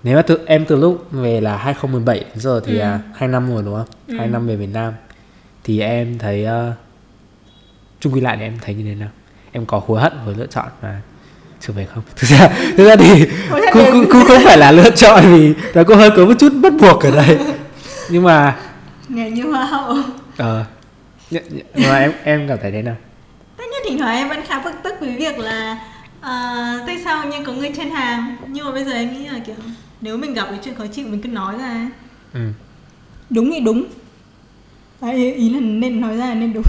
Nếu 0.03 0.16
mà 0.16 0.22
từ, 0.22 0.38
em 0.46 0.64
từ 0.68 0.76
lúc 0.76 1.07
về 1.11 1.40
là 1.40 1.57
2017 1.57 2.18
đến 2.20 2.38
giờ 2.40 2.61
thì 2.64 2.78
Ừ. 2.78 2.80
à, 2.82 3.00
2 3.14 3.28
năm 3.28 3.50
rồi 3.55 3.62
đúng 3.62 3.74
không? 3.74 3.86
Ừ. 4.09 4.16
2 4.18 4.28
năm 4.28 4.46
về 4.46 4.57
Việt 4.57 4.66
Nam 4.72 4.92
Thì 5.64 5.80
em 5.80 6.18
thấy 6.18 6.46
uh, 6.46 6.74
Chung 8.00 8.12
quy 8.12 8.20
lại 8.20 8.36
thì 8.36 8.42
em 8.42 8.59
thấy 8.61 8.74
như 8.74 8.84
thế 8.84 8.94
nào? 8.94 9.11
Em 9.53 9.66
có 9.66 9.82
hối 9.86 10.00
hận 10.00 10.12
với 10.24 10.34
lựa 10.34 10.46
chọn 10.46 10.68
mà 10.82 11.03
trở 11.67 11.73
về 11.73 11.87
không? 11.95 12.03
Thực 12.17 12.29
ra, 12.31 12.49
thực 12.77 12.85
ra 12.85 12.97
thì 12.97 13.27
cũng, 13.51 13.61
cũng, 13.73 14.07
cũng 14.13 14.25
không 14.25 14.43
phải 14.45 14.59
là 14.59 14.73
lựa 14.73 14.91
chọn 14.91 15.25
vì 15.33 15.55
nó 15.75 15.85
cũng 15.85 15.97
hơi 15.97 16.11
có 16.17 16.25
một 16.25 16.35
chút 16.39 16.53
bắt 16.63 16.73
buộc 16.81 17.05
ở 17.05 17.11
đây. 17.11 17.39
Nhưng 18.11 18.23
mà 18.23 18.57
nghề 19.09 19.31
như 19.31 19.43
hoa 19.43 19.65
hậu. 19.65 19.97
Ờ. 20.37 20.65
Nhưng 21.31 21.43
nhưng 21.75 21.91
mà 21.91 21.99
em 21.99 22.13
em 22.25 22.49
cảm 22.49 22.59
thấy 22.63 22.73
thế 22.73 22.83
nào? 22.83 22.97
tất 23.57 23.65
nhiên 23.65 23.83
thỉnh 23.85 23.99
thoảng 23.99 24.17
em 24.17 24.29
vẫn 24.29 24.41
khá 24.49 24.61
bực 24.65 24.73
tức 24.83 24.95
với 25.01 25.17
việc 25.17 25.39
là 25.39 25.79
à, 26.21 26.79
tại 26.87 27.01
sao 27.05 27.27
như 27.27 27.37
có 27.45 27.53
người 27.53 27.73
trên 27.77 27.91
hàng? 27.91 28.37
Nhưng 28.47 28.65
mà 28.65 28.73
bây 28.73 28.85
giờ 28.85 28.93
em 28.93 29.13
nghĩ 29.13 29.29
là 29.29 29.39
kiểu 29.47 29.55
nếu 30.01 30.17
mình 30.17 30.35
gặp 30.35 30.47
cái 30.51 30.59
chuyện 30.65 30.75
khó 30.75 30.87
chịu 30.87 31.07
mình 31.09 31.23
cứ 31.23 31.29
nói 31.29 31.55
ra. 31.59 31.91
Ừ. 32.35 32.41
đúng 33.31 33.51
thì 33.53 33.61
đúng. 33.61 33.85
Ý 35.13 35.33
ý 35.33 35.51
là 35.51 35.61
nên 35.61 36.01
nói 36.01 36.17
ra 36.17 36.27
là 36.27 36.35
nên 36.35 36.53
đúng. 36.53 36.65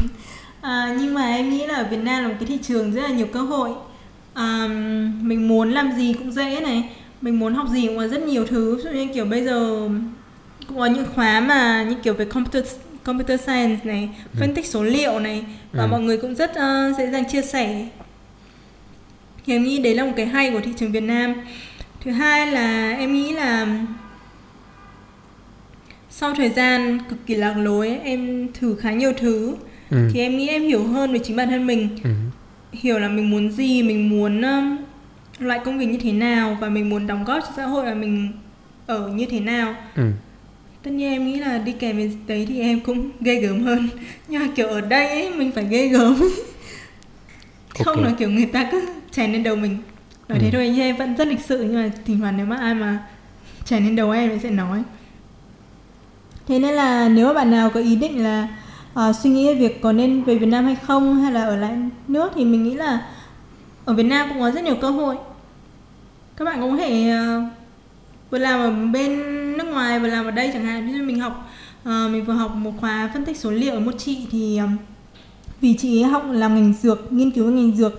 À, 0.62 0.96
nhưng 1.00 1.14
mà 1.14 1.22
em 1.22 1.50
nghĩ 1.50 1.68
là 1.68 1.76
ở 1.76 1.88
Việt 1.92 2.04
Nam 2.04 2.24
là 2.24 2.30
một 2.30 2.36
cái 2.40 2.48
thị 2.48 2.58
trường 2.64 2.94
rất 2.94 3.02
là 3.02 3.10
nhiều 3.10 3.28
cơ 3.34 3.42
hội 3.42 3.70
à, 4.34 4.68
mình 5.22 5.48
muốn 5.48 5.72
làm 5.72 5.92
gì 5.98 6.14
cũng 6.14 6.32
dễ 6.32 6.60
này 6.60 6.84
mình 7.22 7.40
muốn 7.40 7.54
học 7.54 7.68
gì 7.74 7.88
cũng 7.88 7.98
có 7.98 8.08
rất 8.08 8.22
nhiều 8.24 8.46
thứ 8.46 8.76
ví 8.76 8.84
dụ 8.84 8.90
như 8.90 9.08
kiểu 9.14 9.26
bây 9.26 9.44
giờ 9.46 9.90
cũng 10.68 10.78
có 10.78 10.86
những 10.86 11.06
khóa 11.16 11.40
mà 11.40 11.84
như 11.90 11.96
kiểu 12.04 12.14
về 12.14 12.26
computer 12.26 12.66
computer 13.04 13.42
science 13.42 13.80
này 13.86 14.10
phân 14.40 14.54
tích 14.54 14.66
số 14.66 14.84
liệu 14.84 15.20
này 15.20 15.44
và 15.72 15.84
Ừ. 15.84 15.88
mọi 15.88 16.02
người 16.02 16.18
cũng 16.18 16.36
rất 16.36 16.56
ờ, 16.56 16.94
dễ 16.98 17.12
dàng 17.12 17.24
chia 17.32 17.42
sẻ 17.42 17.88
thì 19.46 19.54
em 19.54 19.64
nghĩ 19.64 19.78
đấy 19.80 19.96
là 19.96 20.06
một 20.06 20.14
cái 20.16 20.26
hay 20.26 20.52
của 20.52 20.62
thị 20.62 20.72
trường 20.78 20.92
Việt 20.92 21.04
Nam 21.04 21.34
thứ 22.04 22.12
hai 22.12 22.52
là 22.52 22.92
em 23.00 23.14
nghĩ 23.14 23.32
là 23.34 23.68
sau 26.10 26.34
thời 26.36 26.50
gian 26.50 27.00
cực 27.10 27.26
kỳ 27.26 27.36
lạc 27.36 27.54
lối 27.58 27.98
em 28.04 28.48
thử 28.54 28.76
khá 28.76 28.92
nhiều 28.92 29.14
thứ 29.18 29.56
Ừ. 29.90 29.98
thì 30.14 30.20
em 30.20 30.38
nghĩ 30.38 30.48
em 30.48 30.62
hiểu 30.64 30.84
hơn 30.84 31.14
về 31.14 31.20
chính 31.20 31.36
bản 31.36 31.50
thân 31.50 31.68
mình 31.68 31.90
Ừ. 32.04 32.10
hiểu 32.74 33.00
là 33.00 33.08
mình 33.10 33.30
muốn 33.30 33.52
gì 33.52 33.84
mình 33.84 34.10
muốn 34.10 34.42
um, 34.42 34.78
loại 35.40 35.60
công 35.66 35.78
việc 35.80 35.86
như 35.86 35.98
thế 35.98 36.12
nào 36.12 36.58
và 36.62 36.70
mình 36.70 36.90
muốn 36.90 37.08
đóng 37.08 37.24
góp 37.24 37.44
cho 37.44 37.50
xã 37.56 37.66
hội 37.66 37.86
là 37.86 37.94
mình 37.94 38.32
ở 38.86 39.08
như 39.08 39.26
thế 39.26 39.40
nào 39.40 39.76
Ừ. 39.96 40.04
tất 40.84 40.92
nhiên 40.92 41.12
em 41.12 41.26
nghĩ 41.28 41.36
là 41.40 41.58
đi 41.58 41.72
kèm 41.72 41.96
với 41.98 42.12
đấy 42.28 42.46
thì 42.50 42.60
em 42.62 42.80
cũng 42.80 43.10
ghê 43.22 43.36
gớm 43.36 43.64
hơn 43.64 43.90
nhưng 44.28 44.42
mà 44.42 44.48
kiểu 44.56 44.68
ở 44.68 44.82
đây 44.82 45.08
ấy 45.10 45.30
mình 45.34 45.52
phải 45.52 45.68
ghê 45.70 45.88
gớm 45.88 46.16
không 47.86 47.96
Ok. 47.98 48.06
là 48.06 48.12
kiểu 48.20 48.30
người 48.30 48.46
ta 48.46 48.70
cứ 48.72 48.86
chèn 49.12 49.32
lên 49.32 49.44
đầu 49.44 49.56
mình 49.56 49.78
nói 50.30 50.40
thế 50.40 50.46
Ừ. 50.48 50.52
thôi 50.54 50.70
nhưng 50.70 50.80
em 50.82 50.96
vẫn 50.96 51.16
rất 51.18 51.28
lịch 51.28 51.40
sự 51.46 51.58
nhưng 51.64 51.76
mà 51.76 51.92
thỉnh 52.06 52.20
thoảng 52.20 52.38
nếu 52.38 52.46
mà 52.46 52.56
ai 52.58 52.74
mà 52.76 53.00
chèn 53.66 53.84
lên 53.86 53.96
đầu 53.96 54.12
em 54.12 54.30
thì 54.30 54.40
sẽ 54.44 54.50
nói 54.50 54.84
thế 56.48 56.60
nên 56.60 56.74
là 56.74 57.10
nếu 57.10 57.28
mà 57.28 57.34
bạn 57.34 57.52
nào 57.52 57.70
có 57.70 57.80
ý 57.80 57.96
định 57.96 58.24
là 58.24 58.48
ờ, 58.94 59.14
suy 59.14 59.30
nghĩ 59.30 59.48
về 59.48 59.56
việc 59.56 59.82
có 59.82 59.92
nên 59.92 60.24
về 60.24 60.36
Việt 60.38 60.46
Nam 60.46 60.66
hay 60.66 60.76
không 60.76 61.16
hay 61.22 61.32
là 61.32 61.44
ở 61.46 61.56
lại 61.56 61.78
nước 62.08 62.32
thì 62.36 62.46
mình 62.46 62.64
nghĩ 62.64 62.74
là 62.74 63.06
ở 63.86 63.94
Việt 63.94 64.04
Nam 64.04 64.30
cũng 64.30 64.40
có 64.40 64.52
rất 64.52 64.64
nhiều 64.64 64.76
cơ 64.82 64.90
hội. 64.90 65.16
Các 66.38 66.46
bạn 66.46 66.62
cũng 66.62 66.72
có 66.72 66.78
thể 66.78 67.10
ờ, 67.10 67.42
vừa 68.30 68.38
làm 68.38 68.60
ở 68.60 68.72
bên 68.92 69.18
nước 69.58 69.64
ngoài 69.64 70.00
vừa 70.00 70.08
làm 70.08 70.26
ở 70.26 70.32
đây 70.32 70.50
chẳng 70.54 70.66
hạn. 70.66 70.88
Ví 70.88 70.94
dụ 70.98 71.04
mình 71.04 71.20
học 71.20 71.50
ờ, 71.84 72.10
mình 72.12 72.26
vừa 72.26 72.34
học 72.34 72.56
một 72.56 72.72
khóa 72.80 73.10
phân 73.14 73.26
tích 73.26 73.38
số 73.38 73.52
liệu 73.52 73.74
ở 73.74 73.80
một 73.80 73.94
chị 73.98 74.18
thì 74.32 74.58
ừm, 74.58 74.78
vì 75.62 75.74
chị 75.74 76.02
ấy 76.02 76.10
học 76.10 76.24
làm 76.32 76.56
ngành 76.56 76.74
dược 76.82 77.14
nghiên 77.14 77.32
cứu 77.32 77.52
ngành 77.52 77.72
dược 77.78 77.94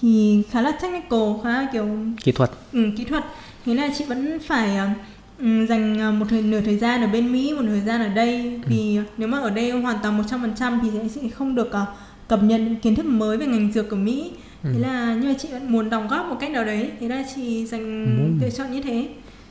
thì 0.00 0.42
khá 0.50 0.62
là 0.62 0.70
technical 0.70 1.20
khá 1.44 1.50
là 1.50 1.68
kiểu 1.72 1.86
kỹ 2.24 2.32
thuật. 2.32 2.50
Ừ, 2.72 2.84
kỹ 2.96 3.04
thuật. 3.04 3.24
Thế 3.66 3.74
là 3.74 3.88
chị 3.98 4.04
vẫn 4.04 4.38
phải 4.46 4.76
ờ, 4.76 4.88
ừ, 5.40 5.66
dành 5.66 5.98
ờ, 6.00 6.10
một 6.12 6.26
thời, 6.30 6.42
nửa 6.42 6.60
thời 6.60 6.76
gian 6.76 7.00
ở 7.00 7.06
bên 7.06 7.32
Mỹ 7.32 7.52
một 7.56 7.62
thời 7.66 7.80
gian 7.80 8.00
ở 8.02 8.08
đây 8.08 8.60
vì 8.66 8.98
nếu 9.16 9.28
mà 9.28 9.38
ở 9.40 9.50
đây 9.50 9.70
hoàn 9.70 9.98
toàn 10.02 10.22
100% 10.22 10.78
thì 10.82 10.88
sẽ, 10.94 11.08
sẽ 11.22 11.28
không 11.28 11.54
được 11.54 11.72
ờ, 11.72 11.86
cập 12.28 12.42
nhật 12.42 12.60
kiến 12.82 12.94
thức 12.94 13.06
mới 13.06 13.36
về 13.36 13.46
ngành 13.46 13.72
dược 13.72 13.90
của 13.90 13.96
Mỹ 13.96 14.30
thế 14.62 14.78
là 14.78 15.14
nhưng 15.20 15.32
mà 15.32 15.38
chị 15.38 15.48
vẫn 15.52 15.72
muốn 15.72 15.90
đóng 15.90 16.08
góp 16.08 16.26
một 16.26 16.36
cách 16.40 16.50
nào 16.50 16.64
đấy 16.64 16.90
thế 17.00 17.08
là 17.08 17.24
chị 17.34 17.66
dành 17.66 18.04
Ừ. 18.40 18.44
lựa 18.44 18.50
chọn 18.50 18.70
như 18.72 18.82
thế 18.82 19.08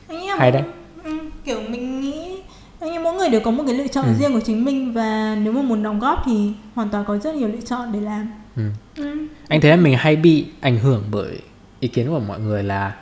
anh 0.08 0.20
nghĩ 0.20 0.26
là 0.28 0.36
Hay 0.38 0.50
đấy. 0.50 0.62
ừ, 1.04 1.10
kiểu 1.44 1.60
mình 1.70 2.00
nghĩ 2.00 2.36
anh 2.80 2.92
nghĩ 2.92 2.98
mỗi 2.98 3.14
người 3.14 3.28
đều 3.28 3.40
có 3.40 3.50
một 3.50 3.64
cái 3.66 3.74
lựa 3.76 3.86
chọn 3.86 4.04
Ừ. 4.06 4.12
riêng 4.18 4.32
của 4.32 4.40
chính 4.40 4.64
mình 4.64 4.92
và 4.92 5.36
nếu 5.42 5.52
mà 5.52 5.62
muốn 5.62 5.82
đóng 5.82 6.00
góp 6.00 6.22
thì 6.26 6.50
hoàn 6.74 6.88
toàn 6.88 7.04
có 7.04 7.18
rất 7.18 7.34
nhiều 7.34 7.48
lựa 7.48 7.60
chọn 7.66 7.92
để 7.92 8.00
làm 8.00 8.30
ừ. 8.56 8.62
ừ. 8.96 9.26
anh 9.48 9.60
thấy 9.60 9.70
là 9.70 9.76
mình 9.76 9.94
hay 9.98 10.16
bị 10.16 10.44
ảnh 10.60 10.78
hưởng 10.78 11.04
bởi 11.10 11.38
ý 11.80 11.88
kiến 11.88 12.08
của 12.08 12.20
mọi 12.20 12.40
người 12.40 12.62
là 12.62 12.92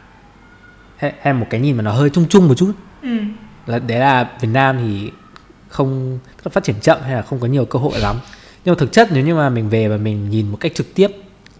hay, 0.98 1.32
một 1.34 1.46
cái 1.50 1.60
nhìn 1.60 1.76
mà 1.76 1.82
nó 1.82 1.92
hơi 1.92 2.10
chung 2.10 2.26
chung 2.28 2.48
một 2.48 2.54
chút 2.54 2.72
Ừ. 3.02 3.08
là 3.66 3.78
đấy 3.78 3.98
là 3.98 4.30
Việt 4.40 4.48
Nam 4.52 4.76
thì 4.82 5.10
không 5.68 6.18
phát 6.52 6.64
triển 6.64 6.76
chậm 6.80 6.98
hay 7.02 7.14
là 7.14 7.22
không 7.22 7.40
có 7.40 7.46
nhiều 7.46 7.64
cơ 7.64 7.78
hội 7.78 7.98
lắm 7.98 8.16
nhưng 8.64 8.74
mà 8.74 8.78
thực 8.78 8.92
chất 8.92 9.08
nếu 9.12 9.24
như 9.24 9.34
mà 9.34 9.48
mình 9.50 9.68
về 9.68 9.88
và 9.88 9.96
mình 9.96 10.30
nhìn 10.30 10.48
một 10.50 10.56
cách 10.60 10.72
trực 10.74 10.94
tiếp 10.94 11.08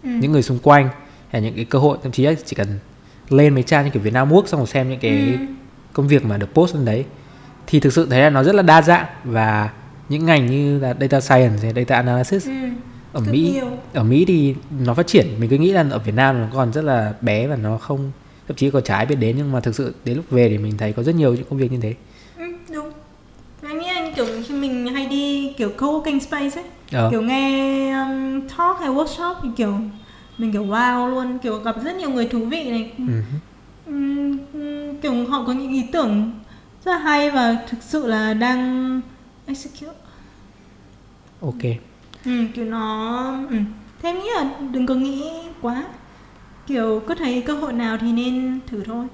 Ừ. 0.03 0.09
những 0.21 0.31
người 0.31 0.41
xung 0.41 0.59
quanh 0.59 0.89
hay 1.29 1.41
những 1.41 1.55
cái 1.55 1.65
cơ 1.65 1.79
hội 1.79 1.97
thậm 2.03 2.11
chí 2.11 2.27
chỉ 2.45 2.55
cần 2.55 2.67
lên 3.29 3.53
mấy 3.53 3.63
trang 3.63 3.85
như 3.85 3.91
kiểu 3.91 4.01
Việt 4.03 4.13
Nam 4.13 4.29
Work 4.31 4.45
xong 4.45 4.59
rồi 4.59 4.67
xem 4.67 4.89
những 4.89 4.99
cái 4.99 5.37
Ừ. 5.39 5.45
công 5.93 6.07
việc 6.07 6.25
mà 6.25 6.37
được 6.37 6.53
post 6.53 6.75
lên 6.75 6.85
đấy 6.85 7.05
thì 7.67 7.79
thực 7.79 7.93
sự 7.93 8.07
thấy 8.09 8.21
là 8.21 8.29
nó 8.29 8.43
rất 8.43 8.55
là 8.55 8.61
đa 8.61 8.81
dạng 8.81 9.05
và 9.23 9.69
những 10.09 10.25
ngành 10.25 10.45
như 10.45 10.79
là 10.79 10.93
data 10.99 11.19
science 11.21 11.57
hay 11.63 11.73
data 11.73 11.95
analysis 11.95 12.47
Ừ. 12.47 12.53
ở 13.13 13.21
Mỹ 13.21 13.51
nhiều. 13.53 13.69
ở 13.93 14.03
Mỹ 14.03 14.25
thì 14.25 14.55
nó 14.85 14.93
phát 14.93 15.07
triển 15.07 15.27
mình 15.39 15.49
cứ 15.49 15.57
nghĩ 15.57 15.71
là 15.71 15.85
ở 15.91 15.99
Việt 15.99 16.15
Nam 16.15 16.41
nó 16.41 16.47
còn 16.53 16.73
rất 16.73 16.83
là 16.83 17.13
bé 17.21 17.47
và 17.47 17.55
nó 17.55 17.77
không 17.77 18.11
thậm 18.49 18.55
chí 18.55 18.69
còn 18.69 18.83
trái 18.83 19.05
biết 19.05 19.15
đến 19.15 19.35
nhưng 19.37 19.51
mà 19.51 19.59
thực 19.59 19.75
sự 19.75 19.93
đến 20.05 20.17
lúc 20.17 20.25
về 20.29 20.49
thì 20.49 20.57
mình 20.57 20.77
thấy 20.77 20.93
có 20.93 21.03
rất 21.03 21.15
nhiều 21.15 21.33
những 21.33 21.43
công 21.49 21.59
việc 21.59 21.71
như 21.71 21.79
thế. 21.81 21.95
Ừ, 22.37 22.45
đúng. 22.73 22.91
Anh 23.61 23.79
nghĩ 23.79 23.87
anh 23.87 24.13
kiểu 24.13 24.25
khi 24.47 24.53
mình 24.53 24.87
hay 24.87 25.05
đi 25.05 25.53
kiểu 25.57 25.71
co-working 25.77 26.19
space 26.19 26.61
ấy 26.61 26.65
ờ, 26.91 27.07
kiểu 27.11 27.21
nghe 27.21 27.91
um, 27.91 28.41
talk 28.41 28.79
hay 28.79 28.89
workshop 28.89 29.35
thì 29.43 29.49
kiểu 29.57 29.73
mình 30.37 30.51
kiểu 30.51 30.65
wow 30.65 31.09
luôn. 31.09 31.39
Kiểu 31.39 31.57
gặp 31.57 31.75
rất 31.83 31.95
nhiều 31.95 32.09
người 32.09 32.27
thú 32.27 32.45
vị 32.45 32.69
này. 32.69 32.91
Ừm, 33.85 34.37
ừm, 34.53 34.97
kiểu 35.01 35.25
họ 35.27 35.43
có 35.47 35.53
những 35.53 35.71
ý 35.71 35.83
tưởng 35.91 36.31
rất 36.85 36.91
là 36.91 36.97
hay 36.97 37.31
và 37.31 37.57
thực 37.69 37.83
sự 37.83 38.07
là 38.07 38.33
đang 38.33 39.01
execute. 39.45 39.97
Ok. 41.41 41.63
Ừ, 42.25 42.31
kiểu 42.53 42.65
nó 42.65 43.17
ừ. 43.49 43.57
thế 44.01 44.09
em 44.09 44.19
nghĩ 44.19 44.29
là 44.35 44.51
đừng 44.71 44.85
có 44.85 44.95
nghĩ 44.95 45.23
quá 45.61 45.83
kiểu 46.69 47.01
có 47.07 47.15
thấy 47.15 47.43
cơ 47.47 47.53
hội 47.53 47.73
nào 47.73 47.97
thì 48.01 48.11
nên 48.11 48.59
thử 48.67 48.83
thôi. 48.85 49.05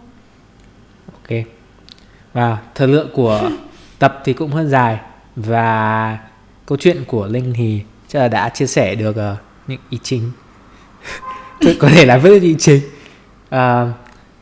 Ok. 1.14 1.40
Và 2.34 2.58
thời 2.76 2.88
lượng 2.88 3.10
của 3.14 3.50
tập 4.00 4.22
thì 4.26 4.34
cũng 4.34 4.52
hơi 4.52 4.66
dài 4.66 5.00
và 5.36 6.18
câu 6.66 6.78
chuyện 6.78 7.04
của 7.08 7.28
Linh 7.28 7.54
thì 7.56 7.82
chắc 8.08 8.20
là 8.20 8.28
đã 8.28 8.50
chia 8.50 8.68
sẻ 8.68 8.96
được 8.96 9.16
ờ, 9.16 9.36
những 9.68 9.80
ý 9.90 10.00
chính. 10.04 10.32
Có 11.80 11.90
thể 11.90 12.06
là 12.06 12.18
với 12.18 12.40
ý 12.40 12.56
chính. 12.60 12.82
Ờ, 13.50 13.92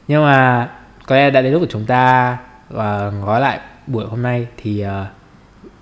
nhưng 0.08 0.24
mà 0.24 0.70
có 1.06 1.16
lẽ 1.16 1.30
đã 1.30 1.42
đến 1.42 1.54
lúc 1.54 1.62
của 1.62 1.68
chúng 1.72 1.86
ta 1.86 2.38
và 2.70 3.10
gói 3.10 3.42
lại 3.42 3.60
buổi 3.88 4.06
hôm 4.06 4.22
nay 4.22 4.48
thì 4.58 4.82
ờ, 4.82 5.06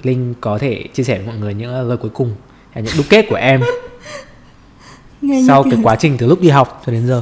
Linh 0.03 0.34
có 0.41 0.57
thể 0.57 0.84
chia 0.93 1.03
sẻ 1.03 1.17
với 1.17 1.27
mọi 1.27 1.36
người 1.36 1.53
những 1.53 1.89
lời 1.89 1.97
cuối 1.97 2.11
cùng 2.13 2.36
hay 2.71 2.84
những 2.84 2.93
đúc 2.97 3.05
kết 3.09 3.25
của 3.29 3.36
em 3.36 3.61
Nghe 5.22 5.43
sau 5.47 5.63
cái 5.63 5.80
quá 5.84 5.95
trình 5.95 6.15
từ 6.17 6.28
lúc 6.28 6.41
đi 6.41 6.49
học 6.49 6.82
cho 6.86 6.91
đến 6.91 7.07
giờ. 7.07 7.22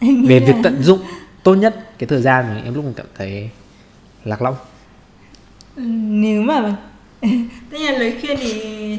Về 0.00 0.40
là- 0.40 0.46
việc 0.46 0.54
tận 0.62 0.82
dụng 0.82 0.98
tốt 1.42 1.54
nhất 1.54 1.90
cái 1.98 2.06
thời 2.06 2.22
gian 2.22 2.44
mà 2.48 2.60
em 2.64 2.74
lúc 2.74 2.84
mình 2.84 2.94
cảm 2.96 3.06
thấy 3.18 3.50
lạc 4.24 4.42
lõng. 4.42 4.54
Ừ, 5.76 5.82
nếu 6.08 6.42
mà 6.42 6.76
tất 7.70 7.78
nhiên 7.78 7.92
là 7.92 7.98
lời 7.98 8.16
khuyên 8.20 8.36
thì 8.40 8.52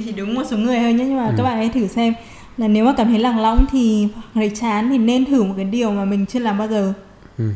chỉ 0.06 0.12
đúng 0.12 0.34
một 0.36 0.44
số 0.50 0.58
người 0.58 0.80
thôi 0.80 0.94
nhé 0.94 1.06
nhưng 1.06 1.18
mà 1.18 1.26
Ừ. 1.28 1.34
các 1.38 1.44
bạn 1.44 1.58
hãy 1.58 1.70
thử 1.70 1.88
xem 1.88 2.14
là 2.58 2.68
nếu 2.68 2.86
mà 2.86 2.94
cảm 2.98 3.08
thấy 3.08 3.20
lạc 3.20 3.38
lõng 3.38 3.66
thì 3.72 4.08
hoặc 4.14 4.24
thấy 4.34 4.52
chán 4.62 4.90
thì 4.90 4.98
nên 4.98 5.26
thử 5.26 5.44
một 5.44 5.54
cái 5.56 5.66
điều 5.66 5.92
mà 5.92 6.06
mình 6.06 6.26
chưa 6.26 6.40
làm 6.40 6.58
bao 6.58 6.68
giờ. 6.68 6.94
Ừ 7.38 7.50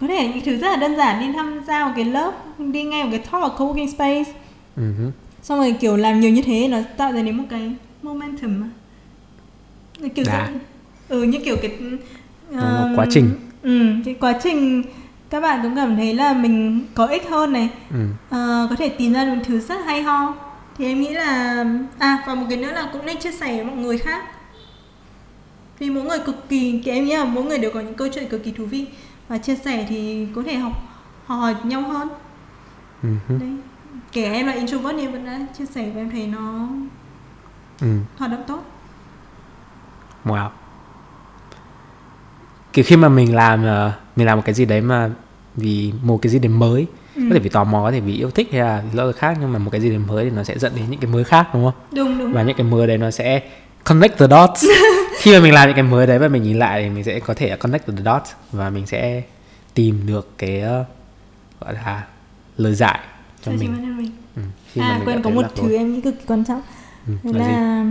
có 0.00 0.06
thể 0.06 0.28
những 0.28 0.44
thứ 0.44 0.56
rất 0.56 0.68
là 0.70 0.76
đơn 0.76 0.96
giản 0.96 1.20
đi 1.20 1.32
tham 1.36 1.60
gia 1.68 1.84
một 1.86 1.92
cái 1.96 2.04
lớp 2.04 2.32
đi 2.58 2.82
nghe 2.82 3.04
một 3.04 3.08
cái 3.10 3.20
talk 3.20 3.42
ở 3.42 3.50
coworking 3.58 3.92
space. 3.94 4.32
Ừ 4.76 4.82
xong 5.42 5.58
rồi 5.58 5.74
kiểu 5.80 5.96
làm 5.96 6.20
nhiều 6.20 6.30
như 6.30 6.42
thế 6.42 6.68
nó 6.68 6.78
tạo 6.96 7.12
ra 7.12 7.22
đến 7.22 7.36
một 7.36 7.44
cái 7.50 7.72
momentum 8.02 8.62
kiểu 10.14 10.24
Đà. 10.28 10.46
rất- 10.46 10.52
ừ 11.08 11.22
như 11.22 11.38
kiểu 11.44 11.56
cái 11.62 11.70
um, 12.50 12.96
quá 12.96 13.06
trình. 13.10 13.30
ừ 13.62 13.86
cái 14.04 14.14
quá 14.20 14.32
trình 14.42 14.82
các 15.30 15.40
bạn 15.40 15.60
cũng 15.62 15.76
cảm 15.76 15.96
thấy 15.96 16.14
là 16.14 16.32
mình 16.32 16.86
có 16.94 17.06
ích 17.06 17.28
hơn 17.28 17.52
này 17.52 17.70
Ừ. 17.90 17.96
Ờ, 18.30 18.66
có 18.70 18.76
thể 18.76 18.88
tìm 18.88 19.12
ra 19.12 19.24
được 19.24 19.40
thứ 19.44 19.60
rất 19.60 19.84
hay 19.86 20.02
ho 20.02 20.34
thì 20.78 20.84
em 20.84 21.00
nghĩ 21.00 21.08
là 21.14 21.64
à 21.98 22.22
và 22.26 22.34
một 22.34 22.46
cái 22.48 22.58
nữa 22.58 22.72
là 22.72 22.88
cũng 22.92 23.06
nên 23.06 23.18
chia 23.18 23.32
sẻ 23.32 23.56
với 23.56 23.64
mọi 23.64 23.76
người 23.76 23.98
khác 23.98 24.24
vì 25.78 25.90
mỗi 25.90 26.04
người 26.04 26.18
cực 26.18 26.48
kỳ 26.48 26.82
em 26.86 27.04
nghĩ 27.04 27.16
là 27.16 27.24
mỗi 27.24 27.44
người 27.44 27.58
đều 27.58 27.70
có 27.74 27.80
những 27.80 27.94
câu 27.94 28.08
chuyện 28.14 28.28
cực 28.28 28.44
kỳ 28.44 28.50
thú 28.52 28.64
vị 28.64 28.86
và 29.28 29.38
chia 29.38 29.56
sẻ 29.56 29.86
thì 29.88 30.26
có 30.34 30.42
thể 30.42 30.54
học 30.56 30.72
hỏi 31.26 31.54
nhau 31.64 31.82
hơn 31.82 32.08
đấy 33.28 33.48
kể 34.12 34.24
em 34.32 34.46
là 34.46 34.52
introvert 34.52 34.96
thì 34.96 35.02
em 35.02 35.12
vẫn 35.12 35.24
đã 35.24 35.40
chia 35.58 35.66
sẻ 35.66 35.90
và 35.94 36.00
em 36.00 36.10
thấy 36.10 36.26
nó 36.26 36.68
Ừ. 37.80 37.86
hoạt 38.18 38.30
động 38.30 38.42
tốt 38.46 38.62
Wow. 40.28 40.48
Kiểu 42.72 42.84
khi 42.88 42.96
mà 42.96 43.08
mình 43.08 43.34
làm 43.34 43.64
ờ, 43.64 43.92
mình 44.16 44.26
làm 44.26 44.38
một 44.38 44.42
cái 44.44 44.54
gì 44.54 44.64
đấy 44.64 44.80
mà 44.80 45.10
vì 45.56 45.92
một 46.02 46.18
cái 46.22 46.30
gì 46.30 46.38
đấy 46.38 46.48
mới 46.48 46.86
Ừ. 47.14 47.22
có 47.28 47.34
thể 47.34 47.40
vì 47.40 47.48
tò 47.48 47.64
mò 47.64 47.82
có 47.82 47.90
thể 47.90 48.00
vì 48.00 48.14
yêu 48.16 48.30
thích 48.30 48.48
hay 48.52 48.60
là 48.60 48.82
lo 48.92 49.12
khác 49.12 49.36
nhưng 49.40 49.52
mà 49.52 49.58
một 49.58 49.70
cái 49.70 49.80
gì 49.80 49.88
đấy 49.88 49.98
mới 49.98 50.24
thì 50.24 50.30
nó 50.30 50.44
sẽ 50.44 50.58
dẫn 50.58 50.72
đến 50.76 50.84
những 50.90 51.00
cái 51.00 51.10
mới 51.10 51.24
khác 51.24 51.48
đúng 51.54 51.64
không? 51.64 51.74
Đúng 51.92 52.18
đúng. 52.18 52.32
Và 52.32 52.42
những 52.42 52.56
cái 52.56 52.66
mới 52.66 52.86
đấy 52.86 52.98
nó 52.98 53.10
sẽ 53.10 53.42
connect 53.84 54.18
the 54.18 54.26
dots. 54.26 54.64
Khi 55.20 55.32
mà 55.32 55.40
mình 55.40 55.52
làm 55.52 55.68
những 55.68 55.74
cái 55.76 55.82
mới 55.82 56.06
đấy 56.06 56.18
và 56.18 56.28
mình 56.28 56.42
nhìn 56.42 56.58
lại 56.58 56.82
thì 56.82 56.90
mình 56.90 57.04
sẽ 57.04 57.20
có 57.20 57.34
thể 57.34 57.56
connect 57.56 57.86
the 57.86 57.92
dots 58.04 58.30
và 58.52 58.70
mình 58.70 58.86
sẽ 58.86 59.22
tìm 59.74 60.00
được 60.06 60.38
cái 60.38 60.60
ờ, 60.60 60.84
gọi 61.60 61.74
là 61.74 62.04
lời 62.56 62.74
giải 62.74 62.98
cho 63.44 63.52
mình. 63.52 63.96
mình. 63.98 64.10
Ừ. 64.36 64.42
khi 64.72 64.80
à 64.80 64.94
mình 64.98 65.08
quên 65.08 65.22
có 65.22 65.30
một 65.30 65.42
thứ 65.56 65.76
em 65.76 65.92
nghĩ 65.94 66.00
cực 66.00 66.14
kỳ 66.18 66.24
quan 66.26 66.44
trọng. 66.44 66.62
Ừ, 67.06 67.12
Thế 67.24 67.32
là 67.38 67.44
gì? 67.44 67.50
là 67.52 67.84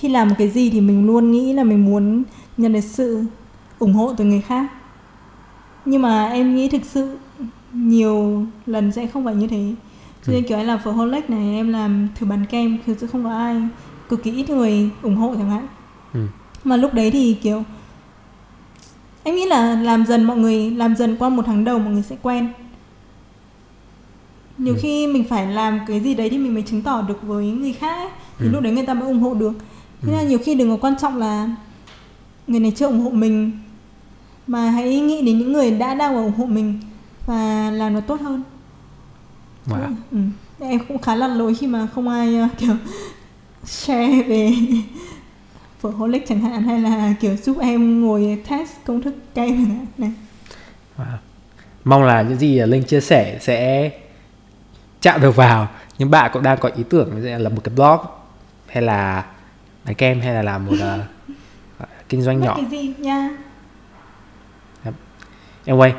khi 0.00 0.08
làm 0.08 0.28
một 0.28 0.34
cái 0.38 0.48
gì 0.48 0.70
thì 0.70 0.80
mình 0.80 1.06
luôn 1.06 1.30
nghĩ 1.32 1.52
là 1.52 1.64
mình 1.64 1.84
muốn 1.84 2.22
nhận 2.56 2.72
được 2.72 2.80
sự 2.80 3.24
ủng 3.78 3.92
hộ 3.92 4.14
từ 4.16 4.24
người 4.24 4.40
khác 4.40 4.66
nhưng 5.84 6.02
mà 6.02 6.26
em 6.28 6.54
nghĩ 6.56 6.68
thực 6.68 6.84
sự 6.84 7.16
nhiều 7.72 8.46
lần 8.66 8.92
sẽ 8.92 9.06
không 9.06 9.24
phải 9.24 9.34
như 9.34 9.46
thế 9.46 9.74
cho 10.26 10.32
nên 10.32 10.44
kiểu 10.44 10.58
em 10.58 10.66
làm 10.66 10.78
Phở 10.84 10.92
này 11.28 11.54
em 11.54 11.72
làm 11.72 12.08
thử 12.14 12.26
bán 12.26 12.46
kem 12.46 12.78
thực 12.86 12.98
sự 13.00 13.06
không 13.06 13.24
có 13.24 13.30
ai 13.30 13.56
cực 14.08 14.22
kỳ 14.22 14.30
ít 14.32 14.50
người 14.50 14.90
ủng 15.02 15.16
hộ 15.16 15.34
chẳng 15.38 15.50
hạn 15.50 15.66
ừ. 16.14 16.26
mà 16.64 16.76
lúc 16.76 16.94
đấy 16.94 17.10
thì 17.10 17.34
kiểu 17.42 17.62
em 19.22 19.34
nghĩ 19.36 19.44
là 19.46 19.80
làm 19.82 20.06
dần 20.06 20.24
mọi 20.24 20.36
người 20.36 20.70
làm 20.70 20.96
dần 20.96 21.16
qua 21.18 21.28
một 21.28 21.42
tháng 21.46 21.64
đầu 21.64 21.78
mọi 21.78 21.92
người 21.92 22.02
sẽ 22.02 22.16
quen 22.22 22.48
nhiều 24.58 24.74
Ừ. 24.74 24.78
khi 24.82 25.06
mình 25.06 25.24
phải 25.24 25.46
làm 25.46 25.80
cái 25.86 26.00
gì 26.00 26.14
đấy 26.14 26.30
thì 26.30 26.38
mình 26.38 26.54
mới 26.54 26.62
chứng 26.62 26.82
tỏ 26.82 27.02
được 27.02 27.22
với 27.22 27.46
người 27.46 27.72
khác 27.72 27.96
ấy. 27.96 28.08
thì 28.38 28.46
Ừ. 28.46 28.50
lúc 28.52 28.62
đấy 28.62 28.72
người 28.72 28.86
ta 28.86 28.94
mới 28.94 29.08
ủng 29.08 29.20
hộ 29.20 29.34
được 29.34 29.52
thế 30.02 30.12
là 30.12 30.22
nhiều 30.22 30.38
khi 30.44 30.54
đừng 30.54 30.70
có 30.70 30.76
quan 30.80 30.94
trọng 31.00 31.16
là 31.16 31.48
người 32.46 32.60
này 32.60 32.72
chưa 32.76 32.86
ủng 32.86 33.00
hộ 33.00 33.10
mình 33.10 33.58
mà 34.46 34.70
hãy 34.70 35.00
nghĩ 35.00 35.22
đến 35.22 35.38
những 35.38 35.52
người 35.52 35.70
đã 35.70 35.94
đang 35.94 36.14
ủng 36.14 36.32
hộ 36.38 36.44
mình 36.44 36.80
và 37.26 37.70
làm 37.70 37.94
nó 37.94 38.00
tốt 38.00 38.20
hơn 38.20 38.42
wow. 39.66 39.94
ừ. 40.10 40.18
em 40.60 40.80
cũng 40.88 40.98
khá 40.98 41.14
là 41.14 41.28
lỗi 41.28 41.54
khi 41.54 41.66
mà 41.66 41.88
không 41.94 42.08
ai 42.08 42.42
uh, 42.42 42.50
kiểu 42.58 42.74
share 43.64 44.22
về 44.22 44.52
phở 45.80 45.88
holic 45.88 46.28
chẳng 46.28 46.40
hạn 46.40 46.62
hay 46.62 46.80
là 46.80 47.14
kiểu 47.20 47.36
giúp 47.36 47.58
em 47.60 48.00
ngồi 48.06 48.42
test 48.48 48.70
công 48.84 49.02
thức 49.02 49.14
cây 49.34 49.58
này 49.98 50.12
wow. 50.98 51.16
mong 51.84 52.02
là 52.02 52.22
những 52.22 52.38
gì 52.38 52.60
linh 52.60 52.84
chia 52.84 53.00
sẻ 53.00 53.38
sẽ 53.40 53.90
chạm 55.00 55.20
được 55.20 55.36
vào 55.36 55.68
nhưng 55.98 56.10
bạn 56.10 56.30
cũng 56.32 56.42
đang 56.42 56.58
có 56.58 56.70
ý 56.76 56.82
tưởng 56.90 57.24
là 57.24 57.48
một 57.48 57.60
cái 57.64 57.74
blog 57.74 57.98
hay 58.66 58.82
là 58.82 59.24
bán 59.86 59.94
kem 59.94 60.20
hay 60.20 60.34
là 60.34 60.42
làm 60.42 60.66
một 60.66 60.72
uh, 60.72 60.78
kinh 62.08 62.22
doanh 62.22 62.40
nhỏ? 62.40 62.54
Cái 62.56 62.66
gì 62.70 62.94
nha. 62.98 63.30
Anyway 65.66 65.92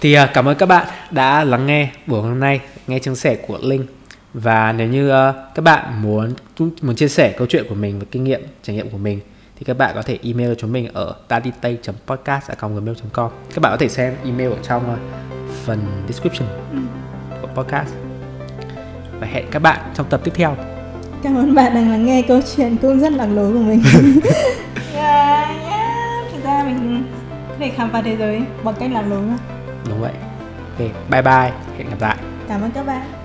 thì 0.00 0.18
uh, 0.18 0.28
cảm 0.34 0.48
ơn 0.48 0.58
các 0.58 0.66
bạn 0.66 0.86
đã 1.10 1.44
lắng 1.44 1.66
nghe 1.66 1.90
buổi 2.06 2.22
hôm 2.22 2.40
nay 2.40 2.60
nghe 2.86 2.98
chia 2.98 3.14
sẻ 3.14 3.36
của 3.46 3.58
linh. 3.62 3.86
Và 4.34 4.72
nếu 4.72 4.88
như 4.88 5.12
uh, 5.12 5.16
các 5.54 5.62
bạn 5.62 6.02
muốn 6.02 6.32
muốn 6.82 6.96
chia 6.96 7.08
sẻ 7.08 7.34
câu 7.38 7.46
chuyện 7.46 7.64
của 7.68 7.74
mình 7.74 7.98
và 7.98 8.04
kinh 8.10 8.24
nghiệm 8.24 8.40
trải 8.62 8.76
nghiệm 8.76 8.90
của 8.90 8.98
mình 8.98 9.20
thì 9.56 9.64
các 9.64 9.78
bạn 9.78 9.94
có 9.94 10.02
thể 10.02 10.18
email 10.22 10.48
cho 10.48 10.54
chúng 10.54 10.72
mình 10.72 10.92
ở 10.92 11.14
taditay.podcast@gmail.com 11.28 13.30
các 13.54 13.60
bạn 13.60 13.72
có 13.72 13.76
thể 13.76 13.88
xem 13.88 14.16
email 14.24 14.50
ở 14.50 14.58
trong 14.62 14.92
uh, 14.92 14.98
phần 15.64 15.80
description 16.08 16.48
ừ. 16.72 16.78
của 17.42 17.62
podcast. 17.62 17.94
Và 19.20 19.26
hẹn 19.26 19.46
các 19.50 19.58
bạn 19.58 19.80
trong 19.94 20.06
tập 20.10 20.20
tiếp 20.24 20.32
theo 20.34 20.73
cảm 21.24 21.36
ơn 21.36 21.54
bạn 21.54 21.74
đang 21.74 21.90
lắng 21.90 22.06
nghe 22.06 22.22
câu 22.22 22.40
chuyện 22.56 22.76
cũng 22.82 23.00
rất 23.00 23.12
lạc 23.12 23.26
lối 23.26 23.52
của 23.52 23.58
mình. 23.58 23.82
Yeah, 24.94 25.48
yeah. 25.68 26.32
thực 26.32 26.44
ra 26.44 26.64
mình 26.64 27.04
có 27.48 27.54
thể 27.58 27.70
khám 27.76 27.90
phá 27.92 28.02
thế 28.02 28.16
giới 28.16 28.42
bằng 28.64 28.74
cách 28.80 28.90
lạc 28.92 29.02
lối 29.02 29.22
mà. 29.22 29.36
Đúng 29.88 30.00
vậy. 30.00 30.12
Ok 30.78 30.88
bye 31.10 31.22
bye. 31.22 31.52
Hẹn 31.78 31.90
gặp 31.90 32.00
lại. 32.00 32.16
Cảm 32.48 32.62
ơn 32.62 32.70
các 32.70 32.86
bạn 32.86 33.23